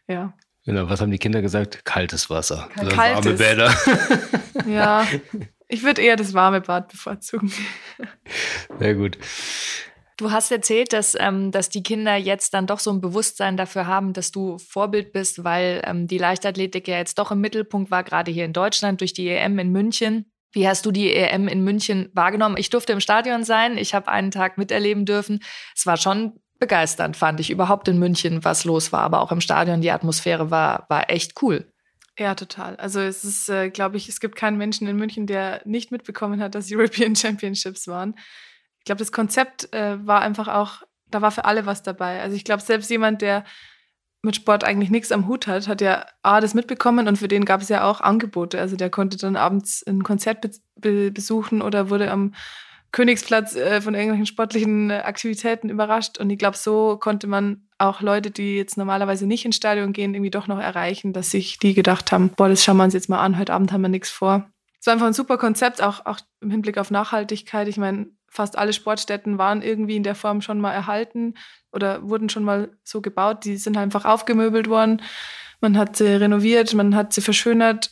ja. 0.08 0.34
Genau, 0.66 0.90
was 0.90 1.00
haben 1.00 1.12
die 1.12 1.20
Kinder 1.20 1.44
gesagt? 1.44 1.86
Kaltes 1.86 2.28
Wasser. 2.28 2.70
Kaltes. 2.76 2.98
Warme 2.98 3.34
Bäder. 3.34 3.76
ja, 4.68 5.06
ich 5.68 5.84
würde 5.84 6.02
eher 6.02 6.16
das 6.16 6.34
warme 6.34 6.60
Bad 6.62 6.88
bevorzugen. 6.88 7.54
Sehr 8.80 8.96
gut. 8.96 9.20
Du 10.18 10.32
hast 10.32 10.52
erzählt, 10.52 10.92
dass, 10.92 11.16
ähm, 11.20 11.52
dass 11.52 11.70
die 11.70 11.84
Kinder 11.84 12.16
jetzt 12.16 12.56
dann 12.56 12.66
doch 12.66 12.80
so 12.80 12.92
ein 12.92 13.02
Bewusstsein 13.02 13.58
dafür 13.58 13.86
haben, 13.86 14.14
dass 14.14 14.32
du 14.32 14.58
Vorbild 14.58 15.12
bist, 15.12 15.44
weil 15.44 15.84
ähm, 15.86 16.08
die 16.08 16.18
Leichtathletik 16.18 16.88
ja 16.88 16.98
jetzt 16.98 17.20
doch 17.20 17.32
im 17.32 17.42
Mittelpunkt 17.42 17.92
war, 17.92 18.04
gerade 18.04 18.32
hier 18.32 18.46
in 18.46 18.54
Deutschland 18.54 19.02
durch 19.02 19.14
die 19.14 19.30
EM 19.30 19.60
in 19.60 19.72
München. 19.72 20.32
Wie 20.52 20.68
hast 20.68 20.86
du 20.86 20.92
die 20.92 21.14
EM 21.14 21.48
in 21.48 21.64
München 21.64 22.10
wahrgenommen? 22.14 22.58
Ich 22.58 22.70
durfte 22.70 22.94
im 22.94 23.00
Stadion 23.00 23.44
sein. 23.44 23.78
Ich 23.78 23.94
habe 23.94 24.08
einen 24.08 24.32
Tag 24.32 24.58
miterleben 24.58 25.06
dürfen. 25.06 25.42
Es 25.76 25.86
war 25.86 25.98
schon 25.98 26.40
begeisternd, 26.60 27.16
fand 27.16 27.40
ich 27.40 27.50
überhaupt 27.50 27.88
in 27.88 28.00
München, 28.00 28.44
was 28.44 28.66
los 28.66 28.92
war. 28.92 29.02
Aber 29.02 29.22
auch 29.22 29.32
im 29.32 29.42
Stadion, 29.42 29.82
die 29.82 29.92
Atmosphäre 29.92 30.52
war, 30.52 30.86
war 30.90 31.10
echt 31.10 31.42
cool. 31.42 31.72
Ja, 32.18 32.36
total. 32.36 32.76
Also 32.76 33.00
es 33.00 33.24
ist, 33.24 33.48
äh, 33.48 33.70
glaube 33.70 33.96
ich, 33.96 34.10
es 34.10 34.20
gibt 34.20 34.36
keinen 34.36 34.58
Menschen 34.58 34.88
in 34.88 34.98
München, 34.98 35.26
der 35.26 35.62
nicht 35.66 35.92
mitbekommen 35.92 36.42
hat, 36.42 36.54
dass 36.54 36.72
European 36.72 37.16
Championships 37.16 37.88
waren. 37.88 38.16
Ich 38.80 38.86
glaube, 38.86 39.00
das 39.00 39.12
Konzept 39.12 39.74
äh, 39.74 40.06
war 40.06 40.22
einfach 40.22 40.48
auch, 40.48 40.82
da 41.10 41.22
war 41.22 41.32
für 41.32 41.46
alle 41.46 41.66
was 41.66 41.82
dabei. 41.82 42.22
Also 42.22 42.36
ich 42.36 42.44
glaube, 42.44 42.62
selbst 42.62 42.90
jemand, 42.90 43.22
der 43.22 43.46
mit 44.22 44.36
Sport 44.36 44.64
eigentlich 44.64 44.90
nichts 44.90 45.12
am 45.12 45.28
Hut 45.28 45.48
hat, 45.48 45.68
hat 45.68 45.82
ja 45.82 46.06
A, 46.24 46.42
das 46.42 46.54
mitbekommen 46.54 47.08
und 47.08 47.18
für 47.18 47.28
den 47.28 47.46
gab 47.46 47.62
es 47.62 47.70
ja 47.70 47.90
auch 47.90 48.02
Angebote. 48.02 48.60
Also 48.60 48.76
der 48.76 48.90
konnte 48.90 49.18
dann 49.18 49.36
abends 49.36 49.84
ein 49.88 50.04
Konzert 50.04 50.42
be 50.42 50.52
be 50.76 51.12
besuchen 51.12 51.62
oder 51.62 51.90
wurde 51.90 52.12
am 52.12 52.34
Königsplatz 52.92 53.56
äh, 53.56 53.82
von 53.82 53.94
irgendwelchen 53.94 54.26
sportlichen 54.26 54.92
Aktivitäten 54.92 55.70
überrascht. 55.70 56.18
Und 56.18 56.30
ich 56.30 56.40
glaube, 56.40 56.58
so 56.58 56.98
konnte 56.98 57.28
man 57.28 57.68
auch 57.78 58.02
Leute, 58.02 58.32
die 58.32 58.56
jetzt 58.56 58.78
normalerweise 58.78 59.28
nicht 59.28 59.46
ins 59.46 59.56
Stadion 59.56 59.94
gehen, 59.94 60.14
irgendwie 60.14 60.32
doch 60.32 60.48
noch 60.48 60.60
erreichen, 60.60 61.14
dass 61.14 61.32
sich 61.32 61.60
die 61.60 61.74
gedacht 61.74 62.12
haben, 62.12 62.30
boah, 62.30 62.50
das 62.50 62.64
schauen 62.64 62.78
wir 62.78 62.84
uns 62.84 62.94
jetzt 62.94 63.10
mal 63.10 63.20
an, 63.20 63.38
heute 63.38 63.54
Abend 63.54 63.72
haben 63.72 63.82
wir 63.82 63.90
nichts 63.90 64.10
vor. 64.10 64.50
Es 64.80 64.88
war 64.88 64.94
einfach 64.94 65.08
ein 65.08 65.14
super 65.14 65.38
Konzept, 65.38 65.82
auch, 65.84 66.06
auch 66.06 66.20
im 66.42 66.52
Hinblick 66.52 66.78
auf 66.78 66.90
Nachhaltigkeit. 66.90 67.68
Ich 67.68 67.78
meine, 67.78 68.08
fast 68.30 68.58
alle 68.58 68.74
Sportstätten 68.74 69.38
waren 69.38 69.62
irgendwie 69.62 69.96
in 69.96 70.04
der 70.04 70.16
Form 70.16 70.42
schon 70.42 70.60
mal 70.60 70.72
erhalten 70.72 71.36
oder 71.72 72.08
wurden 72.08 72.30
schon 72.30 72.44
mal 72.44 72.72
so 72.84 73.02
gebaut. 73.02 73.46
Die 73.46 73.58
sind 73.58 73.78
einfach 73.78 74.06
aufgemöbelt 74.06 74.70
worden. 74.70 75.02
Man 75.62 75.78
hat 75.78 75.96
sie 75.96 76.08
renoviert, 76.08 76.74
man 76.74 76.96
hat 76.96 77.14
sie 77.14 77.22
verschönert. 77.22 77.92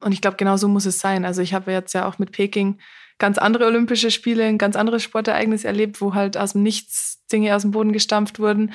Und 0.00 0.12
ich 0.12 0.20
glaube, 0.20 0.36
genau 0.36 0.56
so 0.56 0.68
muss 0.68 0.86
es 0.86 1.00
sein. 1.00 1.24
Also 1.24 1.42
ich 1.42 1.54
habe 1.54 1.72
jetzt 1.72 1.92
ja 1.92 2.06
auch 2.06 2.18
mit 2.18 2.32
Peking 2.32 2.78
ganz 3.18 3.38
andere 3.38 3.66
Olympische 3.66 4.10
Spiele, 4.10 4.44
ein 4.44 4.58
ganz 4.58 4.76
anderes 4.76 5.02
Sportereignis 5.02 5.64
erlebt, 5.64 6.00
wo 6.00 6.14
halt 6.14 6.36
aus 6.36 6.52
dem 6.52 6.62
Nichts 6.62 7.24
Dinge 7.30 7.54
aus 7.54 7.62
dem 7.62 7.70
Boden 7.70 7.92
gestampft 7.92 8.38
wurden, 8.40 8.72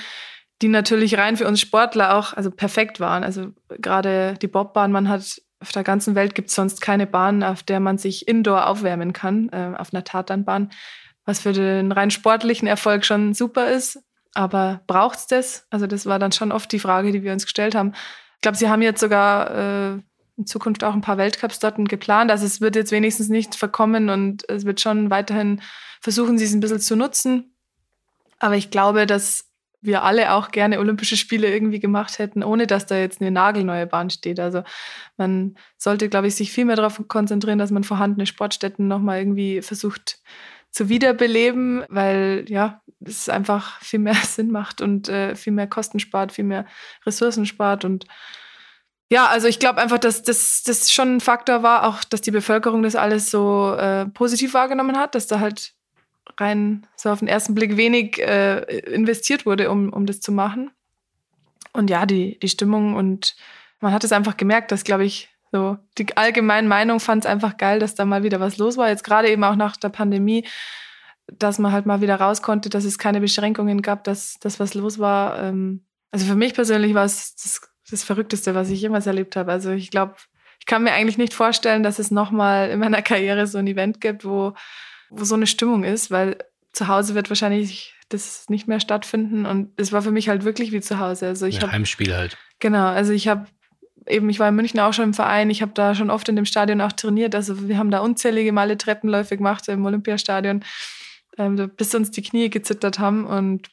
die 0.61 0.69
natürlich 0.69 1.17
rein 1.17 1.35
für 1.35 1.47
uns 1.47 1.59
Sportler 1.59 2.15
auch 2.15 2.33
also 2.33 2.51
perfekt 2.51 2.99
waren. 2.99 3.23
Also 3.23 3.47
gerade 3.67 4.35
die 4.41 4.47
Bobbahn, 4.47 4.91
man 4.91 5.09
hat 5.09 5.41
auf 5.60 5.72
der 5.72 5.84
ganzen 5.84 6.16
Welt 6.16 6.36
gibt 6.36 6.49
es 6.49 6.56
sonst 6.56 6.82
keine 6.82 7.08
Bahn, 7.08 7.43
auf 7.43 7.64
der 7.64 7.80
man 7.80 7.97
sich 7.97 8.28
indoor 8.28 8.68
aufwärmen 8.68 9.14
kann, 9.14 9.49
äh, 9.49 9.74
auf 9.78 9.93
einer 9.93 10.03
Tatanbahn, 10.03 10.72
was 11.26 11.39
für 11.39 11.53
den 11.53 11.91
rein 11.91 12.12
sportlichen 12.12 12.68
Erfolg 12.68 13.06
schon 13.06 13.34
super 13.34 13.72
ist. 13.72 13.99
Aber 14.34 14.82
braucht 14.86 15.18
es 15.18 15.28
das? 15.28 15.68
Also 15.70 15.88
das 15.88 16.06
war 16.06 16.20
dann 16.20 16.34
schon 16.34 16.51
oft 16.51 16.72
die 16.72 16.80
Frage, 16.80 17.12
die 17.12 17.24
wir 17.24 17.32
uns 17.32 17.45
gestellt 17.45 17.74
haben. 17.74 17.93
Ich 18.36 18.41
glaube, 18.41 18.58
sie 18.58 18.70
haben 18.70 18.82
jetzt 18.82 18.99
sogar 18.99 19.95
äh, 19.95 19.99
in 20.38 20.45
Zukunft 20.45 20.84
auch 20.84 20.93
ein 20.93 21.01
paar 21.01 21.18
Weltcups 21.18 21.60
dort 21.60 21.78
geplant. 21.88 22.30
Also 22.30 22.45
es 22.45 22.60
wird 22.60 22.76
jetzt 22.76 22.91
wenigstens 22.91 23.30
nicht 23.30 23.56
verkommen 23.56 24.10
und 24.10 24.47
es 24.49 24.66
wird 24.66 24.82
schon 24.82 25.10
weiterhin 25.10 25.62
versuchen, 26.01 26.38
sie 26.38 26.45
es 26.45 26.53
ein 26.53 26.60
bisschen 26.60 26.82
zu 26.82 26.95
nutzen. 26.95 27.56
Aber 28.39 28.56
ich 28.56 28.70
glaube, 28.70 29.06
dass 29.06 29.45
wir 29.86 30.03
alle 30.03 30.33
auch 30.33 30.51
gerne 30.51 30.79
Olympische 30.79 31.17
Spiele 31.17 31.51
irgendwie 31.51 31.79
gemacht 31.79 32.19
hätten, 32.19 32.43
ohne 32.43 32.67
dass 32.67 32.86
da 32.86 32.97
jetzt 32.97 33.21
eine 33.21 33.31
nagelneue 33.31 33.88
Bahn 33.88 34.09
steht. 34.09 34.39
Also 34.39 34.63
man 35.17 35.55
sollte, 35.77 36.09
glaube 36.09 36.27
ich, 36.27 36.36
sich 36.36 36.51
viel 36.51 36.65
mehr 36.65 36.75
darauf 36.75 37.01
konzentrieren, 37.07 37.59
dass 37.59 37.71
man 37.71 37.83
vorhandene 37.83 38.25
Sportstätten 38.25 38.88
nochmal 38.88 39.19
irgendwie 39.19 39.61
versucht 39.61 40.19
zu 40.71 40.89
wiederbeleben, 40.89 41.86
weil 41.88 42.45
ja, 42.49 42.81
es 42.99 43.29
einfach 43.29 43.79
viel 43.81 43.99
mehr 43.99 44.15
Sinn 44.23 44.51
macht 44.51 44.81
und 44.81 45.09
äh, 45.09 45.36
viel 45.36 45.53
mehr 45.53 45.67
Kosten 45.67 45.99
spart, 45.99 46.31
viel 46.31 46.45
mehr 46.45 46.65
Ressourcen 47.05 47.45
spart 47.45 47.86
und 47.86 48.05
ja, 49.11 49.27
also 49.27 49.47
ich 49.47 49.59
glaube 49.59 49.79
einfach, 49.79 49.99
dass 49.99 50.23
das, 50.23 50.91
schon 50.91 51.17
ein 51.17 51.21
Faktor 51.21 51.61
war, 51.61 51.88
auch 51.88 52.03
dass 52.03 52.21
die 52.21 52.31
Bevölkerung 52.31 52.81
das 52.81 52.95
alles 52.95 53.29
so 53.29 53.75
äh, 53.75 54.07
positiv 54.07 54.55
wahrgenommen 54.55 54.97
hat, 54.97 55.13
dass 55.13 55.27
da 55.27 55.39
halt 55.39 55.74
rein 56.38 56.86
so 56.95 57.09
auf 57.09 57.19
den 57.19 57.27
ersten 57.27 57.55
Blick 57.55 57.77
wenig 57.77 58.19
äh, 58.19 58.59
investiert 58.93 59.45
wurde, 59.45 59.69
um, 59.69 59.91
um 59.91 60.05
das 60.05 60.19
zu 60.19 60.31
machen. 60.31 60.71
Und 61.73 61.89
ja, 61.89 62.05
die, 62.05 62.39
die 62.39 62.49
Stimmung 62.49 62.95
und 62.95 63.36
man 63.81 63.93
hat 63.93 64.03
es 64.03 64.11
einfach 64.11 64.38
gemerkt, 64.38 64.71
dass, 64.71 64.83
glaube 64.83 65.05
ich, 65.05 65.29
so 65.51 65.77
die 65.97 66.17
allgemeine 66.17 66.67
Meinung 66.67 66.99
fand 66.99 67.25
es 67.25 67.31
einfach 67.31 67.57
geil, 67.57 67.79
dass 67.79 67.95
da 67.95 68.05
mal 68.05 68.23
wieder 68.23 68.39
was 68.39 68.57
los 68.57 68.77
war. 68.77 68.89
Jetzt 68.89 69.03
gerade 69.03 69.29
eben 69.29 69.43
auch 69.43 69.55
nach 69.55 69.77
der 69.77 69.89
Pandemie, 69.89 70.45
dass 71.27 71.59
man 71.59 71.71
halt 71.71 71.86
mal 71.86 72.01
wieder 72.01 72.15
raus 72.15 72.41
konnte, 72.41 72.69
dass 72.69 72.83
es 72.83 72.97
keine 72.97 73.21
Beschränkungen 73.21 73.81
gab, 73.81 74.03
dass 74.03 74.38
das 74.39 74.59
was 74.59 74.73
los 74.73 74.99
war. 74.99 75.41
Ähm, 75.41 75.86
also 76.11 76.25
für 76.25 76.36
mich 76.36 76.53
persönlich 76.53 76.93
war 76.93 77.05
es 77.05 77.36
das, 77.36 77.61
das 77.89 78.03
Verrückteste, 78.03 78.55
was 78.55 78.69
ich 78.69 78.81
jemals 78.81 79.07
erlebt 79.07 79.36
habe. 79.36 79.51
Also 79.51 79.71
ich 79.71 79.91
glaube, 79.91 80.15
ich 80.59 80.65
kann 80.65 80.83
mir 80.83 80.93
eigentlich 80.93 81.17
nicht 81.17 81.33
vorstellen, 81.33 81.83
dass 81.83 81.99
es 81.99 82.11
nochmal 82.11 82.69
in 82.69 82.79
meiner 82.79 83.01
Karriere 83.01 83.47
so 83.47 83.57
ein 83.57 83.67
Event 83.67 84.01
gibt, 84.01 84.25
wo 84.25 84.53
wo 85.18 85.24
so 85.24 85.36
eine 85.36 85.47
Stimmung 85.47 85.84
ist, 85.84 86.11
weil 86.11 86.38
zu 86.74 86.88
Hause 86.88 87.16
wird 87.16 87.30
wahrscheinlich 87.30 87.93
das 88.09 88.49
nicht 88.49 88.68
mehr 88.68 88.80
stattfinden 88.80 89.45
und 89.45 89.72
es 89.78 89.91
war 89.91 90.01
für 90.01 90.11
mich 90.11 90.30
halt 90.30 90.43
wirklich 90.43 90.72
wie 90.72 90.82
zu 90.82 90.99
Hause. 90.99 91.28
Also 91.28 91.45
ich 91.45 91.55
ja, 91.55 91.63
hab, 91.63 91.72
Heimspiel 91.72 92.16
halt. 92.16 92.38
Genau, 92.59 92.88
also 92.88 93.13
ich 93.13 93.28
habe 93.28 93.47
eben, 94.07 94.30
ich 94.30 94.39
war 94.39 94.49
in 94.49 94.55
München 94.55 94.80
auch 94.80 94.93
schon 94.93 95.05
im 95.05 95.13
Verein, 95.13 95.49
ich 95.49 95.61
habe 95.61 95.72
da 95.74 95.95
schon 95.95 96.11
oft 96.11 96.30
in 96.30 96.36
dem 96.36 96.45
Stadion 96.45 96.82
auch 96.82 96.91
trainiert, 96.91 97.34
also 97.34 97.68
wir 97.68 97.78
haben 97.78 97.91
da 97.91 97.99
unzählige 97.99 98.51
Male 98.51 98.78
Treppenläufe 98.78 99.38
gemacht 99.38 99.68
im 99.68 99.86
Olympiastadion, 99.86 100.63
ähm, 101.38 101.72
bis 101.76 101.95
uns 101.95 102.11
die 102.11 102.22
Knie 102.22 102.49
gezittert 102.49 102.99
haben 102.99 103.26
und 103.26 103.70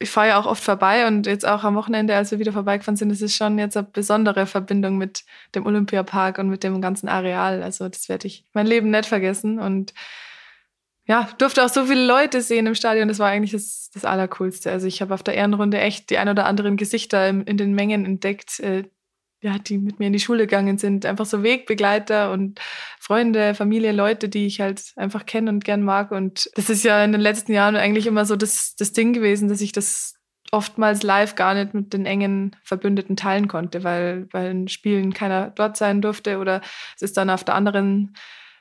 ich 0.00 0.10
fahre 0.10 0.28
ja 0.28 0.40
auch 0.40 0.46
oft 0.46 0.62
vorbei 0.62 1.06
und 1.08 1.26
jetzt 1.26 1.46
auch 1.46 1.64
am 1.64 1.74
Wochenende, 1.74 2.14
als 2.14 2.30
wir 2.30 2.38
wieder 2.38 2.52
vorbeigefahren 2.52 2.96
sind, 2.96 3.10
ist 3.10 3.22
es 3.22 3.34
schon 3.34 3.58
jetzt 3.58 3.76
eine 3.76 3.86
besondere 3.86 4.46
Verbindung 4.46 4.96
mit 4.96 5.24
dem 5.54 5.66
Olympiapark 5.66 6.38
und 6.38 6.48
mit 6.48 6.62
dem 6.62 6.80
ganzen 6.80 7.08
Areal. 7.08 7.62
Also 7.64 7.88
das 7.88 8.08
werde 8.08 8.28
ich 8.28 8.44
mein 8.52 8.66
Leben 8.66 8.90
nicht 8.90 9.06
vergessen 9.06 9.58
und 9.58 9.92
ja, 11.08 11.26
durfte 11.38 11.64
auch 11.64 11.70
so 11.70 11.86
viele 11.86 12.04
Leute 12.04 12.42
sehen 12.42 12.66
im 12.66 12.74
Stadion. 12.74 13.08
Das 13.08 13.18
war 13.18 13.28
eigentlich 13.28 13.52
das, 13.52 13.90
das 13.94 14.04
Allercoolste. 14.04 14.70
Also 14.70 14.86
ich 14.86 15.00
habe 15.00 15.14
auf 15.14 15.22
der 15.22 15.34
Ehrenrunde 15.34 15.78
echt 15.80 16.10
die 16.10 16.18
ein 16.18 16.28
oder 16.28 16.44
anderen 16.44 16.76
Gesichter 16.76 17.26
in, 17.26 17.42
in 17.44 17.56
den 17.56 17.74
Mengen 17.74 18.04
entdeckt, 18.04 18.60
äh, 18.60 18.84
ja, 19.40 19.58
die 19.58 19.78
mit 19.78 19.98
mir 19.98 20.08
in 20.08 20.12
die 20.12 20.20
Schule 20.20 20.46
gegangen 20.46 20.76
sind. 20.76 21.06
Einfach 21.06 21.24
so 21.24 21.42
Wegbegleiter 21.42 22.30
und 22.30 22.60
Freunde, 23.00 23.54
Familie, 23.54 23.92
Leute, 23.92 24.28
die 24.28 24.46
ich 24.46 24.60
halt 24.60 24.92
einfach 24.96 25.24
kenne 25.24 25.50
und 25.50 25.64
gern 25.64 25.82
mag. 25.82 26.10
Und 26.10 26.50
das 26.56 26.68
ist 26.68 26.84
ja 26.84 27.02
in 27.02 27.12
den 27.12 27.22
letzten 27.22 27.52
Jahren 27.52 27.76
eigentlich 27.76 28.06
immer 28.06 28.26
so 28.26 28.36
das, 28.36 28.74
das 28.76 28.92
Ding 28.92 29.14
gewesen, 29.14 29.48
dass 29.48 29.62
ich 29.62 29.72
das 29.72 30.14
oftmals 30.50 31.02
live 31.02 31.36
gar 31.36 31.54
nicht 31.54 31.72
mit 31.72 31.94
den 31.94 32.04
engen 32.04 32.54
Verbündeten 32.62 33.16
teilen 33.16 33.48
konnte, 33.48 33.82
weil 33.82 34.28
weil 34.32 34.50
in 34.50 34.68
Spielen 34.68 35.14
keiner 35.14 35.50
dort 35.50 35.76
sein 35.76 36.02
durfte 36.02 36.38
oder 36.38 36.60
es 36.96 37.02
ist 37.02 37.16
dann 37.16 37.30
auf 37.30 37.44
der 37.44 37.54
anderen 37.54 38.14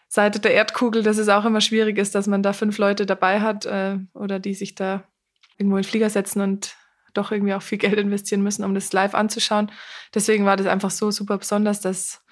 Seite 0.08 0.40
der 0.40 0.54
Erdkugel, 0.54 1.04
dass 1.04 1.18
es 1.18 1.30
auch 1.30 1.46
immer 1.46 1.62
schwierig 1.62 1.98
ist, 1.98 2.16
dass 2.16 2.28
man 2.28 2.42
da 2.42 2.54
fünf 2.54 2.78
Leute 2.78 3.06
dabei 3.06 3.42
hat 3.42 3.66
äh, 3.66 3.98
oder 4.14 4.40
die 4.40 4.54
sich 4.54 4.76
da 4.76 5.04
irgendwo 5.58 5.78
in 5.78 5.84
den 5.84 5.90
Flieger 5.90 6.10
setzen 6.10 6.42
und 6.42 6.76
doch 7.14 7.32
irgendwie 7.32 7.54
auch 7.54 7.62
viel 7.62 7.78
Geld 7.78 7.98
investieren 7.98 8.42
müssen, 8.42 8.64
um 8.64 8.74
das 8.74 8.94
live 8.94 9.14
anzuschauen. 9.14 9.72
Deswegen 10.14 10.46
war 10.46 10.56
das 10.56 10.68
einfach 10.68 10.92
so 10.92 11.12
super 11.12 11.38
besonders, 11.38 11.82
dass, 11.82 12.24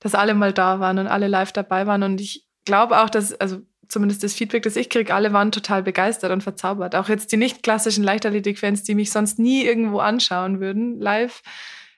dass 0.00 0.14
alle 0.14 0.34
mal 0.34 0.52
da 0.52 0.80
waren 0.80 0.98
und 0.98 1.06
alle 1.06 1.28
live 1.28 1.52
dabei 1.52 1.86
waren. 1.86 2.02
Und 2.02 2.20
ich 2.20 2.46
glaube 2.64 3.00
auch, 3.00 3.10
dass, 3.10 3.32
also 3.40 3.62
zumindest 3.88 4.22
das 4.22 4.34
Feedback, 4.34 4.62
das 4.64 4.76
ich 4.76 4.90
kriege, 4.90 5.14
alle 5.14 5.32
waren 5.32 5.52
total 5.52 5.82
begeistert 5.82 6.32
und 6.32 6.42
verzaubert. 6.42 6.94
Auch 6.94 7.08
jetzt 7.08 7.32
die 7.32 7.36
nicht 7.36 7.62
klassischen 7.62 8.04
Leichtathletik-Fans, 8.04 8.82
die 8.82 8.94
mich 8.94 9.12
sonst 9.12 9.38
nie 9.38 9.64
irgendwo 9.64 9.98
anschauen 10.00 10.60
würden, 10.60 11.00
live 11.00 11.42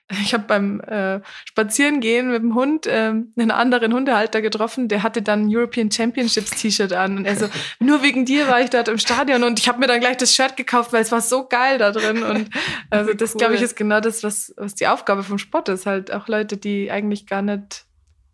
ich 0.09 0.33
habe 0.33 0.45
beim 0.47 0.79
äh, 0.81 1.19
Spazierengehen 1.45 2.31
mit 2.31 2.41
dem 2.41 2.55
Hund 2.55 2.87
äh, 2.87 3.13
einen 3.35 3.51
anderen 3.51 3.93
Hundehalter 3.93 4.41
getroffen, 4.41 4.87
der 4.87 5.03
hatte 5.03 5.21
dann 5.21 5.45
ein 5.45 5.55
European 5.55 5.91
Championships 5.91 6.51
T-Shirt 6.51 6.93
an 6.93 7.17
und 7.17 7.25
er 7.25 7.35
so, 7.35 7.49
nur 7.79 8.01
wegen 8.03 8.23
dir 8.23 8.47
war 8.47 8.61
ich 8.61 8.69
dort 8.69 8.87
im 8.87 8.99
Stadion. 8.99 9.43
Und 9.43 9.59
ich 9.59 9.67
habe 9.67 9.79
mir 9.79 9.87
dann 9.87 9.99
gleich 9.99 10.17
das 10.17 10.33
Shirt 10.33 10.55
gekauft, 10.55 10.93
weil 10.93 11.01
es 11.01 11.11
war 11.11 11.19
so 11.19 11.47
geil 11.47 11.77
da 11.77 11.91
drin. 11.91 12.23
Und 12.23 12.49
also 12.89 13.13
das 13.13 13.33
cool. 13.33 13.39
glaube 13.39 13.55
ich 13.55 13.61
ist 13.61 13.75
genau 13.75 13.99
das, 13.99 14.23
was, 14.23 14.53
was 14.55 14.75
die 14.75 14.87
Aufgabe 14.87 15.23
vom 15.23 15.37
Sport 15.37 15.67
ist, 15.69 15.85
halt 15.85 16.13
auch 16.13 16.29
Leute, 16.29 16.55
die 16.55 16.89
eigentlich 16.89 17.27
gar 17.27 17.41
nicht 17.41 17.85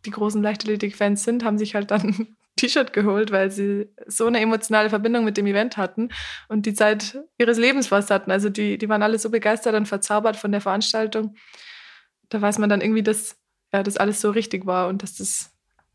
die 0.05 0.11
großen 0.11 0.43
Leichtathletik-Fans 0.43 1.23
sind, 1.23 1.43
haben 1.43 1.57
sich 1.57 1.73
halt 1.73 1.89
dann 1.89 2.35
T-Shirt 2.55 2.93
geholt, 2.93 3.31
weil 3.31 3.51
sie 3.51 3.89
so 4.05 4.27
eine 4.27 4.39
emotionale 4.39 4.89
Verbindung 4.89 5.25
mit 5.25 5.37
dem 5.37 5.47
Event 5.47 5.77
hatten 5.77 6.09
und 6.49 6.65
die 6.65 6.73
Zeit 6.73 7.19
ihres 7.37 7.57
Lebens 7.57 7.87
fast 7.87 8.11
hatten. 8.11 8.31
Also 8.31 8.49
die, 8.49 8.77
die 8.77 8.89
waren 8.89 9.01
alle 9.01 9.17
so 9.19 9.29
begeistert 9.29 9.75
und 9.75 9.87
verzaubert 9.87 10.35
von 10.35 10.51
der 10.51 10.61
Veranstaltung. 10.61 11.35
Da 12.29 12.41
weiß 12.41 12.59
man 12.59 12.69
dann 12.69 12.81
irgendwie, 12.81 13.03
dass 13.03 13.37
ja, 13.73 13.81
das 13.83 13.97
alles 13.97 14.21
so 14.21 14.29
richtig 14.29 14.65
war 14.65 14.87
und 14.87 15.01
dass 15.01 15.15
das 15.15 15.51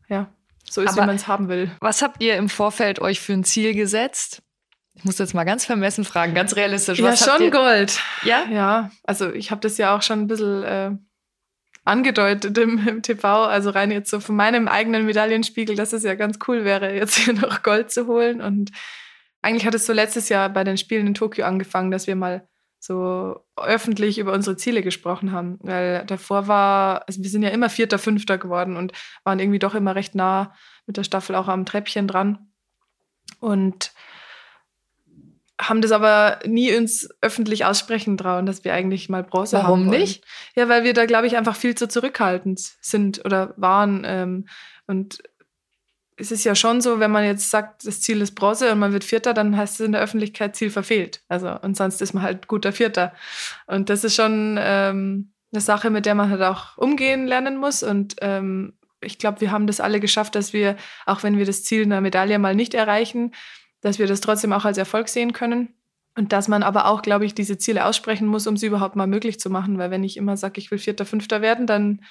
ja 0.09 0.33
so 0.69 0.81
ist, 0.81 0.89
Aber 0.89 1.03
wie 1.03 1.07
man 1.07 1.15
es 1.15 1.27
haben 1.27 1.47
will. 1.47 1.71
Was 1.79 2.01
habt 2.01 2.21
ihr 2.21 2.35
im 2.35 2.49
Vorfeld 2.49 2.99
euch 2.99 3.19
für 3.19 3.33
ein 3.33 3.43
Ziel 3.43 3.73
gesetzt? 3.73 4.41
Ich 4.93 5.05
muss 5.05 5.17
jetzt 5.17 5.33
mal 5.33 5.45
ganz 5.45 5.65
vermessen 5.65 6.03
fragen, 6.03 6.33
ganz 6.33 6.55
realistisch. 6.55 7.01
Was 7.01 7.25
ja, 7.25 7.37
schon 7.37 7.51
Gold. 7.51 8.01
Ja? 8.23 8.43
Ja, 8.51 8.91
also 9.03 9.31
ich 9.31 9.49
habe 9.49 9.61
das 9.61 9.77
ja 9.77 9.95
auch 9.95 10.01
schon 10.01 10.19
ein 10.19 10.27
bisschen 10.27 10.63
äh, 10.63 10.91
angedeutet 11.89 12.57
im, 12.57 12.87
im, 12.87 13.01
TV, 13.01 13.45
also 13.45 13.71
rein 13.71 13.91
jetzt 13.91 14.11
so 14.11 14.19
von 14.19 14.35
meinem 14.35 14.67
eigenen 14.67 15.05
Medaillenspiegel, 15.05 15.75
dass 15.75 15.91
es 15.91 16.03
ja 16.03 16.15
ganz 16.15 16.37
cool 16.47 16.63
wäre, 16.63 16.95
jetzt 16.95 17.17
hier 17.17 17.33
noch 17.33 17.63
Gold 17.63 17.91
zu 17.91 18.07
holen. 18.07 18.41
Und 18.41 18.71
eigentlich 19.41 19.65
hat 19.65 19.75
es 19.75 19.85
so 19.85 19.93
letztes 19.93 20.29
Jahr 20.29 20.49
bei 20.49 20.63
den 20.63 20.77
Spielen 20.77 21.07
in 21.07 21.13
Tokio 21.15 21.45
angefangen, 21.45 21.91
dass 21.91 22.07
wir 22.07 22.15
mal 22.15 22.47
so 22.79 23.43
öffentlich 23.57 24.19
über 24.19 24.33
unsere 24.33 24.55
Ziele 24.55 24.81
gesprochen 24.81 25.31
haben. 25.31 25.57
Weil 25.61 26.05
davor 26.05 26.47
war, 26.47 27.03
also 27.07 27.21
wir 27.21 27.29
sind 27.29 27.43
ja 27.43 27.49
immer 27.49 27.69
Vierter, 27.69 27.97
Fünfter 27.97 28.37
geworden 28.37 28.77
und 28.77 28.93
waren 29.23 29.39
irgendwie 29.39 29.59
doch 29.59 29.75
immer 29.75 29.95
recht 29.95 30.15
nah 30.15 30.53
mit 30.85 30.95
der 30.95 31.03
Staffel 31.03 31.35
auch 31.35 31.47
am 31.47 31.65
Treppchen 31.65 32.07
dran. 32.07 32.51
Und 33.39 33.91
haben 35.59 35.81
das 35.81 35.91
aber 35.91 36.39
nie 36.45 36.73
uns 36.75 37.09
öffentlich 37.21 37.65
aussprechen 37.65 38.17
trauen, 38.17 38.45
dass 38.45 38.63
wir 38.63 38.73
eigentlich 38.73 39.09
mal 39.09 39.23
Bronze 39.23 39.57
Warum 39.57 39.81
haben. 39.81 39.85
Warum 39.87 39.99
nicht? 39.99 40.23
Ja, 40.55 40.69
weil 40.69 40.85
wir 40.85 40.93
da, 40.93 41.05
glaube 41.05 41.27
ich, 41.27 41.35
einfach 41.35 41.55
viel 41.55 41.75
zu 41.75 41.87
zurückhaltend 41.87 42.59
sind 42.81 43.25
oder 43.25 43.53
waren. 43.57 44.03
Ähm, 44.05 44.47
und 44.87 45.21
es 46.15 46.31
ist 46.31 46.45
ja 46.45 46.55
schon 46.55 46.81
so, 46.81 46.99
wenn 46.99 47.11
man 47.11 47.25
jetzt 47.25 47.49
sagt, 47.49 47.85
das 47.85 48.01
Ziel 48.01 48.21
ist 48.21 48.35
Bronze 48.35 48.71
und 48.71 48.79
man 48.79 48.93
wird 48.93 49.03
Vierter, 49.03 49.33
dann 49.33 49.55
heißt 49.55 49.79
es 49.79 49.85
in 49.85 49.91
der 49.91 50.01
Öffentlichkeit 50.01 50.55
Ziel 50.55 50.69
verfehlt. 50.69 51.21
Also 51.27 51.49
und 51.61 51.75
sonst 51.75 52.01
ist 52.01 52.13
man 52.13 52.23
halt 52.23 52.47
guter 52.47 52.71
Vierter. 52.71 53.13
Und 53.67 53.89
das 53.89 54.05
ist 54.05 54.15
schon 54.15 54.57
ähm, 54.59 55.33
eine 55.51 55.61
Sache, 55.61 55.89
mit 55.89 56.05
der 56.05 56.15
man 56.15 56.29
halt 56.29 56.41
auch 56.41 56.77
umgehen 56.77 57.27
lernen 57.27 57.57
muss. 57.57 57.83
Und 57.83 58.15
ähm, 58.21 58.73
ich 59.01 59.17
glaube, 59.17 59.41
wir 59.41 59.51
haben 59.51 59.67
das 59.67 59.79
alle 59.79 59.99
geschafft, 59.99 60.35
dass 60.35 60.53
wir, 60.53 60.75
auch 61.05 61.23
wenn 61.23 61.37
wir 61.37 61.45
das 61.45 61.63
Ziel 61.63 61.83
einer 61.83 62.01
Medaille 62.01 62.39
mal 62.39 62.55
nicht 62.55 62.73
erreichen, 62.73 63.33
dass 63.81 63.99
wir 63.99 64.07
das 64.07 64.21
trotzdem 64.21 64.53
auch 64.53 64.65
als 64.65 64.77
Erfolg 64.77 65.09
sehen 65.09 65.33
können. 65.33 65.73
Und 66.15 66.33
dass 66.33 66.47
man 66.47 66.63
aber 66.63 66.87
auch, 66.87 67.01
glaube 67.01 67.25
ich, 67.25 67.33
diese 67.33 67.57
Ziele 67.57 67.85
aussprechen 67.85 68.27
muss, 68.27 68.47
um 68.47 68.57
sie 68.57 68.65
überhaupt 68.65 68.95
mal 68.95 69.07
möglich 69.07 69.39
zu 69.39 69.49
machen. 69.49 69.77
Weil 69.77 69.91
wenn 69.91 70.03
ich 70.03 70.17
immer 70.17 70.37
sage, 70.37 70.59
ich 70.59 70.69
will 70.71 70.79
Vierter, 70.79 71.05
Fünfter 71.05 71.41
werden, 71.41 71.65
dann 71.65 72.01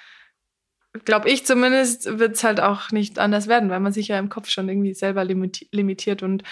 glaube 1.05 1.29
ich 1.29 1.45
zumindest, 1.45 2.19
wird 2.19 2.37
es 2.37 2.45
halt 2.45 2.61
auch 2.61 2.91
nicht 2.91 3.19
anders 3.19 3.49
werden, 3.49 3.71
weil 3.71 3.81
man 3.81 3.93
sich 3.93 4.09
ja 4.09 4.19
im 4.19 4.31
Kopf 4.31 4.49
schon 4.49 4.69
irgendwie 4.69 4.95
selber 4.95 5.25
limitiert. 5.25 6.23
Und 6.23 6.43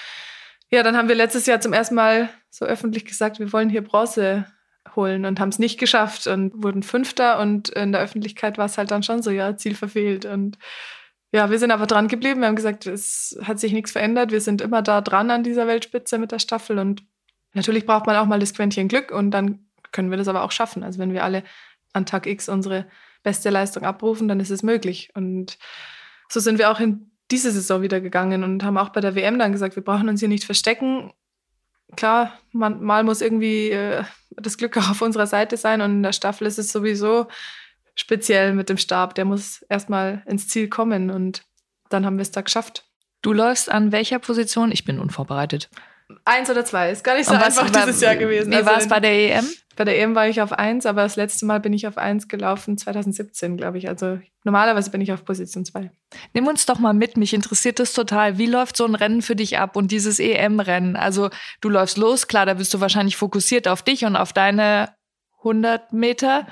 ja, 0.71 0.83
dann 0.83 0.97
haben 0.97 1.09
wir 1.09 1.15
letztes 1.15 1.47
Jahr 1.47 1.61
zum 1.61 1.73
ersten 1.73 1.95
Mal 1.95 2.29
so 2.51 2.67
öffentlich 2.67 3.05
gesagt, 3.05 3.39
wir 3.39 3.53
wollen 3.53 3.71
hier 3.71 3.83
Bronze 3.83 4.47
holen 4.95 5.25
und 5.25 5.41
haben 5.41 5.49
es 5.49 5.59
nicht 5.59 5.79
geschafft 5.79 6.27
und 6.27 6.63
wurden 6.63 6.83
Fünfter. 6.83 7.39
Und 7.39 7.71
in 7.71 7.93
der 7.93 8.01
Öffentlichkeit 8.01 8.59
war 8.59 8.67
es 8.67 8.77
halt 8.77 8.91
dann 8.91 9.03
schon 9.03 9.23
so, 9.23 9.31
ja, 9.31 9.57
Ziel 9.57 9.75
verfehlt. 9.75 10.25
Und 10.25 10.59
ja, 11.33 11.51
wir 11.51 11.59
sind 11.59 11.71
aber 11.71 11.87
dran 11.87 12.09
geblieben. 12.09 12.41
Wir 12.41 12.49
haben 12.49 12.57
gesagt, 12.57 12.87
es 12.87 13.39
hat 13.43 13.59
sich 13.59 13.73
nichts 13.73 13.93
verändert. 13.93 14.31
Wir 14.31 14.41
sind 14.41 14.61
immer 14.61 14.83
da 14.83 15.01
dran 15.01 15.31
an 15.31 15.43
dieser 15.43 15.67
Weltspitze 15.67 16.19
mit 16.19 16.33
der 16.33 16.39
Staffel. 16.39 16.79
Und 16.79 17.03
natürlich 17.53 17.87
braucht 17.87 18.07
man 18.07 18.17
auch 18.17 18.27
mal 18.27 18.39
das 18.39 18.55
Quäntchen 18.55 18.89
Glück 18.89 19.11
und 19.11 19.31
dann 19.33 19.67
können 19.93 20.11
wir 20.11 20.19
das 20.19 20.29
aber 20.29 20.43
auch 20.43 20.53
schaffen. 20.53 20.83
Also 20.83 20.99
wenn 20.99 21.13
wir 21.13 21.25
alle 21.25 21.43
an 21.93 22.07
Tag 22.07 22.27
X 22.27 22.49
unsere 22.49 22.87
beste 23.23 23.51
Leistung 23.51 23.85
abrufen, 23.85 24.29
dann 24.29 24.41
ist 24.41 24.51
es 24.51 24.63
möglich. 24.63 25.11
Und 25.15 25.59
so 26.29 26.39
sind 26.41 26.59
wir 26.59 26.71
auch 26.71 26.81
in 26.81 27.11
diese 27.31 27.51
Saison 27.51 27.83
wieder 27.83 28.01
gegangen 28.01 28.45
und 28.45 28.63
haben 28.63 28.79
auch 28.79 28.91
bei 28.91 29.01
der 29.01 29.15
WM 29.15 29.39
dann 29.39 29.53
gesagt, 29.53 29.75
wir 29.75 29.83
brauchen 29.83 30.09
uns 30.09 30.21
hier 30.21 30.29
nicht 30.29 30.45
verstecken. 30.45 31.13
Klar, 31.97 32.39
man, 32.53 32.83
mal 32.83 33.05
muss 33.05 33.21
irgendwie 33.21 33.71
äh, 33.71 34.05
das 34.31 34.59
Glück 34.59 34.77
auch 34.77 34.91
auf 34.91 35.03
unserer 35.03 35.27
Seite 35.27 35.57
sein 35.57 35.81
und 35.81 35.91
in 35.91 36.03
der 36.03 36.13
Staffel 36.13 36.47
ist 36.47 36.59
es 36.59 36.71
sowieso 36.71 37.27
speziell 37.97 38.53
mit 38.53 38.69
dem 38.69 38.79
Stab. 38.79 39.17
Der 39.17 39.25
muss 39.25 39.63
erstmal 39.63 40.23
ins 40.27 40.47
Ziel 40.47 40.69
kommen 40.69 41.11
und 41.11 41.43
dann 41.89 42.07
haben 42.07 42.17
wir 42.17 42.23
es 42.23 42.31
da 42.31 42.43
geschafft. 42.43 42.85
Du 43.23 43.33
läufst 43.33 43.71
an 43.71 43.91
welcher 43.91 44.21
Position? 44.21 44.71
Ich 44.71 44.85
bin 44.85 45.01
unvorbereitet. 45.01 45.69
Eins 46.25 46.49
oder 46.49 46.65
zwei, 46.65 46.91
ist 46.91 47.03
gar 47.03 47.17
nicht 47.17 47.27
so 47.27 47.35
was, 47.35 47.59
einfach 47.59 47.75
war, 47.75 47.87
dieses 47.87 48.01
Jahr 48.01 48.15
gewesen. 48.15 48.53
Wie 48.53 48.57
also 48.57 48.71
war 48.71 48.79
es 48.79 48.87
bei 48.87 49.01
der 49.01 49.39
EM? 49.39 49.49
Bei 49.75 49.85
der 49.85 49.99
EM 49.99 50.15
war 50.15 50.29
ich 50.29 50.41
auf 50.41 50.53
eins, 50.53 50.87
aber 50.87 51.03
das 51.03 51.17
letzte 51.17 51.45
Mal 51.45 51.59
bin 51.59 51.73
ich 51.73 51.87
auf 51.87 51.99
eins 51.99 52.29
gelaufen, 52.29 52.79
2017, 52.79 53.57
glaube 53.57 53.79
ich. 53.79 53.89
Also 53.89 54.21
normalerweise 54.45 54.91
bin 54.91 55.01
ich 55.01 55.13
auf 55.13 55.25
Position 55.25 55.65
zwei. 55.65 55.91
Nimm 56.33 56.47
uns 56.47 56.65
doch 56.65 56.79
mal 56.79 56.95
mit, 56.95 57.17
mich 57.17 57.35
interessiert 57.35 57.81
das 57.81 57.93
total. 57.93 58.39
Wie 58.39 58.47
läuft 58.47 58.77
so 58.77 58.87
ein 58.87 58.95
Rennen 58.95 59.21
für 59.21 59.37
dich 59.37 59.59
ab 59.59 59.77
und 59.77 59.91
dieses 59.91 60.21
EM-Rennen? 60.21 60.97
Also 60.97 61.31
du 61.61 61.69
läufst 61.69 61.99
los, 61.99 62.29
klar, 62.29 62.47
da 62.47 62.55
bist 62.55 62.73
du 62.73 62.81
wahrscheinlich 62.81 63.17
fokussiert 63.17 63.67
auf 63.69 63.83
dich 63.83 64.05
und 64.05 64.17
auf 64.17 64.33
deine 64.33 64.95
100 65.39 65.93
Meter. 65.93 66.47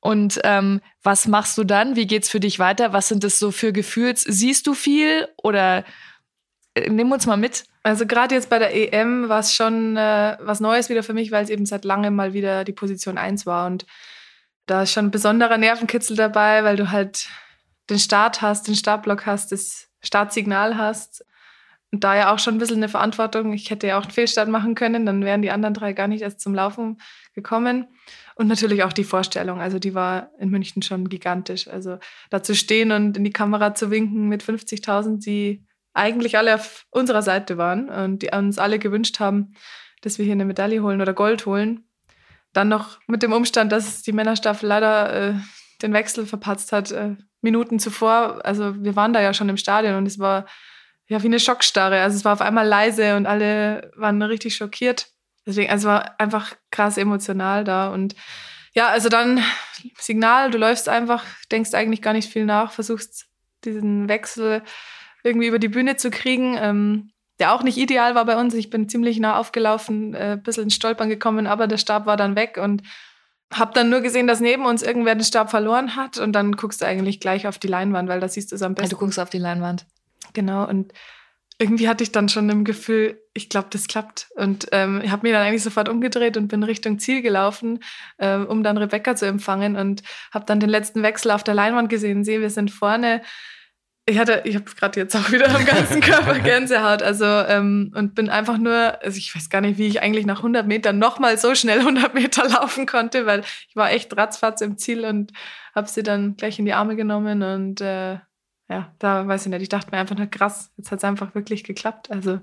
Und 0.00 0.40
ähm, 0.44 0.80
was 1.02 1.26
machst 1.26 1.58
du 1.58 1.64
dann? 1.64 1.96
Wie 1.96 2.06
geht's 2.06 2.28
für 2.28 2.40
dich 2.40 2.58
weiter? 2.58 2.92
Was 2.92 3.08
sind 3.08 3.24
das 3.24 3.38
so 3.38 3.50
für 3.50 3.72
Gefühls? 3.72 4.22
Siehst 4.22 4.66
du 4.66 4.74
viel 4.74 5.28
oder 5.42 5.84
äh, 6.74 6.88
nimm 6.90 7.10
uns 7.10 7.26
mal 7.26 7.36
mit? 7.36 7.64
Also 7.82 8.06
gerade 8.06 8.34
jetzt 8.34 8.50
bei 8.50 8.58
der 8.58 8.74
EM 8.74 9.28
war 9.28 9.40
es 9.40 9.54
schon 9.54 9.96
äh, 9.96 10.36
was 10.40 10.60
Neues 10.60 10.88
wieder 10.88 11.02
für 11.02 11.12
mich, 11.12 11.30
weil 11.30 11.44
es 11.44 11.50
eben 11.50 11.66
seit 11.66 11.84
langem 11.84 12.14
mal 12.14 12.32
wieder 12.32 12.64
die 12.64 12.72
Position 12.72 13.18
1 13.18 13.46
war. 13.46 13.66
Und 13.66 13.86
da 14.66 14.82
ist 14.82 14.92
schon 14.92 15.06
ein 15.06 15.10
besonderer 15.12 15.56
Nervenkitzel 15.56 16.16
dabei, 16.16 16.64
weil 16.64 16.76
du 16.76 16.90
halt 16.90 17.28
den 17.88 17.98
Start 17.98 18.42
hast, 18.42 18.66
den 18.66 18.74
Startblock 18.74 19.26
hast, 19.26 19.52
das 19.52 19.88
Startsignal 20.02 20.76
hast. 20.76 21.24
Und 21.92 22.02
da 22.02 22.16
ja 22.16 22.34
auch 22.34 22.40
schon 22.40 22.56
ein 22.56 22.58
bisschen 22.58 22.78
eine 22.78 22.88
Verantwortung. 22.88 23.52
Ich 23.52 23.70
hätte 23.70 23.86
ja 23.86 23.98
auch 23.98 24.02
einen 24.02 24.10
Fehlstart 24.10 24.48
machen 24.48 24.74
können, 24.74 25.06
dann 25.06 25.24
wären 25.24 25.42
die 25.42 25.52
anderen 25.52 25.74
drei 25.74 25.92
gar 25.92 26.08
nicht 26.08 26.22
erst 26.22 26.40
zum 26.40 26.54
Laufen 26.54 27.00
gekommen. 27.34 27.86
Und 28.38 28.48
natürlich 28.48 28.82
auch 28.82 28.92
die 28.92 29.04
Vorstellung. 29.04 29.60
Also 29.60 29.78
die 29.78 29.94
war 29.94 30.30
in 30.38 30.50
München 30.50 30.82
schon 30.82 31.08
gigantisch. 31.08 31.68
Also 31.68 31.98
da 32.28 32.42
zu 32.42 32.54
stehen 32.54 32.92
und 32.92 33.16
in 33.16 33.24
die 33.24 33.32
Kamera 33.32 33.74
zu 33.74 33.90
winken 33.90 34.28
mit 34.28 34.44
50.000, 34.44 35.24
die 35.24 35.64
eigentlich 35.94 36.36
alle 36.36 36.54
auf 36.54 36.84
unserer 36.90 37.22
Seite 37.22 37.56
waren 37.56 37.88
und 37.88 38.20
die 38.20 38.28
uns 38.28 38.58
alle 38.58 38.78
gewünscht 38.78 39.20
haben, 39.20 39.54
dass 40.02 40.18
wir 40.18 40.26
hier 40.26 40.34
eine 40.34 40.44
Medaille 40.44 40.82
holen 40.82 41.00
oder 41.00 41.14
Gold 41.14 41.46
holen. 41.46 41.88
Dann 42.52 42.68
noch 42.68 42.98
mit 43.06 43.22
dem 43.22 43.32
Umstand, 43.32 43.72
dass 43.72 44.02
die 44.02 44.12
Männerstaffel 44.12 44.68
leider 44.68 45.30
äh, 45.30 45.34
den 45.80 45.94
Wechsel 45.94 46.26
verpatzt 46.26 46.72
hat, 46.72 46.92
äh, 46.92 47.16
Minuten 47.40 47.78
zuvor. 47.78 48.44
Also 48.44 48.82
wir 48.84 48.96
waren 48.96 49.14
da 49.14 49.22
ja 49.22 49.32
schon 49.32 49.48
im 49.48 49.56
Stadion 49.56 49.94
und 49.94 50.06
es 50.06 50.18
war 50.18 50.44
ja 51.08 51.22
wie 51.22 51.28
eine 51.28 51.40
Schockstarre. 51.40 52.02
Also 52.02 52.16
es 52.16 52.24
war 52.26 52.34
auf 52.34 52.42
einmal 52.42 52.66
leise 52.66 53.16
und 53.16 53.24
alle 53.24 53.90
waren 53.96 54.20
richtig 54.20 54.56
schockiert. 54.56 55.08
Deswegen, 55.46 55.70
also 55.70 55.88
war 55.88 56.18
einfach 56.18 56.54
krass 56.70 56.98
emotional 56.98 57.64
da 57.64 57.88
und 57.88 58.14
ja, 58.74 58.88
also 58.88 59.08
dann 59.08 59.42
Signal, 59.98 60.50
du 60.50 60.58
läufst 60.58 60.88
einfach, 60.88 61.24
denkst 61.50 61.72
eigentlich 61.72 62.02
gar 62.02 62.12
nicht 62.12 62.30
viel 62.30 62.44
nach, 62.44 62.72
versuchst 62.72 63.26
diesen 63.64 64.08
Wechsel 64.08 64.62
irgendwie 65.22 65.46
über 65.46 65.58
die 65.58 65.68
Bühne 65.68 65.96
zu 65.96 66.10
kriegen. 66.10 66.56
Ähm, 66.60 67.10
der 67.38 67.52
auch 67.52 67.62
nicht 67.62 67.76
ideal 67.76 68.14
war 68.14 68.24
bei 68.24 68.38
uns. 68.38 68.54
Ich 68.54 68.70
bin 68.70 68.88
ziemlich 68.88 69.18
nah 69.18 69.38
aufgelaufen, 69.38 70.14
äh, 70.14 70.32
ein 70.32 70.42
bisschen 70.42 70.64
ins 70.64 70.74
Stolpern 70.74 71.08
gekommen, 71.08 71.46
aber 71.46 71.66
der 71.66 71.78
Stab 71.78 72.06
war 72.06 72.16
dann 72.16 72.36
weg 72.36 72.58
und 72.58 72.82
habe 73.52 73.72
dann 73.74 73.90
nur 73.90 74.00
gesehen, 74.00 74.26
dass 74.26 74.40
neben 74.40 74.64
uns 74.64 74.82
irgendwer 74.82 75.14
den 75.14 75.24
Stab 75.24 75.50
verloren 75.50 75.96
hat 75.96 76.18
und 76.18 76.32
dann 76.32 76.52
guckst 76.52 76.80
du 76.80 76.86
eigentlich 76.86 77.20
gleich 77.20 77.46
auf 77.46 77.58
die 77.58 77.68
Leinwand, 77.68 78.08
weil 78.08 78.20
da 78.20 78.28
siehst 78.28 78.50
du 78.50 78.56
es 78.56 78.62
am 78.62 78.74
besten. 78.74 78.90
Ja, 78.90 78.90
du 78.90 78.96
guckst 78.96 79.18
auf 79.20 79.30
die 79.30 79.38
Leinwand. 79.38 79.86
Genau 80.32 80.66
und 80.68 80.92
irgendwie 81.58 81.88
hatte 81.88 82.02
ich 82.04 82.12
dann 82.12 82.28
schon 82.28 82.50
im 82.50 82.64
Gefühl, 82.64 83.20
ich 83.32 83.48
glaube, 83.48 83.68
das 83.70 83.86
klappt. 83.86 84.28
Und 84.36 84.68
ähm, 84.72 85.00
ich 85.02 85.10
habe 85.10 85.22
mich 85.22 85.32
dann 85.32 85.42
eigentlich 85.42 85.62
sofort 85.62 85.88
umgedreht 85.88 86.36
und 86.36 86.48
bin 86.48 86.62
Richtung 86.62 86.98
Ziel 86.98 87.22
gelaufen, 87.22 87.80
ähm, 88.18 88.46
um 88.46 88.62
dann 88.62 88.76
Rebecca 88.76 89.16
zu 89.16 89.26
empfangen 89.26 89.76
und 89.76 90.02
habe 90.32 90.44
dann 90.44 90.60
den 90.60 90.68
letzten 90.68 91.02
Wechsel 91.02 91.30
auf 91.30 91.44
der 91.44 91.54
Leinwand 91.54 91.88
gesehen. 91.88 92.24
Sehe, 92.24 92.40
wir 92.40 92.50
sind 92.50 92.70
vorne 92.70 93.22
ich 94.08 94.18
hatte, 94.18 94.42
ich 94.44 94.54
habe 94.54 94.64
gerade 94.64 95.00
jetzt 95.00 95.16
auch 95.16 95.32
wieder 95.32 95.52
am 95.52 95.64
ganzen 95.64 96.00
Körper 96.00 96.38
Gänsehaut, 96.38 97.02
also 97.02 97.24
ähm, 97.24 97.92
und 97.96 98.14
bin 98.14 98.30
einfach 98.30 98.56
nur, 98.56 99.02
also 99.02 99.18
ich 99.18 99.34
weiß 99.34 99.50
gar 99.50 99.60
nicht, 99.60 99.78
wie 99.78 99.88
ich 99.88 100.00
eigentlich 100.00 100.26
nach 100.26 100.38
100 100.38 100.64
Metern 100.64 101.00
nochmal 101.00 101.36
so 101.38 101.56
schnell 101.56 101.80
100 101.80 102.14
Meter 102.14 102.48
laufen 102.48 102.86
konnte, 102.86 103.26
weil 103.26 103.40
ich 103.68 103.74
war 103.74 103.90
echt 103.90 104.16
ratzfatz 104.16 104.60
im 104.60 104.78
Ziel 104.78 105.04
und 105.04 105.32
habe 105.74 105.88
sie 105.88 106.04
dann 106.04 106.36
gleich 106.36 106.58
in 106.60 106.66
die 106.66 106.72
Arme 106.72 106.94
genommen 106.94 107.42
und 107.42 107.80
äh, 107.80 108.18
ja, 108.68 108.92
da 108.98 109.26
weiß 109.26 109.46
ich 109.46 109.50
nicht, 109.50 109.62
ich 109.62 109.68
dachte 109.68 109.90
mir 109.92 109.98
einfach 109.98 110.16
nur 110.16 110.26
krass, 110.26 110.72
jetzt 110.76 110.90
hat 110.90 110.98
es 110.98 111.04
einfach 111.04 111.34
wirklich 111.34 111.64
geklappt, 111.64 112.10
also 112.10 112.40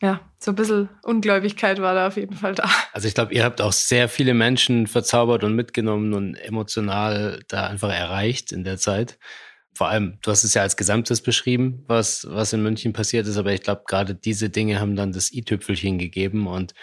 ja, 0.00 0.20
so 0.38 0.50
ein 0.50 0.56
bisschen 0.56 0.88
Ungläubigkeit 1.04 1.80
war 1.80 1.94
da 1.94 2.08
auf 2.08 2.16
jeden 2.16 2.34
Fall 2.34 2.56
da. 2.56 2.68
Also 2.92 3.06
ich 3.06 3.14
glaube, 3.14 3.32
ihr 3.34 3.44
habt 3.44 3.60
auch 3.60 3.72
sehr 3.72 4.08
viele 4.08 4.34
Menschen 4.34 4.88
verzaubert 4.88 5.44
und 5.44 5.54
mitgenommen 5.54 6.12
und 6.12 6.34
emotional 6.34 7.40
da 7.46 7.68
einfach 7.68 7.92
erreicht 7.92 8.50
in 8.50 8.64
der 8.64 8.78
Zeit 8.78 9.18
vor 9.74 9.88
allem, 9.88 10.18
du 10.22 10.30
hast 10.30 10.44
es 10.44 10.54
ja 10.54 10.62
als 10.62 10.76
Gesamtes 10.76 11.22
beschrieben, 11.22 11.84
was, 11.86 12.26
was 12.28 12.52
in 12.52 12.62
München 12.62 12.92
passiert 12.92 13.26
ist, 13.26 13.36
aber 13.36 13.52
ich 13.52 13.62
glaube, 13.62 13.82
gerade 13.86 14.14
diese 14.14 14.50
Dinge 14.50 14.80
haben 14.80 14.96
dann 14.96 15.12
das 15.12 15.32
i-Tüpfelchen 15.32 15.98
gegeben 15.98 16.46
und 16.46 16.74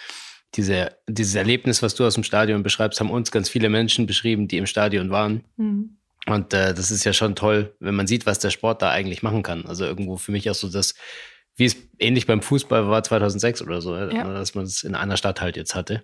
diese, 0.56 0.96
dieses 1.08 1.36
Erlebnis, 1.36 1.84
was 1.84 1.94
du 1.94 2.06
aus 2.06 2.16
dem 2.16 2.24
Stadion 2.24 2.64
beschreibst, 2.64 3.00
haben 3.00 3.12
uns 3.12 3.30
ganz 3.30 3.50
viele 3.50 3.70
Menschen 3.70 4.08
beschrieben, 4.08 4.48
die 4.48 4.58
im 4.58 4.66
Stadion 4.66 5.12
waren. 5.12 5.44
Mhm. 5.58 5.99
Und 6.28 6.54
äh, 6.54 6.74
das 6.74 6.92
ist 6.92 7.04
ja 7.04 7.14
schon 7.14 7.36
toll, 7.36 7.76
wenn 7.80 7.96
man 7.96 8.08
sieht, 8.08 8.26
was 8.26 8.40
der 8.40 8.50
Sport 8.50 8.82
da 8.82 8.92
eigentlich 8.92 9.24
machen 9.24 9.44
kann. 9.44 9.66
Also 9.66 9.86
irgendwo 9.86 10.18
für 10.18 10.32
mich 10.32 10.50
auch 10.50 10.56
so 10.56 10.70
das, 10.70 10.96
wie 11.56 11.66
es 11.66 11.76
ähnlich 11.98 12.28
beim 12.28 12.42
Fußball 12.42 12.88
war 12.88 13.04
2006 13.04 13.62
oder 13.62 13.82
so, 13.82 13.96
ja. 13.96 14.24
dass 14.34 14.56
man 14.56 14.66
es 14.66 14.84
in 14.84 14.96
einer 14.96 15.18
Stadt 15.18 15.42
halt 15.42 15.58
jetzt 15.58 15.76
hatte. 15.76 16.04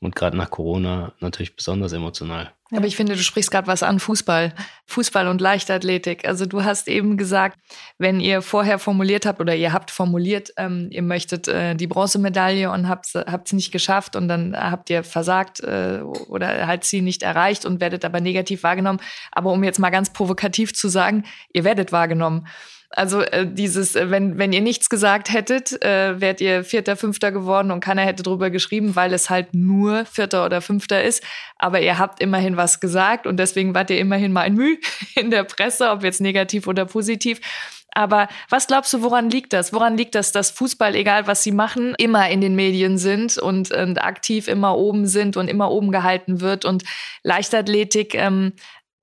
Und 0.00 0.14
gerade 0.14 0.36
nach 0.36 0.50
Corona 0.50 1.12
natürlich 1.20 1.56
besonders 1.56 1.92
emotional. 1.92 2.52
Aber 2.72 2.86
ich 2.86 2.96
finde, 2.96 3.14
du 3.14 3.22
sprichst 3.22 3.50
gerade 3.50 3.68
was 3.68 3.84
an, 3.84 4.00
Fußball. 4.00 4.52
Fußball 4.86 5.28
und 5.28 5.40
Leichtathletik. 5.40 6.26
Also 6.26 6.46
du 6.46 6.64
hast 6.64 6.88
eben 6.88 7.16
gesagt, 7.16 7.58
wenn 7.96 8.18
ihr 8.18 8.42
vorher 8.42 8.80
formuliert 8.80 9.24
habt 9.24 9.40
oder 9.40 9.54
ihr 9.54 9.72
habt 9.72 9.92
formuliert, 9.92 10.52
ähm, 10.56 10.88
ihr 10.90 11.02
möchtet 11.02 11.46
äh, 11.46 11.76
die 11.76 11.86
Bronzemedaille 11.86 12.70
und 12.70 12.88
habt 12.88 13.14
es 13.14 13.52
nicht 13.52 13.70
geschafft 13.70 14.16
und 14.16 14.26
dann 14.26 14.56
habt 14.56 14.90
ihr 14.90 15.04
versagt 15.04 15.60
äh, 15.60 16.00
oder 16.28 16.66
halt 16.66 16.82
sie 16.84 17.02
nicht 17.02 17.22
erreicht 17.22 17.64
und 17.64 17.80
werdet 17.80 18.04
aber 18.04 18.20
negativ 18.20 18.64
wahrgenommen. 18.64 19.00
Aber 19.30 19.52
um 19.52 19.62
jetzt 19.62 19.78
mal 19.78 19.90
ganz 19.90 20.12
provokativ 20.12 20.74
zu 20.74 20.88
sagen, 20.88 21.24
ihr 21.52 21.62
werdet 21.62 21.92
wahrgenommen. 21.92 22.48
Also 22.90 23.20
äh, 23.20 23.46
dieses, 23.46 23.96
äh, 23.96 24.10
wenn, 24.10 24.38
wenn 24.38 24.52
ihr 24.52 24.60
nichts 24.60 24.88
gesagt 24.88 25.32
hättet, 25.32 25.82
äh, 25.82 26.20
wärt 26.20 26.40
ihr 26.40 26.64
Vierter, 26.64 26.96
Fünfter 26.96 27.32
geworden 27.32 27.70
und 27.70 27.80
keiner 27.80 28.02
hätte 28.02 28.22
drüber 28.22 28.50
geschrieben, 28.50 28.96
weil 28.96 29.12
es 29.12 29.28
halt 29.30 29.54
nur 29.54 30.04
Vierter 30.06 30.44
oder 30.44 30.60
Fünfter 30.60 31.02
ist. 31.02 31.22
Aber 31.58 31.80
ihr 31.80 31.98
habt 31.98 32.20
immerhin 32.20 32.56
was 32.56 32.80
gesagt 32.80 33.26
und 33.26 33.38
deswegen 33.38 33.74
wart 33.74 33.90
ihr 33.90 33.98
immerhin 33.98 34.32
mal 34.32 34.42
ein 34.42 34.54
Mühe 34.54 34.78
in 35.14 35.30
der 35.30 35.44
Presse, 35.44 35.90
ob 35.90 36.04
jetzt 36.04 36.20
negativ 36.20 36.66
oder 36.66 36.84
positiv. 36.86 37.40
Aber 37.96 38.28
was 38.50 38.66
glaubst 38.66 38.92
du, 38.92 39.02
woran 39.02 39.30
liegt 39.30 39.54
das? 39.54 39.72
Woran 39.72 39.96
liegt 39.96 40.14
das, 40.14 40.30
dass 40.30 40.50
Fußball, 40.50 40.94
egal 40.94 41.26
was 41.26 41.42
sie 41.42 41.50
machen, 41.50 41.94
immer 41.96 42.28
in 42.28 42.42
den 42.42 42.54
Medien 42.54 42.98
sind 42.98 43.38
und, 43.38 43.72
und 43.72 44.02
aktiv 44.02 44.48
immer 44.48 44.76
oben 44.76 45.06
sind 45.06 45.38
und 45.38 45.48
immer 45.48 45.70
oben 45.70 45.92
gehalten 45.92 46.42
wird 46.42 46.66
und 46.66 46.84
Leichtathletik 47.22 48.14
ähm, 48.14 48.52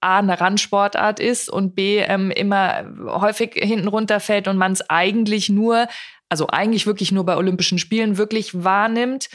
A, 0.04 0.20
eine 0.20 0.40
Randsportart 0.40 1.20
ist 1.20 1.50
und 1.50 1.76
B, 1.76 2.00
ähm, 2.00 2.32
immer 2.32 2.86
häufig 3.08 3.54
hinten 3.56 3.88
runterfällt 3.88 4.48
und 4.48 4.58
man 4.58 4.74
es 4.74 4.90
eigentlich 4.90 5.50
nur, 5.50 5.88
also 6.30 6.48
eigentlich 6.48 6.86
wirklich 6.86 7.12
nur 7.12 7.26
bei 7.26 7.38
Olympischen 7.38 7.80
Spielen 7.80 8.18
wirklich 8.18 8.64
wahrnimmt. 8.64 9.30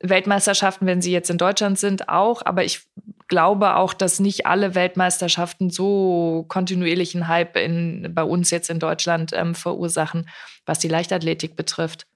Weltmeisterschaften, 0.00 0.86
wenn 0.86 1.00
sie 1.00 1.12
jetzt 1.12 1.30
in 1.30 1.38
Deutschland 1.38 1.78
sind, 1.78 2.08
auch. 2.08 2.42
Aber 2.44 2.64
ich 2.64 2.82
glaube 3.28 3.76
auch, 3.76 3.94
dass 3.94 4.20
nicht 4.20 4.46
alle 4.46 4.74
Weltmeisterschaften 4.74 5.70
so 5.70 6.44
kontinuierlichen 6.48 7.28
Hype 7.28 7.56
in, 7.56 8.12
bei 8.14 8.22
uns 8.22 8.50
jetzt 8.50 8.70
in 8.70 8.78
Deutschland 8.78 9.32
ähm, 9.34 9.54
verursachen, 9.54 10.28
was 10.66 10.78
die 10.78 10.88
Leichtathletik 10.88 11.56
betrifft. 11.56 12.06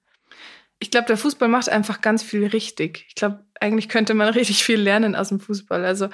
Ich 0.80 0.90
glaube, 0.90 1.06
der 1.06 1.16
Fußball 1.16 1.48
macht 1.48 1.68
einfach 1.68 2.00
ganz 2.00 2.22
viel 2.22 2.46
richtig. 2.46 3.06
Ich 3.08 3.14
glaube, 3.14 3.44
eigentlich 3.60 3.88
könnte 3.88 4.14
man 4.14 4.28
richtig 4.34 4.64
viel 4.64 4.80
lernen 4.80 5.16
aus 5.16 5.30
dem 5.30 5.40
Fußball. 5.40 5.84
Also 5.84 6.08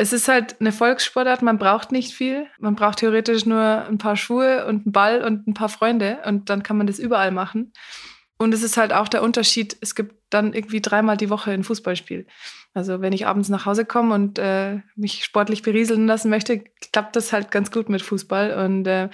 es 0.00 0.12
ist 0.12 0.28
halt 0.28 0.60
eine 0.60 0.70
Volkssportart, 0.70 1.42
man 1.42 1.58
braucht 1.58 1.90
nicht 1.90 2.14
viel. 2.14 2.46
Man 2.60 2.76
braucht 2.76 3.00
theoretisch 3.00 3.46
nur 3.46 3.60
ein 3.60 3.98
paar 3.98 4.14
Schuhe 4.14 4.64
und 4.66 4.84
einen 4.84 4.92
Ball 4.92 5.24
und 5.24 5.48
ein 5.48 5.54
paar 5.54 5.68
Freunde 5.68 6.20
und 6.24 6.50
dann 6.50 6.62
kann 6.62 6.76
man 6.76 6.86
das 6.86 7.00
überall 7.00 7.32
machen. 7.32 7.72
Und 8.38 8.54
es 8.54 8.62
ist 8.62 8.76
halt 8.76 8.92
auch 8.92 9.08
der 9.08 9.24
Unterschied, 9.24 9.76
es 9.80 9.96
gibt 9.96 10.14
dann 10.30 10.52
irgendwie 10.52 10.80
dreimal 10.80 11.16
die 11.16 11.30
Woche 11.30 11.50
ein 11.50 11.64
Fußballspiel. 11.64 12.28
Also 12.74 13.00
wenn 13.00 13.12
ich 13.12 13.26
abends 13.26 13.48
nach 13.48 13.66
Hause 13.66 13.84
komme 13.84 14.14
und 14.14 14.38
äh, 14.38 14.82
mich 14.94 15.24
sportlich 15.24 15.62
berieseln 15.62 16.06
lassen 16.06 16.30
möchte, 16.30 16.62
klappt 16.92 17.16
das 17.16 17.32
halt 17.32 17.50
ganz 17.50 17.72
gut 17.72 17.88
mit 17.88 18.00
Fußball. 18.00 18.64
Und 18.64 18.86
äh, 18.86 19.08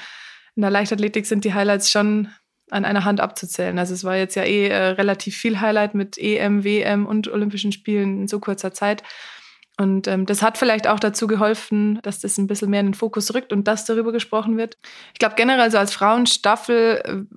in 0.55 0.61
der 0.61 0.70
Leichtathletik 0.70 1.24
sind 1.24 1.47
die 1.47 1.55
Highlights 1.55 1.91
schon 1.91 2.28
an 2.70 2.85
einer 2.85 3.07
Hand 3.07 3.20
abzuzählen. 3.20 3.78
Also 3.78 3.95
es 3.95 4.05
war 4.05 4.16
jetzt 4.16 4.35
ja 4.35 4.43
eh 4.43 4.68
äh, 4.68 4.89
relativ 4.89 5.35
viel 5.35 5.61
Highlight 5.61 5.95
mit 5.95 6.18
EM, 6.18 6.62
WM 6.62 7.07
und 7.07 7.28
Olympischen 7.28 7.72
Spielen 7.72 8.20
in 8.20 8.28
so 8.28 8.39
kurzer 8.39 8.74
Zeit. 8.74 9.03
Und 9.77 10.07
ähm, 10.07 10.25
das 10.25 10.41
hat 10.43 10.57
vielleicht 10.57 10.87
auch 10.87 11.01
dazu 11.01 11.27
geholfen, 11.27 11.99
dass 12.03 12.20
das 12.20 12.39
ein 12.39 12.47
bisschen 12.47 12.70
mehr 12.70 12.81
in 12.81 12.87
den 12.87 12.95
Fokus 12.95 13.35
rückt 13.35 13.53
und 13.53 13.66
dass 13.66 13.85
darüber 13.85 14.12
gesprochen 14.12 14.57
wird. 14.57 14.79
Ich 15.12 15.18
glaube 15.18 15.35
generell 15.35 15.70
so 15.70 15.79
als 15.79 15.93
Frauenstaffel 15.93 17.03
äh, 17.05 17.37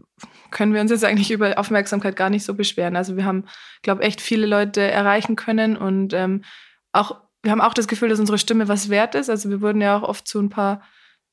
können 0.51 0.73
wir 0.73 0.81
uns 0.81 0.91
jetzt 0.91 1.03
eigentlich 1.03 1.31
über 1.31 1.57
Aufmerksamkeit 1.57 2.15
gar 2.15 2.29
nicht 2.29 2.45
so 2.45 2.53
beschweren. 2.53 2.95
Also 2.95 3.17
wir 3.17 3.25
haben, 3.25 3.45
glaube 3.81 4.03
echt 4.03 4.21
viele 4.21 4.45
Leute 4.45 4.81
erreichen 4.81 5.35
können 5.35 5.75
und 5.75 6.13
ähm, 6.13 6.43
auch 6.91 7.21
wir 7.43 7.51
haben 7.51 7.61
auch 7.61 7.73
das 7.73 7.87
Gefühl, 7.87 8.09
dass 8.09 8.19
unsere 8.19 8.37
Stimme 8.37 8.67
was 8.67 8.89
wert 8.89 9.15
ist. 9.15 9.29
Also 9.29 9.49
wir 9.49 9.61
wurden 9.61 9.81
ja 9.81 9.97
auch 9.97 10.03
oft 10.03 10.27
zu 10.27 10.39
ein 10.39 10.49
paar 10.49 10.81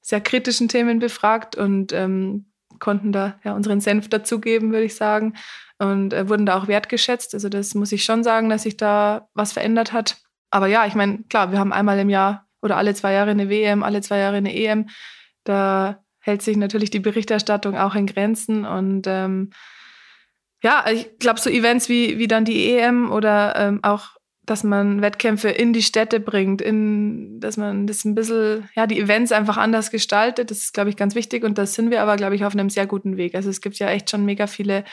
sehr 0.01 0.21
kritischen 0.21 0.69
Themen 0.69 0.99
befragt 1.01 1.57
und 1.57 1.93
ähm, 1.93 2.47
konnten 2.79 3.13
da 3.13 3.41
ja 3.43 3.55
unseren 3.55 3.81
Senf 3.81 4.09
dazugeben, 4.09 4.71
würde 4.73 4.85
ich 4.85 4.95
sagen. 4.95 5.35
Und 5.79 6.13
äh, 6.13 6.29
wurden 6.29 6.47
da 6.47 6.57
auch 6.57 6.69
wertgeschätzt. 6.69 7.35
Also 7.35 7.49
das 7.49 7.75
muss 7.75 7.91
ich 7.91 8.05
schon 8.05 8.23
sagen, 8.23 8.49
dass 8.49 8.63
sich 8.63 8.77
da 8.77 9.29
was 9.35 9.53
verändert 9.53 9.93
hat. 9.93 10.24
Aber 10.55 10.69
ja, 10.69 10.87
ich 10.87 10.95
meine, 10.95 11.25
klar, 11.25 11.51
wir 11.51 11.59
haben 11.59 11.73
einmal 11.73 11.99
im 11.99 12.09
Jahr 12.09 12.47
oder 12.63 12.77
alle 12.77 12.95
zwei 12.95 13.13
Jahre 13.13 13.33
eine 13.33 13.49
WM, 13.49 13.83
alle 13.83 14.03
zwei 14.03 14.19
Jahre 14.19 14.37
eine 14.37 14.55
EM. 14.55 14.89
Da 15.43 16.05
hält 16.21 16.43
sich 16.43 16.57
natürlich 16.57 16.91
die 16.91 17.01
Berichterstattung 17.01 17.77
auch 17.77 17.97
in 17.97 18.07
Grenzen. 18.07 18.65
Und 18.65 19.09
ähm, 19.09 19.51
ja, 20.63 20.85
ich 20.89 21.19
glaube, 21.19 21.41
so 21.41 21.51
Events 21.51 21.89
wie, 21.89 22.19
wie 22.19 22.29
dann 22.29 22.45
die 22.45 22.71
EM 22.71 23.11
oder 23.11 23.57
ähm, 23.57 23.81
auch, 23.83 24.11
dass 24.47 24.63
man 24.63 25.03
Wettkämpfe 25.03 25.49
in 25.49 25.73
die 25.73 25.83
Städte 25.83 26.21
bringt, 26.21 26.63
in, 26.63 27.41
dass 27.41 27.57
man 27.57 27.89
das 27.89 28.05
ein 28.05 28.15
bisschen, 28.15 28.69
ja, 28.77 28.87
die 28.87 29.01
Events 29.01 29.33
einfach 29.33 29.57
anders 29.57 29.91
gestaltet, 29.91 30.53
das 30.53 30.59
ist, 30.59 30.73
glaube 30.73 30.89
ich, 30.89 30.97
ganz 30.97 31.17
wichtig. 31.17 31.43
Und 31.43 31.59
da 31.59 31.67
sind 31.67 31.91
wir 31.91 32.01
aber, 32.01 32.15
glaube 32.15 32.37
ich, 32.37 32.45
auf 32.45 32.53
einem 32.53 32.71
sehr 32.71 32.87
guten 32.87 33.17
Weg. 33.17 33.35
Also 33.35 33.51
es 33.51 33.61
gibt 33.61 33.77
ja 33.81 33.89
echt 33.89 34.09
schon 34.09 34.25
mega 34.25 34.47
viele 34.47 34.85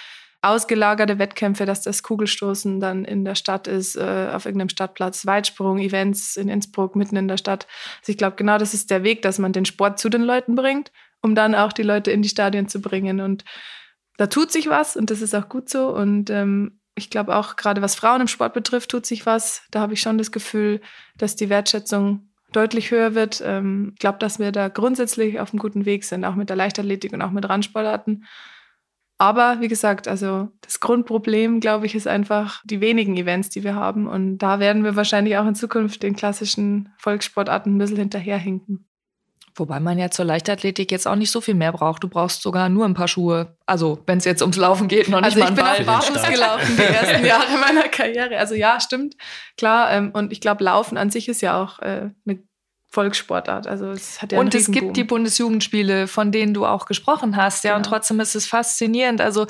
ausgelagerte 0.42 1.20
Wettkämpfe, 1.20 1.66
dass 1.66 1.82
das 1.82 2.02
Kugelstoßen 2.02 2.80
dann 2.80 3.06
in 3.06 3.24
der 3.24 3.36
Stadt 3.36 3.68
ist, 3.68 3.96
äh, 3.96 4.30
auf 4.34 4.46
irgendeinem 4.46 4.70
Stadtplatz, 4.70 5.26
Weitsprung, 5.26 5.78
Events 5.78 6.36
in 6.36 6.50
Innsbruck, 6.50 6.96
mitten 6.96 7.16
in 7.16 7.28
der 7.28 7.38
Stadt. 7.38 7.68
Also 8.00 8.12
ich 8.12 8.18
glaube, 8.18 8.36
genau 8.38 8.58
das 8.58 8.74
ist 8.74 8.90
der 8.90 9.04
Weg, 9.04 9.22
dass 9.22 9.38
man 9.38 9.54
den 9.54 9.66
Sport 9.66 10.00
zu 10.00 10.10
den 10.10 10.24
Leuten 10.24 10.56
bringt, 10.56 10.92
um 11.22 11.36
dann 11.36 11.54
auch 11.54 11.74
die 11.74 11.84
Leute 11.84 12.12
in 12.12 12.24
die 12.24 12.30
Stadien 12.30 12.68
zu 12.68 12.82
bringen. 12.82 13.22
Und 13.22 13.46
da 14.18 14.28
tut 14.28 14.52
sich 14.52 14.68
was 14.68 14.96
und 14.96 15.12
das 15.12 15.22
ist 15.22 15.36
auch 15.36 15.48
gut 15.48 15.70
so. 15.70 15.90
Und 15.90 16.32
ähm, 16.32 16.80
ich 16.96 17.12
glaube 17.12 17.36
auch, 17.36 17.56
gerade 17.56 17.82
was 17.84 17.96
Frauen 17.96 18.22
im 18.22 18.28
Sport 18.28 18.54
betrifft, 18.54 18.90
tut 18.90 19.06
sich 19.06 19.28
was. 19.28 19.64
Da 19.70 19.80
habe 19.80 19.94
ich 19.94 20.02
schon 20.02 20.18
das 20.18 20.32
Gefühl, 20.32 20.82
dass 21.18 21.36
die 21.36 21.50
Wertschätzung 21.50 22.32
deutlich 22.52 22.92
höher 22.92 23.14
wird. 23.14 23.42
Ähm, 23.46 23.92
ich 23.94 24.00
glaube, 24.00 24.18
dass 24.18 24.40
wir 24.40 24.52
da 24.52 24.70
grundsätzlich 24.70 25.40
auf 25.40 25.54
einem 25.54 25.60
guten 25.60 25.86
Weg 25.86 26.04
sind, 26.04 26.26
auch 26.26 26.36
mit 26.36 26.50
der 26.50 26.58
Leichtathletik 26.58 27.14
und 27.14 27.22
auch 27.22 27.32
mit 27.32 27.48
Randsportarten. 27.48 28.26
Aber 29.22 29.58
wie 29.60 29.68
gesagt, 29.68 30.08
also 30.08 30.48
das 30.62 30.80
Grundproblem, 30.80 31.60
glaube 31.60 31.86
ich, 31.86 31.94
ist 31.94 32.08
einfach 32.08 32.64
die 32.66 32.82
wenigen 32.82 33.16
Events, 33.16 33.50
die 33.50 33.64
wir 33.64 33.76
haben. 33.76 34.08
Und 34.08 34.40
da 34.40 34.60
werden 34.60 34.84
wir 34.84 34.96
wahrscheinlich 34.96 35.38
auch 35.38 35.46
in 35.46 35.54
Zukunft 35.54 36.02
den 36.02 36.16
klassischen 36.16 36.92
Volkssportarten 36.98 37.76
ein 37.76 37.78
bisschen 37.78 37.98
hinterherhinken. 37.98 38.88
Wobei 39.54 39.80
man 39.80 40.00
ja 40.00 40.10
zur 40.10 40.26
Leichtathletik 40.26 40.92
jetzt 40.92 41.08
auch 41.08 41.16
nicht 41.16 41.30
so 41.30 41.40
viel 41.40 41.54
mehr 41.54 41.72
braucht. 41.72 42.04
Du 42.04 42.08
brauchst 42.08 42.42
sogar 42.42 42.68
nur 42.70 42.84
ein 42.84 42.96
paar 42.96 43.08
Schuhe. 43.08 43.56
Also, 43.68 44.00
wenn 44.08 44.18
es 44.18 44.26
jetzt 44.26 44.42
ums 44.42 44.58
Laufen 44.58 44.88
geht, 44.88 45.08
noch 45.08 45.22
nicht 45.22 45.38
also 45.38 45.40
mal 45.40 45.50
ich 45.50 45.56
bin 45.56 45.88
auch 45.88 46.02
barfuß 46.02 46.24
gelaufen 46.34 46.76
die 46.76 46.82
ersten 46.82 47.24
Jahre 47.24 47.58
meiner 47.60 47.90
Karriere. 47.90 48.40
Also 48.40 48.56
ja, 48.56 48.80
stimmt, 48.80 49.16
klar. 49.56 49.92
Ähm, 49.92 50.10
und 50.16 50.32
ich 50.32 50.42
glaube, 50.42 50.64
Laufen 50.64 50.98
an 50.98 51.12
sich 51.12 51.30
ist 51.30 51.42
ja 51.42 51.62
auch 51.62 51.78
äh, 51.78 52.10
eine 52.26 52.40
Volkssportart. 52.92 53.68
Also 53.68 53.92
es 53.92 54.22
hat 54.22 54.34
ja 54.34 54.40
Und 54.40 54.54
es 54.54 54.70
gibt 54.70 54.98
die 54.98 55.06
Bundesjugendspiele, 55.06 56.08
von 56.08 56.32
denen 56.32 56.54
du 56.54 56.66
auch 56.66 56.86
gesprochen 56.86 57.38
hast, 57.38 57.64
ja, 57.64 57.72
genau. 57.72 57.78
und 57.78 57.84
trotzdem 57.86 58.20
ist 58.20 58.36
es 58.36 58.46
faszinierend. 58.46 59.22
Also 59.22 59.48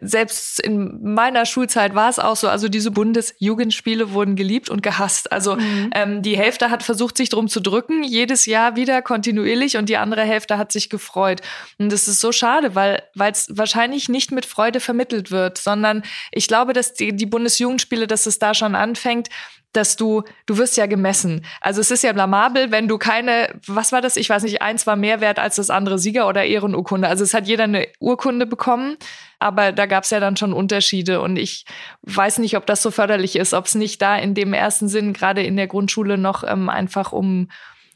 selbst 0.00 0.60
in 0.60 1.14
meiner 1.14 1.46
Schulzeit 1.46 1.94
war 1.94 2.08
es 2.08 2.18
auch 2.18 2.36
so, 2.36 2.48
also 2.48 2.68
diese 2.68 2.90
Bundesjugendspiele 2.90 4.12
wurden 4.12 4.36
geliebt 4.36 4.68
und 4.68 4.82
gehasst. 4.82 5.32
Also 5.32 5.56
mhm. 5.56 5.90
ähm, 5.94 6.22
die 6.22 6.36
Hälfte 6.36 6.70
hat 6.70 6.82
versucht, 6.82 7.16
sich 7.16 7.30
drum 7.30 7.48
zu 7.48 7.60
drücken, 7.60 8.02
jedes 8.04 8.46
Jahr 8.46 8.76
wieder 8.76 9.02
kontinuierlich 9.02 9.76
und 9.76 9.88
die 9.88 9.96
andere 9.96 10.22
Hälfte 10.22 10.58
hat 10.58 10.72
sich 10.72 10.90
gefreut. 10.90 11.40
Und 11.78 11.90
das 11.90 12.06
ist 12.06 12.20
so 12.20 12.32
schade, 12.32 12.74
weil 12.74 13.02
es 13.14 13.48
wahrscheinlich 13.50 14.08
nicht 14.08 14.30
mit 14.30 14.46
Freude 14.46 14.80
vermittelt 14.80 15.30
wird, 15.30 15.58
sondern 15.58 16.02
ich 16.32 16.48
glaube, 16.48 16.72
dass 16.74 16.92
die, 16.92 17.14
die 17.14 17.26
Bundesjugendspiele, 17.26 18.06
dass 18.06 18.26
es 18.26 18.38
da 18.38 18.52
schon 18.52 18.74
anfängt, 18.74 19.28
dass 19.76 19.96
du, 19.96 20.22
du 20.46 20.58
wirst 20.58 20.76
ja 20.76 20.86
gemessen. 20.86 21.44
Also 21.60 21.80
es 21.80 21.90
ist 21.90 22.02
ja 22.02 22.12
blamabel, 22.12 22.70
wenn 22.70 22.88
du 22.88 22.98
keine, 22.98 23.60
was 23.66 23.92
war 23.92 24.00
das? 24.00 24.16
Ich 24.16 24.30
weiß 24.30 24.42
nicht, 24.44 24.62
eins 24.62 24.86
war 24.86 24.96
mehr 24.96 25.20
wert 25.20 25.38
als 25.38 25.56
das 25.56 25.70
andere 25.70 25.98
Sieger 25.98 26.28
oder 26.28 26.44
Ehrenurkunde. 26.44 27.08
Also 27.08 27.24
es 27.24 27.34
hat 27.34 27.46
jeder 27.46 27.64
eine 27.64 27.88
Urkunde 28.00 28.46
bekommen, 28.46 28.96
aber 29.38 29.72
da 29.72 29.86
gab 29.86 30.04
es 30.04 30.10
ja 30.10 30.20
dann 30.20 30.36
schon 30.36 30.52
Unterschiede 30.52 31.20
und 31.20 31.36
ich 31.36 31.64
weiß 32.02 32.38
nicht, 32.38 32.56
ob 32.56 32.66
das 32.66 32.82
so 32.82 32.90
förderlich 32.90 33.36
ist, 33.36 33.54
ob 33.54 33.66
es 33.66 33.74
nicht 33.74 34.00
da 34.00 34.16
in 34.16 34.34
dem 34.34 34.52
ersten 34.54 34.88
Sinn 34.88 35.12
gerade 35.12 35.42
in 35.42 35.56
der 35.56 35.66
Grundschule 35.66 36.18
noch 36.18 36.44
ähm, 36.44 36.68
einfach 36.68 37.12
um, 37.12 37.50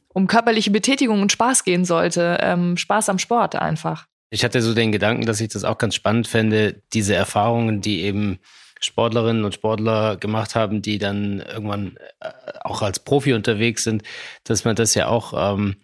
um 0.09 0.27
körperliche 0.27 0.71
Betätigung 0.71 1.23
und 1.23 1.33
Spaß 1.33 1.65
gehen 1.65 1.85
sollte. 1.85 2.39
Ähm, 2.41 2.77
Spaß 2.77 3.09
am 3.09 3.19
Sport 3.19 3.57
einfach. 3.57 4.07
Ich 4.31 4.45
hatte 4.45 4.61
so 4.61 4.75
den 4.75 4.93
Gedanken, 4.93 5.25
dass 5.25 5.41
ich 5.41 5.49
das 5.49 5.65
auch 5.65 5.79
ganz 5.79 5.95
spannend 5.95 6.29
fände, 6.29 6.83
diese 6.93 7.15
Erfahrungen, 7.15 7.81
die 7.81 8.03
eben 8.03 8.39
Sportlerinnen 8.81 9.45
und 9.45 9.55
Sportler 9.55 10.17
gemacht 10.17 10.55
haben, 10.55 10.83
die 10.83 10.99
dann 10.99 11.41
irgendwann 11.41 11.97
äh, 12.21 12.31
auch 12.63 12.83
als 12.83 13.01
Profi 13.01 13.33
unterwegs 13.35 13.85
sind, 13.85 14.03
dass 14.45 14.65
man 14.65 14.77
das 14.77 14.95
ja 14.95 15.09
auch 15.09 15.33
ähm, 15.37 15.77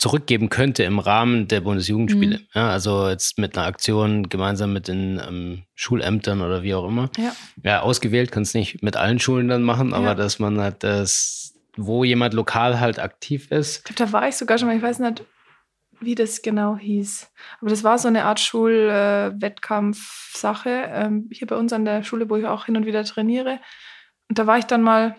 zurückgeben 0.00 0.48
könnte 0.48 0.82
im 0.82 0.98
Rahmen 0.98 1.46
der 1.46 1.60
Bundesjugendspiele. 1.60 2.38
Mhm. 2.38 2.46
Ja, 2.54 2.70
also 2.70 3.08
jetzt 3.08 3.38
mit 3.38 3.56
einer 3.56 3.66
Aktion 3.66 4.28
gemeinsam 4.28 4.72
mit 4.72 4.88
den 4.88 5.20
ähm, 5.26 5.62
Schulämtern 5.74 6.40
oder 6.40 6.62
wie 6.62 6.74
auch 6.74 6.88
immer. 6.88 7.10
Ja, 7.18 7.32
ja 7.62 7.82
ausgewählt 7.82 8.32
kann 8.32 8.42
es 8.42 8.54
nicht 8.54 8.82
mit 8.82 8.96
allen 8.96 9.18
Schulen 9.18 9.48
dann 9.48 9.62
machen, 9.62 9.92
aber 9.92 10.06
ja. 10.06 10.14
dass 10.14 10.38
man 10.38 10.58
halt 10.58 10.82
das, 10.82 11.54
wo 11.76 12.02
jemand 12.02 12.32
lokal 12.32 12.80
halt 12.80 12.98
aktiv 12.98 13.50
ist. 13.50 13.78
Ich 13.78 13.84
glaube, 13.84 14.10
da 14.10 14.12
war 14.18 14.28
ich 14.28 14.36
sogar 14.36 14.56
schon 14.56 14.68
mal, 14.68 14.76
ich 14.76 14.82
weiß 14.82 15.00
nicht, 15.00 15.22
wie 16.00 16.14
das 16.14 16.42
genau 16.42 16.76
hieß. 16.76 17.32
Aber 17.60 17.70
das 17.70 17.84
war 17.84 17.98
so 17.98 18.08
eine 18.08 18.24
Art 18.24 18.40
Schulwettkampfsache 18.40 20.68
äh, 20.68 21.04
ähm, 21.04 21.28
hier 21.30 21.46
bei 21.46 21.56
uns 21.56 21.72
an 21.72 21.84
der 21.84 22.02
Schule, 22.02 22.28
wo 22.28 22.36
ich 22.36 22.46
auch 22.46 22.66
hin 22.66 22.76
und 22.76 22.86
wieder 22.86 23.04
trainiere. 23.04 23.60
Und 24.28 24.38
da 24.38 24.46
war 24.46 24.58
ich 24.58 24.64
dann 24.64 24.82
mal 24.82 25.16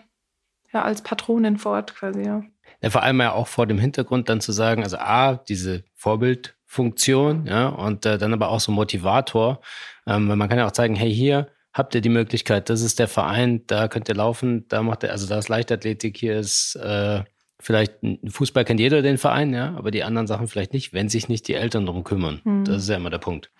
ja, 0.72 0.82
als 0.82 1.02
Patronin 1.02 1.58
vor 1.58 1.72
Ort 1.72 1.94
quasi, 1.94 2.22
ja. 2.22 2.42
ja. 2.80 2.90
Vor 2.90 3.02
allem 3.02 3.20
ja 3.20 3.32
auch 3.32 3.46
vor 3.46 3.66
dem 3.66 3.78
Hintergrund 3.78 4.28
dann 4.28 4.40
zu 4.40 4.52
sagen, 4.52 4.82
also 4.82 4.96
A, 4.98 5.36
diese 5.36 5.84
Vorbildfunktion, 5.94 7.46
ja, 7.46 7.68
und 7.68 8.06
äh, 8.06 8.18
dann 8.18 8.32
aber 8.32 8.48
auch 8.48 8.60
so 8.60 8.72
Motivator. 8.72 9.60
Ähm, 10.06 10.28
weil 10.28 10.36
man 10.36 10.48
kann 10.48 10.58
ja 10.58 10.66
auch 10.66 10.72
zeigen, 10.72 10.94
hey, 10.94 11.14
hier 11.14 11.48
habt 11.72 11.94
ihr 11.94 12.00
die 12.00 12.08
Möglichkeit, 12.08 12.70
das 12.70 12.82
ist 12.82 12.98
der 12.98 13.08
Verein, 13.08 13.66
da 13.66 13.88
könnt 13.88 14.08
ihr 14.08 14.14
laufen, 14.14 14.66
da 14.68 14.82
macht 14.82 15.04
ihr, 15.04 15.10
also 15.10 15.26
da 15.26 15.38
ist 15.38 15.48
Leichtathletik, 15.48 16.16
hier 16.16 16.38
ist 16.38 16.76
äh, 16.76 17.22
vielleicht 17.62 17.94
Fußball 18.28 18.64
kennt 18.64 18.80
jeder 18.80 19.02
den 19.02 19.18
Verein, 19.18 19.54
ja, 19.54 19.74
aber 19.76 19.90
die 19.90 20.02
anderen 20.02 20.26
Sachen 20.26 20.48
vielleicht 20.48 20.72
nicht, 20.72 20.92
wenn 20.92 21.08
sich 21.08 21.28
nicht 21.28 21.46
die 21.48 21.54
Eltern 21.54 21.86
darum 21.86 22.04
kümmern. 22.04 22.40
Mhm. 22.44 22.64
Das 22.64 22.82
ist 22.82 22.88
ja 22.88 22.96
immer 22.96 23.10
der 23.10 23.18
Punkt. 23.18 23.50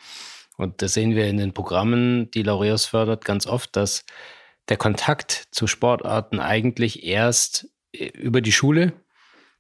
Und 0.57 0.83
das 0.83 0.93
sehen 0.93 1.15
wir 1.15 1.27
in 1.29 1.39
den 1.39 1.55
Programmen, 1.55 2.31
die 2.33 2.43
Laureus 2.43 2.85
fördert, 2.85 3.25
ganz 3.25 3.47
oft, 3.47 3.75
dass 3.77 4.05
der 4.69 4.77
Kontakt 4.77 5.49
zu 5.51 5.67
Sportarten 5.67 6.41
eigentlich 6.41 7.05
erst 7.05 7.69
äh, 7.93 8.09
über 8.09 8.41
die 8.41 8.53
Schule 8.53 8.93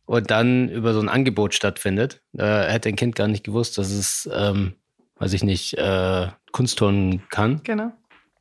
und 0.04 0.30
dann 0.30 0.68
über 0.68 0.92
so 0.92 1.00
ein 1.00 1.08
Angebot 1.08 1.54
stattfindet. 1.54 2.20
Da 2.32 2.64
hätte 2.64 2.88
ein 2.88 2.96
Kind 2.96 3.14
gar 3.14 3.28
nicht 3.28 3.44
gewusst, 3.44 3.78
dass 3.78 3.90
es, 3.90 4.28
ähm, 4.32 4.74
weiß 5.16 5.32
ich 5.32 5.44
nicht, 5.44 5.74
äh, 5.78 6.28
Kunstturnen 6.50 7.22
kann. 7.30 7.60
Genau. 7.62 7.92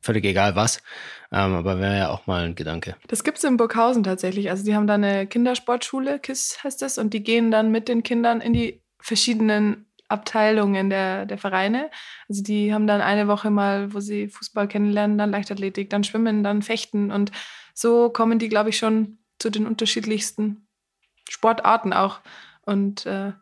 Völlig 0.02 0.24
egal 0.24 0.56
was. 0.56 0.82
Ähm, 1.30 1.54
aber 1.54 1.78
wäre 1.78 1.96
ja 1.96 2.10
auch 2.10 2.26
mal 2.26 2.44
ein 2.44 2.54
Gedanke. 2.54 2.96
Das 3.08 3.24
gibt 3.24 3.38
es 3.38 3.44
in 3.44 3.56
Burghausen 3.56 4.02
tatsächlich. 4.02 4.50
Also 4.50 4.64
die 4.64 4.74
haben 4.74 4.86
da 4.86 4.94
eine 4.94 5.26
Kindersportschule, 5.26 6.18
KISS 6.18 6.62
heißt 6.62 6.82
das, 6.82 6.98
und 6.98 7.14
die 7.14 7.22
gehen 7.22 7.50
dann 7.50 7.70
mit 7.70 7.88
den 7.88 8.02
Kindern 8.02 8.40
in 8.40 8.52
die 8.52 8.82
verschiedenen 9.00 9.86
Abteilungen 10.08 10.90
der, 10.90 11.24
der 11.24 11.38
Vereine. 11.38 11.90
Also 12.28 12.42
die 12.42 12.74
haben 12.74 12.86
dann 12.86 13.00
eine 13.00 13.28
Woche 13.28 13.50
mal, 13.50 13.94
wo 13.94 14.00
sie 14.00 14.28
Fußball 14.28 14.68
kennenlernen, 14.68 15.16
dann 15.16 15.30
Leichtathletik, 15.30 15.88
dann 15.88 16.04
Schwimmen, 16.04 16.44
dann 16.44 16.60
Fechten 16.60 17.10
und 17.10 17.32
so 17.74 18.10
kommen 18.10 18.38
die, 18.38 18.50
glaube 18.50 18.68
ich, 18.68 18.76
schon 18.76 19.18
zu 19.38 19.48
den 19.48 19.66
unterschiedlichsten 19.66 20.68
Sportarten 21.28 21.94
auch. 21.94 22.20
Und 22.66 23.06
äh, 23.06 23.32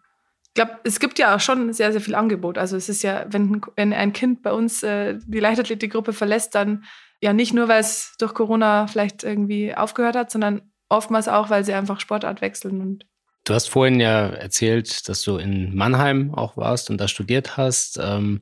ich 0.50 0.54
glaube, 0.54 0.80
es 0.82 0.98
gibt 0.98 1.20
ja 1.20 1.36
auch 1.36 1.40
schon 1.40 1.72
sehr, 1.72 1.92
sehr 1.92 2.00
viel 2.00 2.16
Angebot. 2.16 2.58
Also 2.58 2.76
es 2.76 2.88
ist 2.88 3.02
ja, 3.02 3.24
wenn, 3.28 3.60
wenn 3.76 3.92
ein 3.92 4.12
Kind 4.12 4.42
bei 4.42 4.52
uns 4.52 4.82
äh, 4.82 5.16
die 5.24 5.38
Leichtathletikgruppe 5.38 6.12
verlässt, 6.12 6.56
dann 6.56 6.84
ja 7.22 7.32
nicht 7.32 7.54
nur, 7.54 7.68
weil 7.68 7.80
es 7.80 8.14
durch 8.18 8.34
Corona 8.34 8.88
vielleicht 8.88 9.22
irgendwie 9.22 9.72
aufgehört 9.74 10.16
hat, 10.16 10.32
sondern 10.32 10.62
oftmals 10.88 11.28
auch, 11.28 11.50
weil 11.50 11.64
sie 11.64 11.72
einfach 11.72 12.00
Sportart 12.00 12.40
wechseln. 12.40 12.80
Und 12.80 13.06
du 13.44 13.54
hast 13.54 13.68
vorhin 13.68 14.00
ja 14.00 14.26
erzählt, 14.26 15.08
dass 15.08 15.22
du 15.22 15.36
in 15.36 15.76
Mannheim 15.76 16.34
auch 16.34 16.56
warst 16.56 16.90
und 16.90 16.98
da 16.98 17.06
studiert 17.06 17.56
hast. 17.56 18.00
Ähm, 18.02 18.40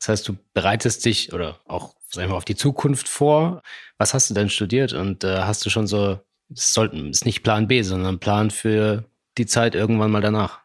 das 0.00 0.08
heißt, 0.08 0.28
du 0.28 0.36
bereitest 0.54 1.04
dich 1.04 1.32
oder 1.32 1.60
auch 1.66 1.94
sagen 2.10 2.30
wir, 2.30 2.36
auf 2.36 2.44
die 2.44 2.56
Zukunft 2.56 3.06
vor. 3.06 3.62
Was 3.96 4.12
hast 4.12 4.28
du 4.28 4.34
denn 4.34 4.50
studiert 4.50 4.92
und 4.92 5.22
äh, 5.22 5.42
hast 5.42 5.64
du 5.64 5.70
schon 5.70 5.86
so, 5.86 6.18
es 6.52 6.76
ist 6.76 7.24
nicht 7.24 7.44
Plan 7.44 7.68
B, 7.68 7.82
sondern 7.82 8.18
Plan 8.18 8.50
für 8.50 9.04
die 9.38 9.46
Zeit 9.46 9.76
irgendwann 9.76 10.10
mal 10.10 10.20
danach? 10.20 10.63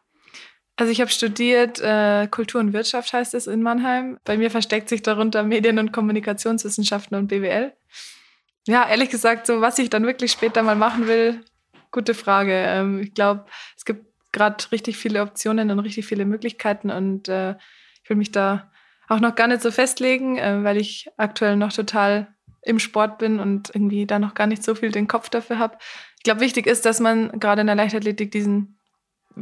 Also 0.76 0.92
ich 0.92 1.00
habe 1.00 1.10
studiert 1.10 1.80
äh, 1.80 2.26
Kultur 2.28 2.60
und 2.60 2.72
Wirtschaft 2.72 3.12
heißt 3.12 3.34
es 3.34 3.46
in 3.46 3.62
Mannheim. 3.62 4.18
Bei 4.24 4.38
mir 4.38 4.50
versteckt 4.50 4.88
sich 4.88 5.02
darunter 5.02 5.42
Medien- 5.42 5.78
und 5.78 5.92
Kommunikationswissenschaften 5.92 7.16
und 7.16 7.28
BWL. 7.28 7.72
Ja, 8.66 8.88
ehrlich 8.88 9.10
gesagt, 9.10 9.46
so 9.46 9.60
was 9.60 9.78
ich 9.78 9.90
dann 9.90 10.06
wirklich 10.06 10.32
später 10.32 10.62
mal 10.62 10.76
machen 10.76 11.06
will, 11.06 11.44
gute 11.90 12.14
Frage. 12.14 12.52
Ähm, 12.52 13.00
ich 13.00 13.14
glaube, 13.14 13.46
es 13.76 13.84
gibt 13.84 14.06
gerade 14.32 14.64
richtig 14.72 14.96
viele 14.96 15.22
Optionen 15.22 15.70
und 15.70 15.80
richtig 15.80 16.06
viele 16.06 16.24
Möglichkeiten 16.24 16.90
und 16.90 17.28
äh, 17.28 17.56
ich 18.02 18.08
will 18.08 18.16
mich 18.16 18.32
da 18.32 18.70
auch 19.08 19.20
noch 19.20 19.34
gar 19.34 19.48
nicht 19.48 19.62
so 19.62 19.70
festlegen, 19.70 20.38
äh, 20.38 20.62
weil 20.62 20.76
ich 20.76 21.08
aktuell 21.16 21.56
noch 21.56 21.72
total 21.72 22.34
im 22.62 22.78
Sport 22.78 23.18
bin 23.18 23.40
und 23.40 23.70
irgendwie 23.74 24.06
da 24.06 24.18
noch 24.18 24.34
gar 24.34 24.46
nicht 24.46 24.62
so 24.62 24.74
viel 24.74 24.90
den 24.90 25.08
Kopf 25.08 25.28
dafür 25.30 25.58
habe. 25.58 25.78
Ich 26.18 26.24
glaube, 26.24 26.40
wichtig 26.40 26.66
ist, 26.66 26.84
dass 26.84 27.00
man 27.00 27.40
gerade 27.40 27.62
in 27.62 27.66
der 27.66 27.76
Leichtathletik 27.76 28.30
diesen 28.30 28.79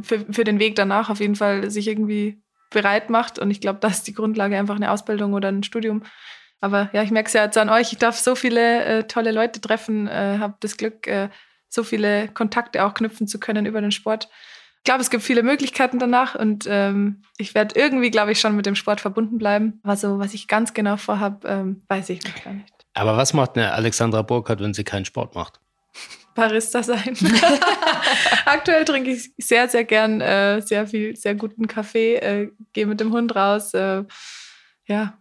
für, 0.01 0.25
für 0.31 0.43
den 0.43 0.59
Weg 0.59 0.75
danach 0.75 1.09
auf 1.09 1.19
jeden 1.19 1.35
Fall 1.35 1.69
sich 1.69 1.87
irgendwie 1.87 2.41
bereit 2.69 3.09
macht. 3.09 3.39
Und 3.39 3.51
ich 3.51 3.61
glaube, 3.61 3.79
das 3.81 3.99
ist 3.99 4.07
die 4.07 4.13
Grundlage 4.13 4.57
einfach 4.57 4.75
eine 4.75 4.91
Ausbildung 4.91 5.33
oder 5.33 5.49
ein 5.49 5.63
Studium. 5.63 6.03
Aber 6.61 6.89
ja, 6.91 7.03
ich 7.03 7.11
merke 7.11 7.27
es 7.27 7.33
ja 7.33 7.45
jetzt 7.45 7.57
an 7.57 7.69
euch. 7.69 7.93
Ich 7.93 7.99
darf 7.99 8.17
so 8.17 8.35
viele 8.35 8.83
äh, 8.83 9.03
tolle 9.05 9.31
Leute 9.31 9.61
treffen, 9.61 10.07
äh, 10.07 10.37
habe 10.39 10.55
das 10.59 10.75
Glück, 10.75 11.07
äh, 11.07 11.29
so 11.69 11.83
viele 11.83 12.27
Kontakte 12.27 12.83
auch 12.83 12.93
knüpfen 12.93 13.27
zu 13.27 13.39
können 13.39 13.65
über 13.65 13.79
den 13.79 13.91
Sport. 13.91 14.29
Ich 14.79 14.83
glaube, 14.83 15.01
es 15.01 15.09
gibt 15.09 15.23
viele 15.23 15.43
Möglichkeiten 15.43 15.99
danach 15.99 16.35
und 16.35 16.65
ähm, 16.67 17.21
ich 17.37 17.53
werde 17.53 17.79
irgendwie, 17.79 18.11
glaube 18.11 18.31
ich, 18.31 18.39
schon 18.39 18.55
mit 18.55 18.65
dem 18.65 18.75
Sport 18.75 19.01
verbunden 19.01 19.37
bleiben. 19.37 19.81
Also, 19.83 20.19
was 20.19 20.33
ich 20.33 20.47
ganz 20.47 20.73
genau 20.73 20.97
vorhabe, 20.97 21.47
ähm, 21.47 21.83
weiß 21.89 22.09
ich 22.09 22.23
noch 22.23 22.43
gar 22.43 22.53
nicht. 22.53 22.73
Aber 22.93 23.17
was 23.17 23.33
macht 23.33 23.57
eine 23.57 23.73
Alexandra 23.73 24.21
Burkhardt, 24.21 24.61
wenn 24.61 24.73
sie 24.73 24.83
keinen 24.83 25.05
Sport 25.05 25.35
macht? 25.35 25.59
Barista 26.39 26.83
sein. 26.83 27.17
Aktuell 28.45 28.85
trinke 28.85 29.11
ich 29.11 29.31
sehr, 29.37 29.67
sehr 29.67 29.83
gern 29.83 30.21
äh, 30.21 30.61
sehr 30.61 30.87
viel, 30.87 31.15
sehr 31.15 31.35
guten 31.35 31.67
Kaffee, 31.67 32.15
äh, 32.15 32.51
gehe 32.73 32.85
mit 32.85 32.99
dem 32.99 33.11
Hund 33.11 33.35
raus. 33.35 33.73
Äh, 33.73 34.03
ja, 34.85 35.17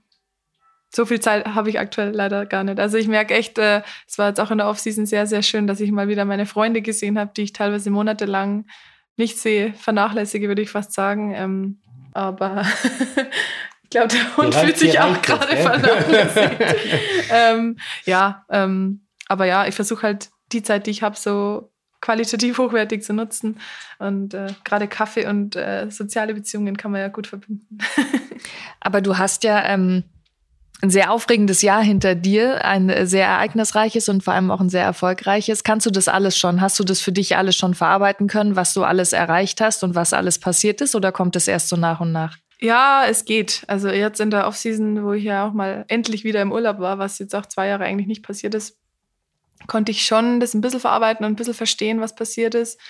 so 0.91 1.05
viel 1.05 1.21
Zeit 1.21 1.47
habe 1.47 1.69
ich 1.69 1.79
aktuell 1.79 2.11
leider 2.11 2.47
gar 2.47 2.65
nicht. 2.65 2.81
Also 2.81 2.97
ich 2.97 3.09
merke 3.09 3.35
echt, 3.35 3.59
äh, 3.59 3.83
es 4.07 4.19
war 4.19 4.29
jetzt 4.29 4.41
auch 4.41 4.51
in 4.51 4.59
der 4.59 4.69
Offseason 4.69 5.07
sehr, 5.07 5.27
sehr 5.27 5.43
schön, 5.43 5.67
dass 5.67 5.81
ich 5.81 5.91
mal 5.91 6.09
wieder 6.09 6.25
meine 6.25 6.47
Freunde 6.47 6.83
gesehen 6.83 7.19
habe, 7.19 7.33
die 7.37 7.43
ich 7.43 7.53
teilweise 7.53 7.91
monatelang 7.91 8.67
nicht 9.17 9.39
sehe, 9.39 9.75
vernachlässige, 9.75 10.49
würde 10.49 10.63
ich 10.63 10.71
fast 10.71 10.93
sagen. 10.93 11.35
Ähm, 11.35 11.81
aber 12.15 12.65
ich 13.83 13.91
glaube, 13.91 14.09
der 14.09 14.37
Hund 14.37 14.55
ja, 14.55 14.61
fühlt 14.61 14.79
sich 14.79 14.99
auch 15.01 15.21
gerade 15.21 15.57
vernachlässigt. 15.57 16.57
ähm, 17.31 17.77
ja, 18.05 18.45
ähm, 18.51 19.07
aber 19.27 19.45
ja, 19.45 19.67
ich 19.67 19.75
versuche 19.75 20.03
halt 20.03 20.31
die 20.53 20.63
Zeit, 20.63 20.87
die 20.87 20.91
ich 20.91 21.03
habe, 21.03 21.17
so 21.17 21.71
qualitativ 22.01 22.59
hochwertig 22.59 23.03
zu 23.03 23.13
nutzen. 23.13 23.61
Und 23.99 24.35
äh, 24.35 24.49
gerade 24.65 24.89
Kaffee 24.89 25.27
und 25.27 25.57
äh, 25.57 25.91
soziale 25.91 26.35
Beziehungen 26.35 26.77
kann 26.77 26.91
man 26.91 27.01
ja 27.01 27.09
gut 27.09 27.27
verbinden. 27.27 27.79
Aber 28.81 29.01
du 29.01 29.19
hast 29.19 29.45
ja 29.45 29.65
ähm, 29.65 30.05
ein 30.81 30.91
sehr 30.91 31.11
aufregendes 31.11 31.63
Jahr 31.63 31.83
hinter 31.83 32.15
dir, 32.15 32.65
ein 32.65 33.07
sehr 33.07 33.27
ereignisreiches 33.27 34.09
und 34.09 34.23
vor 34.23 34.35
allem 34.35 34.51
auch 34.51 34.61
ein 34.61 34.69
sehr 34.69 34.85
erfolgreiches. 34.85 35.65
Kannst 35.65 35.87
du 35.87 35.91
das 35.91 36.07
alles 36.07 36.39
schon? 36.39 36.61
Hast 36.61 36.79
du 36.79 36.85
das 36.85 37.01
für 37.01 37.11
dich 37.11 37.37
alles 37.37 37.57
schon 37.57 37.75
verarbeiten 37.75 38.29
können, 38.29 38.55
was 38.55 38.75
du 38.75 38.85
alles 38.85 39.13
erreicht 39.13 39.61
hast 39.61 39.83
und 39.83 39.97
was 39.97 40.13
alles 40.13 40.39
passiert 40.39 40.81
ist? 40.81 40.95
Oder 40.95 41.11
kommt 41.11 41.35
es 41.35 41.49
erst 41.49 41.69
so 41.69 41.77
nach 41.77 42.01
und 42.01 42.13
nach? 42.13 42.37
Ja, 42.61 43.05
es 43.09 43.25
geht. 43.25 43.63
Also 43.67 43.89
jetzt 43.89 44.21
in 44.21 44.31
der 44.31 44.47
Offseason, 44.47 45.05
wo 45.05 45.13
ich 45.13 45.25
ja 45.25 45.47
auch 45.47 45.53
mal 45.53 45.85
endlich 45.89 46.25
wieder 46.25 46.43
im 46.43 46.53
Urlaub 46.53 46.79
war, 46.79 46.99
was 46.99 47.19
jetzt 47.19 47.35
auch 47.35 47.47
zwei 47.47 47.69
Jahre 47.69 47.85
eigentlich 47.85 48.09
nicht 48.09 48.23
passiert 48.23 48.55
ist, 48.55 48.77
konnte 49.67 49.93
ich 49.93 50.07
schon 50.07 50.41
das 50.41 50.55
ein 50.55 50.61
bisschen 50.61 50.81
verarbeiten 50.81 51.25
und 51.25 51.33
ein 51.33 51.37
bisschen 51.37 51.55
verstehen, 51.55 52.01
was 52.01 52.15
passiert 52.15 52.55
ist. 52.55 52.81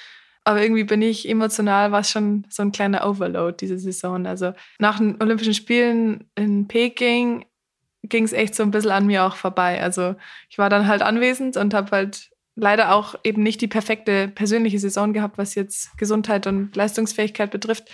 Aber 0.44 0.62
irgendwie 0.62 0.84
bin 0.84 1.02
ich 1.02 1.28
emotional, 1.28 1.92
war 1.92 2.00
es 2.00 2.10
schon 2.10 2.46
so 2.48 2.62
ein 2.62 2.72
kleiner 2.72 3.06
Overload 3.06 3.56
diese 3.60 3.78
Saison. 3.78 4.26
Also 4.26 4.52
nach 4.78 4.98
den 4.98 5.20
Olympischen 5.20 5.54
Spielen 5.54 6.30
in 6.36 6.68
Peking 6.68 7.44
ging 8.02 8.24
es 8.24 8.32
echt 8.32 8.54
so 8.54 8.62
ein 8.62 8.70
bisschen 8.70 8.92
an 8.92 9.06
mir 9.06 9.24
auch 9.24 9.36
vorbei. 9.36 9.82
Also 9.82 10.14
ich 10.48 10.58
war 10.58 10.70
dann 10.70 10.86
halt 10.86 11.02
anwesend 11.02 11.56
und 11.56 11.74
habe 11.74 11.90
halt 11.90 12.30
leider 12.54 12.94
auch 12.94 13.14
eben 13.24 13.42
nicht 13.42 13.60
die 13.60 13.68
perfekte 13.68 14.28
persönliche 14.28 14.78
Saison 14.78 15.12
gehabt, 15.12 15.38
was 15.38 15.54
jetzt 15.54 15.96
Gesundheit 15.96 16.46
und 16.46 16.74
Leistungsfähigkeit 16.74 17.50
betrifft. 17.50 17.88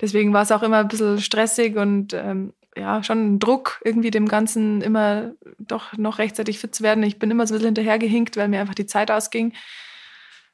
Deswegen 0.00 0.32
war 0.32 0.42
es 0.42 0.52
auch 0.52 0.62
immer 0.62 0.78
ein 0.78 0.88
bisschen 0.88 1.20
stressig 1.20 1.76
und 1.76 2.12
ähm, 2.12 2.52
ja, 2.76 3.02
schon 3.02 3.38
Druck, 3.38 3.80
irgendwie 3.84 4.10
dem 4.10 4.28
Ganzen 4.28 4.80
immer 4.80 5.32
doch 5.58 5.96
noch 5.96 6.18
rechtzeitig 6.18 6.58
fit 6.58 6.74
zu 6.74 6.82
werden. 6.82 7.02
Ich 7.02 7.18
bin 7.18 7.30
immer 7.30 7.46
so 7.46 7.54
ein 7.54 7.58
bisschen 7.58 7.74
hinterhergehinkt, 7.74 8.36
weil 8.36 8.48
mir 8.48 8.60
einfach 8.60 8.74
die 8.74 8.86
Zeit 8.86 9.10
ausging. 9.10 9.52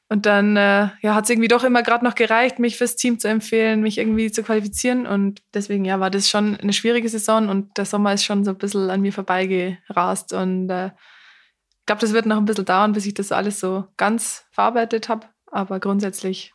Und 0.09 0.25
dann 0.25 0.57
äh, 0.57 0.89
ja, 1.03 1.15
hat 1.15 1.25
es 1.25 1.31
irgendwie 1.31 1.49
doch 1.49 1.65
immer 1.65 1.83
gerade 1.83 2.05
noch 2.05 2.15
gereicht, 2.15 2.61
mich 2.61 2.77
fürs 2.77 2.95
Team 2.95 3.19
zu 3.19 3.29
empfehlen, 3.29 3.83
mich 3.83 3.99
irgendwie 3.99 4.31
zu 4.31 4.45
qualifizieren. 4.45 5.07
Und 5.07 5.43
deswegen 5.53 5.85
ja, 5.85 5.99
war 5.99 6.11
das 6.11 6.31
schon 6.31 6.57
eine 6.57 6.73
schwierige 6.73 7.09
Saison 7.09 7.49
und 7.49 7.77
der 7.77 7.87
Sommer 7.87 8.15
ist 8.15 8.25
schon 8.25 8.45
so 8.45 8.53
ein 8.53 8.59
bisschen 8.59 8.89
an 8.89 9.01
mir 9.01 9.13
vorbeigerast. 9.13 10.33
Und 10.33 10.71
äh, 10.71 10.87
ich 10.87 11.87
glaube, 11.87 12.01
das 12.01 12.13
wird 12.13 12.27
noch 12.27 12.37
ein 12.37 12.45
bisschen 12.45 12.65
dauern, 12.65 12.93
bis 12.93 13.07
ich 13.07 13.15
das 13.15 13.33
alles 13.33 13.59
so 13.59 13.85
ganz 13.97 14.47
verarbeitet 14.53 15.09
habe. 15.09 15.27
Aber 15.51 15.81
grundsätzlich 15.81 16.53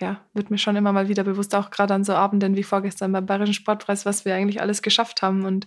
ja, 0.00 0.20
wird 0.34 0.50
mir 0.50 0.58
schon 0.58 0.76
immer 0.76 0.92
mal 0.92 1.08
wieder 1.08 1.24
bewusst, 1.24 1.54
auch 1.54 1.70
gerade 1.70 1.94
an 1.94 2.04
so 2.04 2.14
Abenden 2.14 2.56
wie 2.56 2.62
vorgestern 2.62 3.12
beim 3.12 3.26
Bayerischen 3.26 3.54
Sportpreis, 3.54 4.04
was 4.04 4.24
wir 4.24 4.34
eigentlich 4.34 4.60
alles 4.60 4.82
geschafft 4.82 5.22
haben. 5.22 5.44
Und 5.44 5.66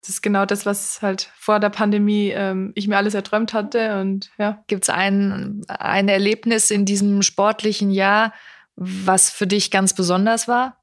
das 0.00 0.08
ist 0.08 0.22
genau 0.22 0.46
das, 0.46 0.66
was 0.66 1.02
halt 1.02 1.30
vor 1.36 1.60
der 1.60 1.70
Pandemie 1.70 2.30
ähm, 2.30 2.72
ich 2.74 2.88
mir 2.88 2.96
alles 2.96 3.14
erträumt 3.14 3.52
hatte. 3.52 4.00
Und 4.00 4.30
ja. 4.38 4.64
Gibt 4.66 4.84
es 4.84 4.90
ein, 4.90 5.62
ein 5.68 6.08
Erlebnis 6.08 6.70
in 6.70 6.84
diesem 6.84 7.22
sportlichen 7.22 7.90
Jahr, 7.90 8.32
was 8.74 9.30
für 9.30 9.46
dich 9.46 9.70
ganz 9.70 9.94
besonders 9.94 10.48
war? 10.48 10.78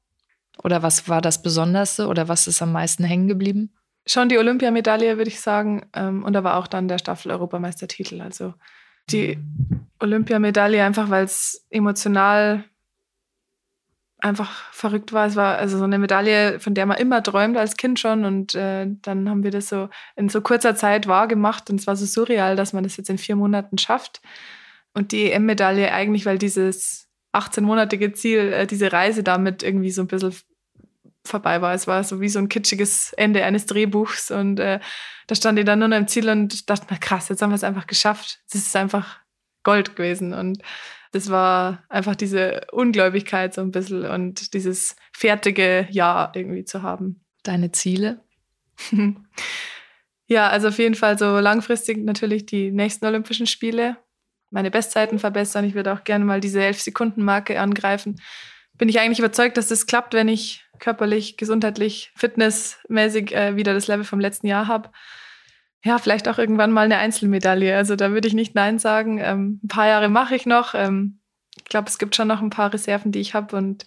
Oder 0.62 0.82
was 0.82 1.08
war 1.08 1.20
das 1.20 1.42
Besonderste 1.42 2.06
oder 2.06 2.28
was 2.28 2.46
ist 2.46 2.62
am 2.62 2.72
meisten 2.72 3.02
hängen 3.02 3.28
geblieben? 3.28 3.72
Schon 4.06 4.28
die 4.28 4.38
Olympiamedaille, 4.38 5.16
würde 5.16 5.30
ich 5.30 5.40
sagen. 5.40 5.86
Ähm, 5.94 6.22
und 6.22 6.36
aber 6.36 6.56
auch 6.56 6.66
dann 6.66 6.88
der 6.88 6.98
Staffel-Europameistertitel. 6.98 8.20
Also 8.20 8.54
die 9.12 9.38
Olympiamedaille 9.98 10.82
einfach, 10.82 11.10
weil 11.10 11.24
es 11.24 11.66
emotional 11.70 12.64
einfach 14.18 14.72
verrückt 14.72 15.12
war. 15.12 15.26
Es 15.26 15.36
war 15.36 15.56
also 15.56 15.78
so 15.78 15.84
eine 15.84 15.98
Medaille, 15.98 16.60
von 16.60 16.74
der 16.74 16.86
man 16.86 16.98
immer 16.98 17.22
träumt 17.22 17.56
als 17.56 17.76
Kind 17.76 17.98
schon. 17.98 18.24
Und 18.24 18.54
äh, 18.54 18.86
dann 19.02 19.28
haben 19.28 19.42
wir 19.42 19.50
das 19.50 19.68
so 19.68 19.88
in 20.16 20.28
so 20.28 20.40
kurzer 20.40 20.74
Zeit 20.74 21.06
wahrgemacht. 21.06 21.70
Und 21.70 21.80
es 21.80 21.86
war 21.86 21.96
so 21.96 22.06
surreal, 22.06 22.56
dass 22.56 22.72
man 22.72 22.84
das 22.84 22.96
jetzt 22.96 23.10
in 23.10 23.18
vier 23.18 23.36
Monaten 23.36 23.78
schafft. 23.78 24.20
Und 24.92 25.12
die 25.12 25.30
EM-Medaille 25.30 25.92
eigentlich, 25.92 26.26
weil 26.26 26.38
dieses 26.38 27.08
18-monatige 27.32 28.12
Ziel, 28.12 28.52
äh, 28.52 28.66
diese 28.66 28.92
Reise 28.92 29.22
damit 29.22 29.62
irgendwie 29.62 29.90
so 29.90 30.02
ein 30.02 30.08
bisschen 30.08 30.34
vorbei 31.24 31.60
war. 31.60 31.74
Es 31.74 31.86
war 31.86 32.02
so 32.04 32.20
wie 32.20 32.28
so 32.28 32.38
ein 32.38 32.48
kitschiges 32.48 33.12
Ende 33.14 33.44
eines 33.44 33.66
Drehbuchs. 33.66 34.30
Und 34.30 34.60
äh, 34.60 34.80
da 35.26 35.34
stand 35.34 35.58
ich 35.58 35.64
dann 35.64 35.78
nur 35.78 35.88
noch 35.88 35.96
im 35.96 36.08
Ziel 36.08 36.28
und 36.28 36.68
dachte 36.70 36.92
mir, 36.92 36.98
krass, 36.98 37.28
jetzt 37.28 37.42
haben 37.42 37.50
wir 37.50 37.56
es 37.56 37.64
einfach 37.64 37.86
geschafft. 37.86 38.40
Das 38.50 38.62
ist 38.62 38.76
einfach 38.76 39.20
Gold 39.62 39.96
gewesen. 39.96 40.32
Und 40.32 40.62
das 41.12 41.30
war 41.30 41.84
einfach 41.88 42.14
diese 42.14 42.66
Ungläubigkeit 42.72 43.54
so 43.54 43.60
ein 43.60 43.72
bisschen 43.72 44.04
und 44.06 44.54
dieses 44.54 44.96
fertige 45.12 45.88
Ja 45.90 46.30
irgendwie 46.34 46.64
zu 46.64 46.82
haben. 46.82 47.24
Deine 47.42 47.72
Ziele? 47.72 48.22
ja, 50.26 50.48
also 50.48 50.68
auf 50.68 50.78
jeden 50.78 50.94
Fall 50.94 51.18
so 51.18 51.38
langfristig 51.38 51.98
natürlich 51.98 52.46
die 52.46 52.70
nächsten 52.70 53.06
Olympischen 53.06 53.46
Spiele. 53.46 53.96
Meine 54.50 54.70
Bestzeiten 54.70 55.18
verbessern. 55.18 55.64
Ich 55.64 55.74
würde 55.74 55.92
auch 55.92 56.04
gerne 56.04 56.24
mal 56.24 56.40
diese 56.40 56.60
11-Sekunden-Marke 56.60 57.60
angreifen. 57.60 58.20
Bin 58.74 58.88
ich 58.88 58.98
eigentlich 58.98 59.18
überzeugt, 59.18 59.56
dass 59.56 59.68
das 59.68 59.86
klappt, 59.86 60.14
wenn 60.14 60.28
ich 60.28 60.64
körperlich, 60.80 61.36
gesundheitlich, 61.36 62.10
fitnessmäßig 62.16 63.34
äh, 63.34 63.56
wieder 63.56 63.74
das 63.74 63.86
Level 63.86 64.04
vom 64.04 64.20
letzten 64.20 64.46
Jahr 64.46 64.66
habe. 64.66 64.90
ja, 65.84 65.98
vielleicht 65.98 66.28
auch 66.28 66.38
irgendwann 66.38 66.72
mal 66.72 66.84
eine 66.84 66.98
Einzelmedaille. 66.98 67.76
Also 67.76 67.96
da 67.96 68.10
würde 68.10 68.28
ich 68.28 68.34
nicht 68.34 68.54
Nein 68.54 68.78
sagen. 68.78 69.18
Ähm, 69.18 69.60
ein 69.62 69.68
paar 69.68 69.86
Jahre 69.86 70.08
mache 70.08 70.34
ich 70.34 70.46
noch. 70.46 70.74
Ähm, 70.74 71.20
ich 71.56 71.64
glaube, 71.64 71.88
es 71.88 71.98
gibt 71.98 72.16
schon 72.16 72.28
noch 72.28 72.42
ein 72.42 72.50
paar 72.50 72.72
Reserven, 72.72 73.12
die 73.12 73.20
ich 73.20 73.34
habe. 73.34 73.56
Und 73.56 73.84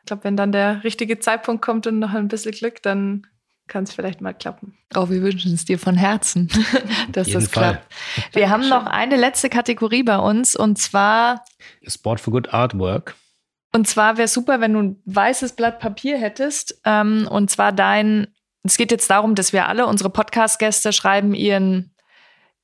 ich 0.00 0.06
glaube, 0.06 0.24
wenn 0.24 0.36
dann 0.36 0.52
der 0.52 0.82
richtige 0.84 1.18
Zeitpunkt 1.18 1.62
kommt 1.62 1.86
und 1.86 1.98
noch 1.98 2.14
ein 2.14 2.28
bisschen 2.28 2.52
Glück, 2.52 2.82
dann 2.82 3.26
kann 3.68 3.84
es 3.84 3.92
vielleicht 3.92 4.20
mal 4.20 4.32
klappen. 4.32 4.76
Oh, 4.96 5.08
wir 5.10 5.22
wünschen 5.22 5.52
es 5.52 5.64
dir 5.64 5.78
von 5.78 5.94
Herzen, 5.94 6.48
dass 7.12 7.30
das 7.30 7.48
Fall. 7.48 7.74
klappt. 7.74 8.34
Wir 8.34 8.50
haben 8.50 8.68
noch 8.68 8.86
eine 8.86 9.16
letzte 9.16 9.48
Kategorie 9.50 10.02
bei 10.02 10.18
uns 10.18 10.56
und 10.56 10.78
zwar 10.78 11.44
Sport 11.86 12.20
for 12.20 12.32
Good 12.32 12.52
Artwork. 12.52 13.14
Und 13.72 13.86
zwar 13.86 14.16
wäre 14.16 14.28
super, 14.28 14.60
wenn 14.60 14.72
du 14.72 14.80
ein 14.80 15.02
weißes 15.04 15.54
Blatt 15.54 15.78
Papier 15.78 16.18
hättest 16.18 16.80
ähm, 16.84 17.28
und 17.30 17.50
zwar 17.50 17.72
dein 17.72 18.28
es 18.68 18.76
geht 18.76 18.90
jetzt 18.90 19.10
darum, 19.10 19.34
dass 19.34 19.52
wir 19.52 19.66
alle, 19.66 19.86
unsere 19.86 20.10
Podcast-Gäste, 20.10 20.92
schreiben 20.92 21.34
ihren, 21.34 21.94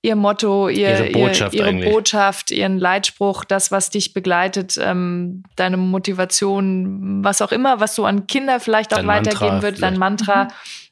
ihr 0.03 0.17
Motto, 0.17 0.69
ihr, 0.69 0.91
ihre, 0.91 1.11
Botschaft, 1.11 1.55
ihr, 1.55 1.67
ihre 1.67 1.91
Botschaft, 1.91 2.51
ihren 2.51 2.79
Leitspruch, 2.79 3.45
das, 3.45 3.71
was 3.71 3.91
dich 3.91 4.13
begleitet, 4.13 4.79
ähm, 4.81 5.45
deine 5.57 5.77
Motivation, 5.77 7.25
was 7.25 7.41
auch 7.41 7.53
immer, 7.53 7.81
was 7.81 7.95
du 7.95 8.05
an 8.05 8.27
Kinder 8.27 8.61
vielleicht 8.61 8.93
auch 8.93 8.99
dein 8.99 9.07
weitergeben 9.07 9.63
wird, 9.63 9.83
dein 9.83 9.97
Mantra, 9.97 10.45
mhm. 10.45 10.49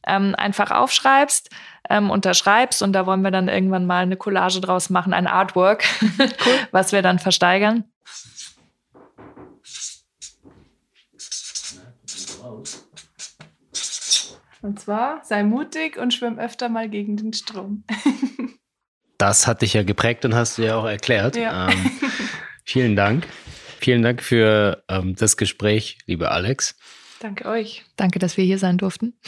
ähm, 0.06 0.34
einfach 0.36 0.70
aufschreibst, 0.70 1.50
ähm, 1.90 2.10
unterschreibst 2.10 2.82
und 2.82 2.94
da 2.94 3.04
wollen 3.04 3.22
wir 3.22 3.30
dann 3.30 3.48
irgendwann 3.48 3.84
mal 3.86 4.02
eine 4.02 4.16
Collage 4.16 4.60
draus 4.60 4.88
machen, 4.88 5.12
ein 5.12 5.26
Artwork, 5.26 5.84
cool. 6.18 6.28
was 6.70 6.92
wir 6.92 7.02
dann 7.02 7.18
versteigern. 7.18 7.84
Und 14.62 14.78
zwar, 14.78 15.24
sei 15.24 15.42
mutig 15.42 15.98
und 15.98 16.14
schwimm 16.14 16.38
öfter 16.38 16.68
mal 16.68 16.88
gegen 16.88 17.16
den 17.16 17.32
Strom. 17.32 17.82
das 19.18 19.48
hat 19.48 19.60
dich 19.60 19.74
ja 19.74 19.82
geprägt 19.82 20.24
und 20.24 20.34
hast 20.34 20.56
du 20.56 20.62
ja 20.62 20.76
auch 20.76 20.86
erklärt. 20.86 21.36
Ja. 21.36 21.68
Ähm, 21.68 21.90
vielen 22.64 22.94
Dank. 22.94 23.26
Vielen 23.80 24.02
Dank 24.02 24.22
für 24.22 24.84
ähm, 24.88 25.16
das 25.16 25.36
Gespräch, 25.36 25.98
liebe 26.06 26.30
Alex. 26.30 26.76
Danke 27.18 27.46
euch. 27.46 27.84
Danke, 27.96 28.20
dass 28.20 28.36
wir 28.36 28.44
hier 28.44 28.58
sein 28.58 28.78
durften. 28.78 29.18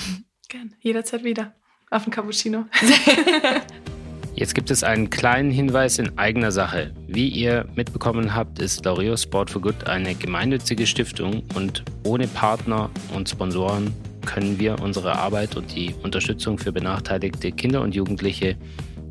Gerne, 0.48 0.70
jederzeit 0.78 1.24
wieder. 1.24 1.54
Auf 1.90 2.04
den 2.04 2.12
Cappuccino. 2.12 2.66
Jetzt 4.36 4.54
gibt 4.54 4.70
es 4.70 4.82
einen 4.84 5.10
kleinen 5.10 5.50
Hinweis 5.50 5.98
in 5.98 6.16
eigener 6.18 6.52
Sache. 6.52 6.92
Wie 7.06 7.28
ihr 7.28 7.66
mitbekommen 7.74 8.34
habt, 8.34 8.60
ist 8.60 8.84
Laureus 8.84 9.22
Sport 9.22 9.50
for 9.50 9.62
Good 9.62 9.86
eine 9.86 10.14
gemeinnützige 10.14 10.86
Stiftung 10.86 11.42
und 11.54 11.84
ohne 12.04 12.26
Partner 12.26 12.90
und 13.14 13.28
Sponsoren 13.28 13.94
können 14.24 14.58
wir 14.58 14.80
unsere 14.80 15.18
Arbeit 15.18 15.56
und 15.56 15.74
die 15.74 15.94
Unterstützung 16.02 16.58
für 16.58 16.72
benachteiligte 16.72 17.52
Kinder 17.52 17.82
und 17.82 17.94
Jugendliche 17.94 18.56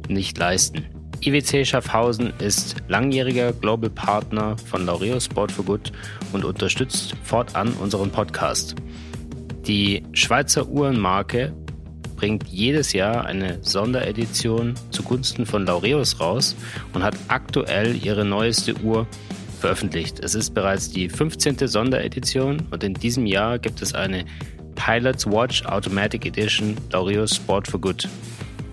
nicht 0.08 0.38
leisten. 0.38 0.86
IWC 1.22 1.66
Schaffhausen 1.66 2.34
ist 2.40 2.76
langjähriger 2.90 3.54
Global 3.54 3.90
Partner 3.90 4.58
von 4.58 4.86
Laureo 4.86 5.20
Sport 5.20 5.52
for 5.52 5.64
Good 5.64 5.94
und 6.34 6.44
unterstützt 6.44 7.16
fortan 7.24 7.72
unseren 7.80 8.12
Podcast. 8.12 8.76
Die 9.66 10.04
Schweizer 10.12 10.68
Uhrenmarke 10.68 11.54
bringt 12.18 12.48
jedes 12.50 12.92
Jahr 12.92 13.26
eine 13.26 13.60
Sonderedition 13.62 14.76
zugunsten 14.92 15.46
von 15.46 15.66
Laureus 15.66 16.20
raus 16.20 16.56
und 16.94 17.04
hat 17.04 17.16
aktuell 17.30 17.96
ihre 17.96 18.26
neueste 18.26 18.76
Uhr 18.82 19.08
veröffentlicht. 19.60 20.20
Es 20.20 20.36
ist 20.36 20.54
bereits 20.54 20.90
die 20.90 21.08
15. 21.08 21.68
Sonderedition 21.70 22.68
und 22.72 22.84
in 22.84 22.94
diesem 22.94 23.26
Jahr 23.26 23.60
gibt 23.60 23.82
es 23.82 23.94
eine 23.94 24.26
Pilot's 24.76 25.26
Watch 25.26 25.66
Automatic 25.66 26.26
Edition 26.26 26.78
Laureus 26.92 27.36
Sport 27.36 27.68
for 27.68 27.80
Good. 27.80 28.08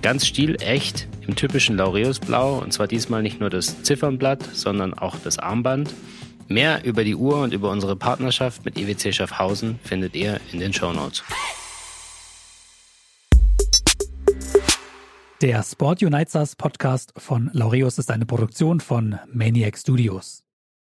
Ganz 0.03 0.27
stilecht 0.27 1.09
im 1.27 1.37
typischen 1.37 1.77
Laureus 1.77 2.19
Blau 2.19 2.59
und 2.59 2.73
zwar 2.73 2.87
diesmal 2.87 3.23
nicht 3.23 3.41
nur 3.41 3.51
das 3.51 3.83
Ziffernblatt, 3.83 4.43
sondern 4.53 4.95
auch 4.95 5.17
das 5.23 5.39
Armband. 5.39 5.95
Mehr 6.49 6.85
über 6.85 7.05
die 7.05 7.15
Uhr 7.15 7.43
und 7.43 7.53
über 7.53 7.71
unsere 7.71 7.97
Partnerschaft 7.97 8.65
mit 8.65 8.77
EWC 8.77 9.15
Schaffhausen 9.15 9.79
findet 9.85 10.17
ihr 10.17 10.41
in 10.53 10.59
den 10.59 10.73
Show 10.73 10.93
Notes. 10.93 11.23
Der 15.41 15.63
Sport 15.63 16.03
Unites 16.03 16.57
Podcast 16.57 17.15
von 17.17 17.51
Laureus 17.55 17.99
ist 17.99 18.11
eine 18.11 18.27
Produktion 18.27 18.81
von 18.81 19.19
Maniac 19.33 19.79
Studios. 19.79 20.45